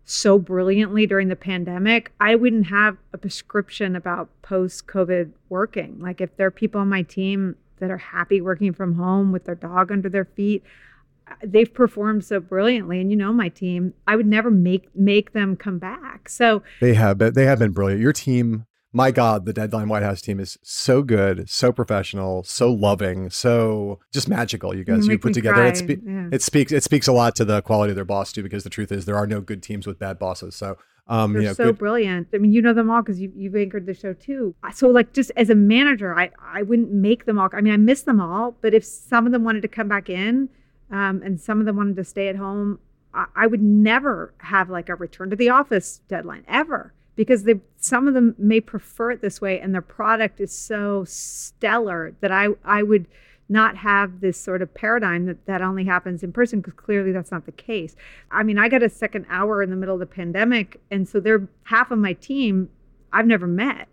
so 0.05 0.39
brilliantly 0.39 1.05
during 1.05 1.27
the 1.27 1.35
pandemic 1.35 2.11
i 2.19 2.35
wouldn't 2.35 2.67
have 2.67 2.97
a 3.13 3.17
prescription 3.17 3.95
about 3.95 4.29
post 4.41 4.87
covid 4.87 5.31
working. 5.49 5.99
Like 5.99 6.21
if 6.21 6.35
there 6.37 6.47
are 6.47 6.51
people 6.51 6.81
on 6.81 6.89
my 6.89 7.01
team 7.03 7.55
that 7.79 7.91
are 7.91 7.97
happy 7.97 8.41
working 8.41 8.73
from 8.73 8.95
home 8.95 9.31
with 9.31 9.45
their 9.45 9.55
dog 9.55 9.91
under 9.91 10.09
their 10.09 10.25
feet 10.25 10.63
uh, 11.29 11.33
they've 11.43 11.73
performed 11.73 12.23
so 12.23 12.39
brilliantly. 12.39 13.01
And 13.01 13.11
you 13.11 13.17
know 13.17 13.33
my 13.33 13.49
team 13.49 13.93
i 14.07 14.15
would 14.15 14.27
never 14.27 14.51
make 14.51 14.95
make 14.95 15.33
them 15.33 15.55
come 15.55 15.79
back. 15.79 16.29
So 16.29 16.63
They 16.79 16.93
have 16.93 17.17
been, 17.17 17.33
they 17.33 17.45
have 17.45 17.59
been 17.59 17.71
brilliant. 17.71 18.01
Your 18.01 18.13
team, 18.13 18.65
my 18.93 19.11
God, 19.11 19.45
the 19.45 19.53
Deadline 19.53 19.89
White 19.89 20.03
House 20.03 20.21
team 20.21 20.39
is 20.39 20.57
so 20.63 21.01
good, 21.01 21.49
so 21.49 21.71
professional, 21.71 22.43
so 22.43 22.71
loving, 22.71 23.29
so 23.29 23.99
just 24.13 24.29
magical. 24.29 24.75
You 24.75 24.83
guys, 24.83 25.07
You 25.07 25.19
put 25.19 25.33
together. 25.33 25.65
It, 25.65 25.77
spe- 25.77 26.03
yeah. 26.05 26.29
it 26.31 26.41
speaks, 26.41 26.71
it 26.71 26.83
speaks 26.83 27.07
a 27.07 27.11
lot 27.11 27.35
to 27.35 27.45
the 27.45 27.61
quality 27.61 27.91
of 27.91 27.95
their 27.95 28.05
boss 28.05 28.31
too, 28.31 28.43
because 28.43 28.63
the 28.63 28.69
truth 28.69 28.91
is 28.91 29.05
there 29.05 29.17
are 29.17 29.27
no 29.27 29.41
good 29.41 29.61
teams 29.61 29.85
with 29.85 29.99
bad 29.99 30.17
bosses. 30.17 30.55
So, 30.55 30.77
um, 31.07 31.33
They're 31.33 31.41
you 31.41 31.47
know, 31.49 31.53
so 31.53 31.65
good, 31.65 31.77
brilliant. 31.77 32.29
I 32.33 32.37
mean, 32.37 32.51
you 32.53 32.61
know 32.61 32.73
them 32.73 32.89
all 32.89 33.01
because 33.01 33.19
you, 33.19 33.31
you've 33.35 33.55
anchored 33.55 33.85
the 33.85 33.93
show 33.93 34.13
too. 34.13 34.55
So, 34.73 34.87
like, 34.89 35.13
just 35.13 35.31
as 35.35 35.49
a 35.49 35.55
manager, 35.55 36.17
I, 36.17 36.31
I 36.41 36.63
wouldn't 36.63 36.91
make 36.91 37.25
them 37.25 37.39
all. 37.39 37.49
I 37.53 37.61
mean, 37.61 37.73
I 37.73 37.77
miss 37.77 38.01
them 38.03 38.19
all, 38.19 38.57
but 38.61 38.73
if 38.73 38.83
some 38.85 39.25
of 39.25 39.31
them 39.31 39.43
wanted 39.43 39.61
to 39.61 39.67
come 39.67 39.87
back 39.87 40.09
in 40.09 40.49
um, 40.91 41.21
and 41.23 41.39
some 41.39 41.59
of 41.59 41.65
them 41.65 41.75
wanted 41.75 41.97
to 41.97 42.03
stay 42.03 42.29
at 42.29 42.35
home, 42.35 42.79
I, 43.13 43.25
I 43.35 43.47
would 43.47 43.61
never 43.61 44.33
have 44.39 44.69
like 44.69 44.89
a 44.89 44.95
return 44.95 45.29
to 45.29 45.35
the 45.35 45.49
office 45.49 46.01
deadline 46.07 46.45
ever 46.47 46.93
because 47.17 47.43
they, 47.43 47.59
some 47.77 48.07
of 48.07 48.13
them 48.13 48.35
may 48.37 48.61
prefer 48.61 49.11
it 49.11 49.21
this 49.21 49.41
way 49.41 49.59
and 49.59 49.73
their 49.73 49.81
product 49.81 50.39
is 50.39 50.55
so 50.55 51.03
stellar 51.05 52.15
that 52.21 52.31
I, 52.31 52.49
I 52.63 52.83
would 52.83 53.07
not 53.49 53.75
have 53.77 54.21
this 54.21 54.39
sort 54.39 54.61
of 54.61 54.73
paradigm 54.73 55.25
that 55.25 55.45
that 55.45 55.61
only 55.61 55.83
happens 55.83 56.21
in 56.21 56.31
person 56.31 56.61
because 56.61 56.75
clearly 56.75 57.11
that's 57.11 57.31
not 57.31 57.45
the 57.45 57.51
case. 57.51 57.95
I 58.29 58.43
mean, 58.43 58.57
I 58.57 58.69
got 58.69 58.83
a 58.83 58.89
second 58.89 59.25
hour 59.29 59.63
in 59.63 59.69
the 59.69 59.75
middle 59.75 59.95
of 59.95 59.99
the 59.99 60.05
pandemic 60.05 60.79
and 60.91 61.09
so 61.09 61.19
they're 61.19 61.47
half 61.63 61.91
of 61.91 61.99
my 61.99 62.13
team 62.13 62.69
I've 63.11 63.25
never 63.25 63.47
met 63.47 63.87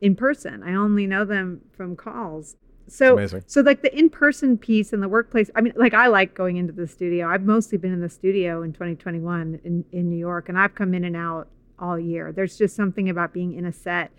in 0.00 0.16
person. 0.16 0.62
I 0.62 0.74
only 0.74 1.06
know 1.06 1.24
them 1.24 1.60
from 1.76 1.96
calls. 1.96 2.56
So 2.88 3.16
so 3.46 3.60
like 3.60 3.82
the 3.82 3.96
in-person 3.96 4.58
piece 4.58 4.92
in 4.92 5.00
the 5.00 5.08
workplace, 5.08 5.48
I 5.54 5.60
mean 5.60 5.72
like 5.76 5.94
I 5.94 6.08
like 6.08 6.34
going 6.34 6.56
into 6.56 6.72
the 6.72 6.86
studio. 6.86 7.28
I've 7.28 7.44
mostly 7.44 7.78
been 7.78 7.92
in 7.92 8.00
the 8.00 8.10
studio 8.10 8.62
in 8.62 8.72
2021 8.72 9.60
in 9.64 9.84
in 9.92 10.10
New 10.10 10.18
York 10.18 10.48
and 10.48 10.58
I've 10.58 10.74
come 10.74 10.92
in 10.92 11.04
and 11.04 11.16
out 11.16 11.48
all 11.78 11.98
year. 11.98 12.32
There's 12.32 12.56
just 12.56 12.76
something 12.76 13.08
about 13.08 13.32
being 13.32 13.54
in 13.54 13.64
a 13.64 13.72
set 13.72 14.12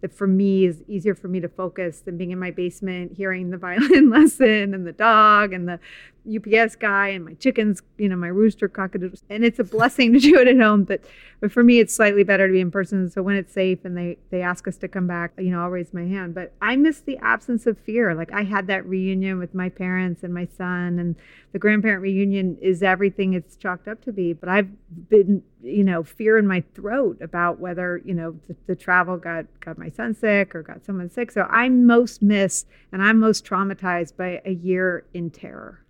that 0.00 0.12
for 0.12 0.26
me 0.26 0.64
is 0.64 0.82
easier 0.88 1.14
for 1.14 1.28
me 1.28 1.40
to 1.40 1.48
focus 1.48 2.00
than 2.00 2.16
being 2.16 2.30
in 2.30 2.38
my 2.38 2.50
basement 2.50 3.12
hearing 3.16 3.50
the 3.50 3.56
violin 3.58 4.10
lesson 4.10 4.74
and 4.74 4.86
the 4.86 4.92
dog 4.92 5.52
and 5.52 5.68
the 5.68 5.78
UPS 6.26 6.76
guy 6.76 7.08
and 7.08 7.24
my 7.24 7.34
chickens, 7.34 7.82
you 7.98 8.08
know, 8.08 8.16
my 8.16 8.28
rooster 8.28 8.68
cockadoodles. 8.68 9.22
And 9.28 9.44
it's 9.44 9.58
a 9.58 9.64
blessing 9.64 10.12
to 10.14 10.18
do 10.18 10.38
it 10.38 10.48
at 10.48 10.58
home, 10.58 10.84
but 10.84 11.02
but 11.40 11.50
for 11.50 11.64
me 11.64 11.78
it's 11.78 11.94
slightly 11.94 12.22
better 12.22 12.46
to 12.46 12.52
be 12.52 12.60
in 12.60 12.70
person. 12.70 13.10
So 13.10 13.22
when 13.22 13.36
it's 13.36 13.52
safe 13.52 13.84
and 13.84 13.96
they 13.96 14.18
they 14.30 14.42
ask 14.42 14.68
us 14.68 14.76
to 14.78 14.88
come 14.88 15.06
back, 15.06 15.32
you 15.38 15.50
know, 15.50 15.62
I'll 15.62 15.70
raise 15.70 15.92
my 15.94 16.04
hand. 16.04 16.34
But 16.34 16.52
I 16.60 16.76
miss 16.76 17.00
the 17.00 17.18
absence 17.18 17.66
of 17.66 17.78
fear. 17.78 18.14
Like 18.14 18.32
I 18.32 18.44
had 18.44 18.66
that 18.66 18.84
reunion 18.86 19.38
with 19.38 19.54
my 19.54 19.68
parents 19.68 20.22
and 20.22 20.34
my 20.34 20.46
son 20.56 20.98
and 20.98 21.16
the 21.52 21.58
grandparent 21.58 22.02
reunion 22.02 22.56
is 22.60 22.82
everything 22.82 23.32
it's 23.32 23.56
chalked 23.56 23.88
up 23.88 24.02
to 24.04 24.12
be. 24.12 24.32
But 24.32 24.48
I've 24.48 24.68
been, 25.08 25.42
you 25.62 25.82
know, 25.82 26.04
fear 26.04 26.38
in 26.38 26.46
my 26.46 26.62
throat 26.74 27.18
about 27.20 27.58
whether, 27.58 28.00
you 28.04 28.14
know, 28.14 28.38
the, 28.46 28.56
the 28.66 28.76
travel 28.76 29.16
got 29.16 29.46
got 29.60 29.78
my 29.78 29.90
son 29.90 30.14
sick 30.14 30.54
or 30.54 30.62
got 30.62 30.84
someone 30.84 31.10
sick. 31.10 31.32
So 31.32 31.42
I 31.42 31.68
most 31.68 32.22
miss 32.22 32.66
and 32.92 33.02
I'm 33.02 33.18
most 33.18 33.44
traumatized 33.44 34.16
by 34.16 34.40
a 34.44 34.52
year 34.52 35.04
in 35.12 35.30
terror. 35.30 35.84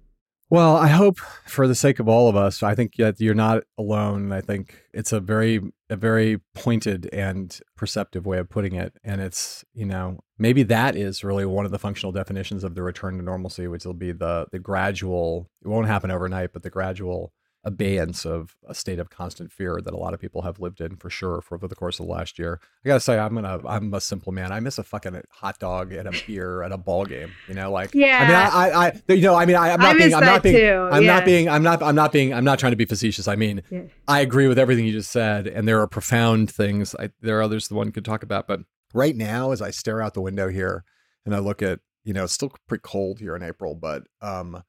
Well, 0.52 0.76
I 0.76 0.88
hope 0.88 1.18
for 1.46 1.68
the 1.68 1.76
sake 1.76 2.00
of 2.00 2.08
all 2.08 2.28
of 2.28 2.34
us, 2.34 2.60
I 2.64 2.74
think 2.74 2.96
that 2.96 3.20
you're 3.20 3.34
not 3.34 3.62
alone. 3.78 4.32
I 4.32 4.40
think 4.40 4.82
it's 4.92 5.12
a 5.12 5.20
very, 5.20 5.60
a 5.88 5.94
very 5.94 6.40
pointed 6.56 7.08
and 7.12 7.56
perceptive 7.76 8.26
way 8.26 8.38
of 8.38 8.48
putting 8.50 8.74
it. 8.74 8.92
And 9.04 9.20
it's, 9.20 9.64
you 9.74 9.86
know, 9.86 10.18
maybe 10.38 10.64
that 10.64 10.96
is 10.96 11.22
really 11.22 11.46
one 11.46 11.66
of 11.66 11.70
the 11.70 11.78
functional 11.78 12.10
definitions 12.10 12.64
of 12.64 12.74
the 12.74 12.82
return 12.82 13.16
to 13.18 13.22
normalcy, 13.22 13.68
which 13.68 13.84
will 13.84 13.94
be 13.94 14.10
the 14.10 14.46
the 14.50 14.58
gradual. 14.58 15.48
It 15.64 15.68
won't 15.68 15.86
happen 15.86 16.10
overnight, 16.10 16.52
but 16.52 16.64
the 16.64 16.70
gradual 16.70 17.32
abeyance 17.62 18.24
of 18.24 18.56
a 18.66 18.74
state 18.74 18.98
of 18.98 19.10
constant 19.10 19.52
fear 19.52 19.80
that 19.84 19.92
a 19.92 19.96
lot 19.96 20.14
of 20.14 20.20
people 20.20 20.42
have 20.42 20.58
lived 20.58 20.80
in 20.80 20.96
for 20.96 21.10
sure 21.10 21.42
for 21.42 21.56
over 21.56 21.68
the 21.68 21.74
course 21.74 22.00
of 22.00 22.06
the 22.06 22.12
last 22.12 22.38
year. 22.38 22.58
I 22.84 22.88
gotta 22.88 23.00
say, 23.00 23.18
I'm 23.18 23.34
gonna 23.34 23.60
I'm 23.66 23.92
a 23.92 24.00
simple 24.00 24.32
man. 24.32 24.50
I 24.50 24.60
miss 24.60 24.78
a 24.78 24.82
fucking 24.82 25.20
hot 25.30 25.58
dog 25.58 25.92
and 25.92 26.08
a 26.08 26.12
beer 26.26 26.62
at 26.62 26.72
a 26.72 26.78
ball 26.78 27.04
game. 27.04 27.32
You 27.48 27.54
know, 27.54 27.70
like 27.70 27.94
yeah. 27.94 28.18
I 28.18 28.26
mean, 28.26 28.36
I 28.36 28.46
I, 28.46 28.86
I 28.86 29.12
you 29.12 29.22
know, 29.22 29.34
I 29.34 29.44
mean, 29.44 29.56
I, 29.56 29.70
am 29.70 29.80
not 29.80 29.96
I 29.96 29.98
being 29.98 30.14
I'm 30.14 30.24
not 30.24 30.42
being 30.42 30.56
too. 30.56 30.88
I'm 30.90 31.02
yeah. 31.02 31.14
not 31.14 31.24
being 31.24 31.48
I'm 31.48 31.62
not 31.62 31.82
I'm 31.82 31.94
not 31.94 32.12
being 32.12 32.32
I'm 32.32 32.44
not 32.44 32.58
trying 32.58 32.72
to 32.72 32.76
be 32.76 32.86
facetious. 32.86 33.28
I 33.28 33.36
mean, 33.36 33.62
yeah. 33.70 33.82
I 34.08 34.20
agree 34.20 34.48
with 34.48 34.58
everything 34.58 34.86
you 34.86 34.92
just 34.92 35.10
said, 35.10 35.46
and 35.46 35.68
there 35.68 35.80
are 35.80 35.86
profound 35.86 36.50
things. 36.50 36.94
I, 36.98 37.10
there 37.20 37.38
are 37.38 37.42
others 37.42 37.68
the 37.68 37.74
one 37.74 37.92
could 37.92 38.04
talk 38.04 38.22
about, 38.22 38.48
but 38.48 38.60
right 38.94 39.16
now, 39.16 39.52
as 39.52 39.60
I 39.60 39.70
stare 39.70 40.00
out 40.00 40.14
the 40.14 40.22
window 40.22 40.48
here 40.48 40.84
and 41.26 41.34
I 41.34 41.38
look 41.38 41.62
at 41.62 41.80
you 42.04 42.14
know, 42.14 42.24
it's 42.24 42.32
still 42.32 42.52
pretty 42.66 42.82
cold 42.82 43.18
here 43.18 43.36
in 43.36 43.42
April, 43.42 43.74
but 43.74 44.04
um 44.22 44.62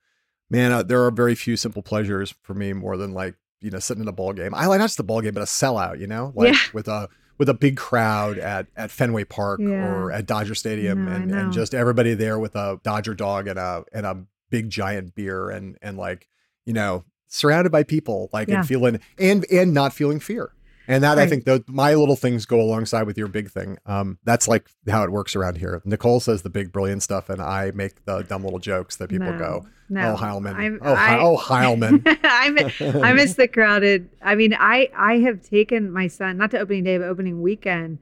man, 0.52 0.72
uh, 0.72 0.84
there 0.84 1.04
are 1.04 1.10
very 1.12 1.34
few 1.34 1.58
simple 1.58 1.82
pleasures 1.82 2.36
for 2.44 2.54
me 2.54 2.74
more 2.74 2.98
than 2.98 3.14
like 3.14 3.36
you 3.64 3.70
know, 3.70 3.78
sitting 3.78 4.02
in 4.02 4.08
a 4.08 4.12
ball 4.12 4.34
game. 4.34 4.56
I 4.56 4.66
like 4.66 4.80
not 4.80 4.86
just 4.86 4.98
the 4.98 5.04
ball 5.04 5.22
game, 5.22 5.36
but 5.36 5.42
a 5.42 5.46
sellout, 5.46 6.00
you 6.00 6.08
know, 6.08 6.32
like 6.36 6.54
Yeah. 6.54 6.60
with 6.74 6.88
a 6.88 7.08
with 7.38 7.48
a 7.48 7.54
big 7.54 7.78
crowd 7.78 8.38
at 8.40 8.66
at 8.76 8.90
Fenway 8.92 9.24
Park 9.24 9.60
Yeah. 9.62 9.88
or 9.88 10.12
at 10.12 10.26
Dodger 10.26 10.56
Stadium 10.56 11.06
No, 11.06 11.12
and, 11.12 11.32
and 11.32 11.54
just 11.54 11.74
everybody 11.76 12.14
there 12.16 12.40
with 12.40 12.56
a 12.56 12.80
Dodger 12.84 13.14
dog 13.14 13.48
and 13.48 13.60
a 13.60 13.84
and 13.94 14.06
a 14.08 14.24
big 14.50 14.70
giant 14.72 15.14
beer 15.16 15.50
and 15.52 15.78
and 15.82 15.96
like, 15.98 16.28
you 16.66 16.74
know, 16.74 17.04
surrounded 17.28 17.72
by 17.72 17.84
people 17.84 18.30
like 18.34 18.48
Yeah. 18.48 18.60
and 18.60 18.68
feeling 18.68 19.00
and 19.20 19.46
and 19.52 19.74
not 19.76 19.94
feeling 19.94 20.20
fear. 20.20 20.54
And 20.88 21.04
that 21.04 21.18
I 21.20 21.28
think 21.28 21.46
that 21.46 21.70
my 21.70 21.94
little 21.94 22.16
things 22.16 22.46
go 22.46 22.60
alongside 22.60 23.04
with 23.04 23.18
your 23.18 23.28
big 23.28 23.50
thing. 23.52 23.78
Um, 23.86 24.18
that's 24.24 24.48
like 24.48 24.68
how 24.90 25.04
it 25.04 25.12
works 25.12 25.36
around 25.36 25.58
here. 25.58 25.82
Nicolle 25.86 26.20
says 26.20 26.42
the 26.42 26.50
big 26.50 26.72
brilliant 26.72 27.04
stuff, 27.04 27.30
and 27.30 27.42
I 27.42 27.72
make 27.72 28.04
the 28.06 28.24
dumb 28.24 28.44
little 28.44 28.60
jokes 28.60 28.96
that 28.98 29.10
people 29.10 29.32
No, 29.32 29.38
go, 29.40 29.66
no. 29.90 30.14
"Oh 30.14 30.18
Heilemann, 30.18 30.56
I'm- 30.56 30.80
oh, 30.82 30.94
I- 30.94 31.20
oh 31.20 31.38
Heilemann." 31.38 32.02
I 32.24 32.50
miss, 32.50 32.82
I 32.82 33.14
miss 33.14 33.34
the 33.36 33.48
crowded. 33.48 34.10
I 34.22 34.36
mean, 34.36 34.56
I 34.60 34.90
I 34.96 35.20
have 35.20 35.42
taken 35.42 35.92
my 35.92 36.08
son 36.08 36.38
not 36.38 36.52
to 36.52 36.60
opening 36.60 36.84
day, 36.84 36.98
but 36.98 37.08
opening 37.08 37.42
weekend. 37.42 38.00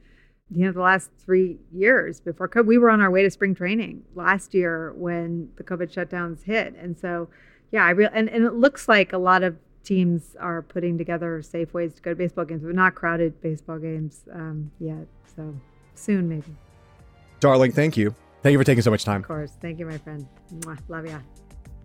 You 0.51 0.65
know, 0.65 0.71
the 0.71 0.82
last 0.82 1.11
three 1.23 1.57
years 1.71 2.19
before 2.21 2.47
COVID, 2.49 2.65
we 2.65 2.80
were 2.80 2.89
on 2.89 3.01
our 3.01 3.11
way 3.11 3.21
to 3.21 3.30
spring 3.30 3.53
training 3.53 4.01
last 4.15 4.55
year 4.55 4.93
when 4.95 5.49
the 5.57 5.63
COVID 5.63 5.93
shutdowns 5.93 6.43
hit, 6.43 6.73
and 6.82 6.97
so 6.97 7.30
yeah, 7.71 7.86
I 7.86 7.91
real 7.91 8.09
and, 8.13 8.30
and 8.30 8.45
it 8.45 8.53
looks 8.53 8.88
like 8.88 9.13
a 9.13 9.19
lot 9.19 9.43
of 9.43 9.57
teams 9.89 10.35
are 10.39 10.61
putting 10.61 10.99
together 10.99 11.41
safe 11.41 11.73
ways 11.73 11.95
to 11.95 12.01
go 12.01 12.11
to 12.11 12.15
baseball 12.15 12.45
games, 12.45 12.61
but 12.63 12.75
not 12.75 12.93
crowded 12.93 13.41
baseball 13.41 13.79
games 13.79 14.21
um, 14.31 14.71
yet. 14.79 15.07
So 15.35 15.55
soon, 15.95 16.29
maybe. 16.29 16.55
Darling, 17.39 17.71
thank 17.71 17.97
you. 17.97 18.13
Thank 18.43 18.53
you 18.53 18.59
for 18.59 18.63
taking 18.63 18.83
so 18.83 18.91
much 18.91 19.03
time. 19.03 19.21
Of 19.21 19.27
course. 19.27 19.51
Thank 19.59 19.79
you, 19.79 19.87
my 19.87 19.97
friend. 19.97 20.27
Mwah. 20.53 20.77
Love 20.87 21.07
ya. 21.07 21.17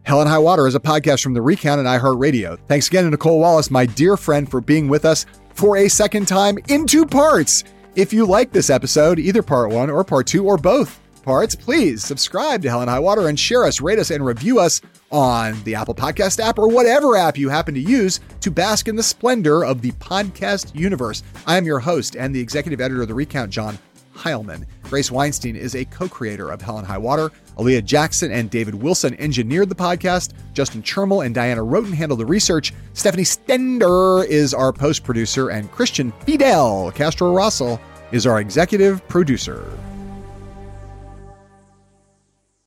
Hell 0.03 0.21
and 0.21 0.29
High 0.29 0.39
Water 0.39 0.67
is 0.67 0.75
a 0.75 0.81
podcast 0.81 1.23
from 1.23 1.33
The 1.33 1.41
Recount 1.41 1.79
and 1.79 1.89
iHeartRadio. 1.89 2.59
Thanks 2.69 2.89
again 2.89 3.05
to 3.05 3.11
Nicolle 3.11 3.39
Wallace, 3.39 3.71
my 3.71 3.87
dear 3.87 4.19
friend, 4.19 4.51
for 4.51 4.61
being 4.61 4.87
with 4.87 5.07
us 5.07 5.25
for 5.55 5.79
a 5.79 5.89
second 5.89 6.29
time 6.29 6.59
in 6.69 6.87
two 6.87 7.07
parts. 7.07 7.65
If 7.97 8.13
you 8.13 8.27
like 8.27 8.53
this 8.53 8.69
episode, 8.69 9.19
either 9.19 9.43
part 9.43 9.71
one 9.71 9.89
or 9.89 10.05
part 10.05 10.27
two 10.27 10.45
or 10.45 10.59
both 10.59 11.01
parts, 11.25 11.55
please 11.55 12.05
subscribe 12.05 12.63
to 12.63 12.69
Hell 12.69 12.83
and 12.83 12.91
High 12.91 13.01
Water 13.01 13.29
and 13.29 13.41
share 13.41 13.65
us, 13.65 13.81
rate 13.81 13.99
us, 13.99 14.11
and 14.11 14.25
review 14.25 14.61
us 14.61 14.81
on 15.11 15.61
the 15.65 15.75
Apple 15.75 15.95
Podcast 15.95 16.39
app 16.39 16.59
or 16.59 16.69
whatever 16.69 17.17
app 17.17 17.39
you 17.39 17.49
happen 17.49 17.75
to 17.75 17.81
use 17.81 18.21
to 18.41 18.51
bask 18.51 18.87
in 18.89 18.97
the 18.97 19.03
splendor 19.03 19.65
of 19.65 19.81
the 19.83 19.93
podcast 19.93 20.75
universe. 20.75 21.23
I 21.47 21.57
am 21.57 21.65
your 21.65 21.81
host 21.81 22.15
and 22.15 22.35
the 22.35 22.41
executive 22.41 22.81
editor 22.81 23.03
of 23.03 23.09
The 23.09 23.15
Recount, 23.15 23.51
John 23.51 23.79
Heilemann. 24.15 24.67
Grace 24.85 25.11
Weinstein 25.11 25.57
is 25.57 25.75
a 25.75 25.85
co 25.87 26.09
creator 26.09 26.51
of 26.51 26.63
Hell 26.63 26.79
and 26.79 26.87
High 26.87 26.99
Water. 26.99 27.31
Aaliyah 27.57 27.85
Jackson 27.85 28.31
and 28.31 28.51
David 28.51 28.75
Wilson 28.75 29.15
engineered 29.19 29.69
the 29.69 29.75
podcast. 29.75 30.33
Justin 30.53 30.83
Chermel 30.83 31.25
and 31.25 31.35
Diana 31.35 31.63
Roten 31.63 31.93
handle 31.93 32.17
the 32.17 32.27
research. 32.27 32.73
Stephanie 32.93 33.25
Stender 33.25 34.27
is 34.27 34.55
our 34.55 34.73
post 34.73 35.05
producer. 35.05 35.51
And 35.51 35.71
Christian 35.71 36.13
Fidel 36.27 36.93
Castro 36.93 37.33
Russell 37.33 37.81
is 38.13 38.27
our 38.27 38.41
executive 38.41 39.07
producer. 39.09 39.65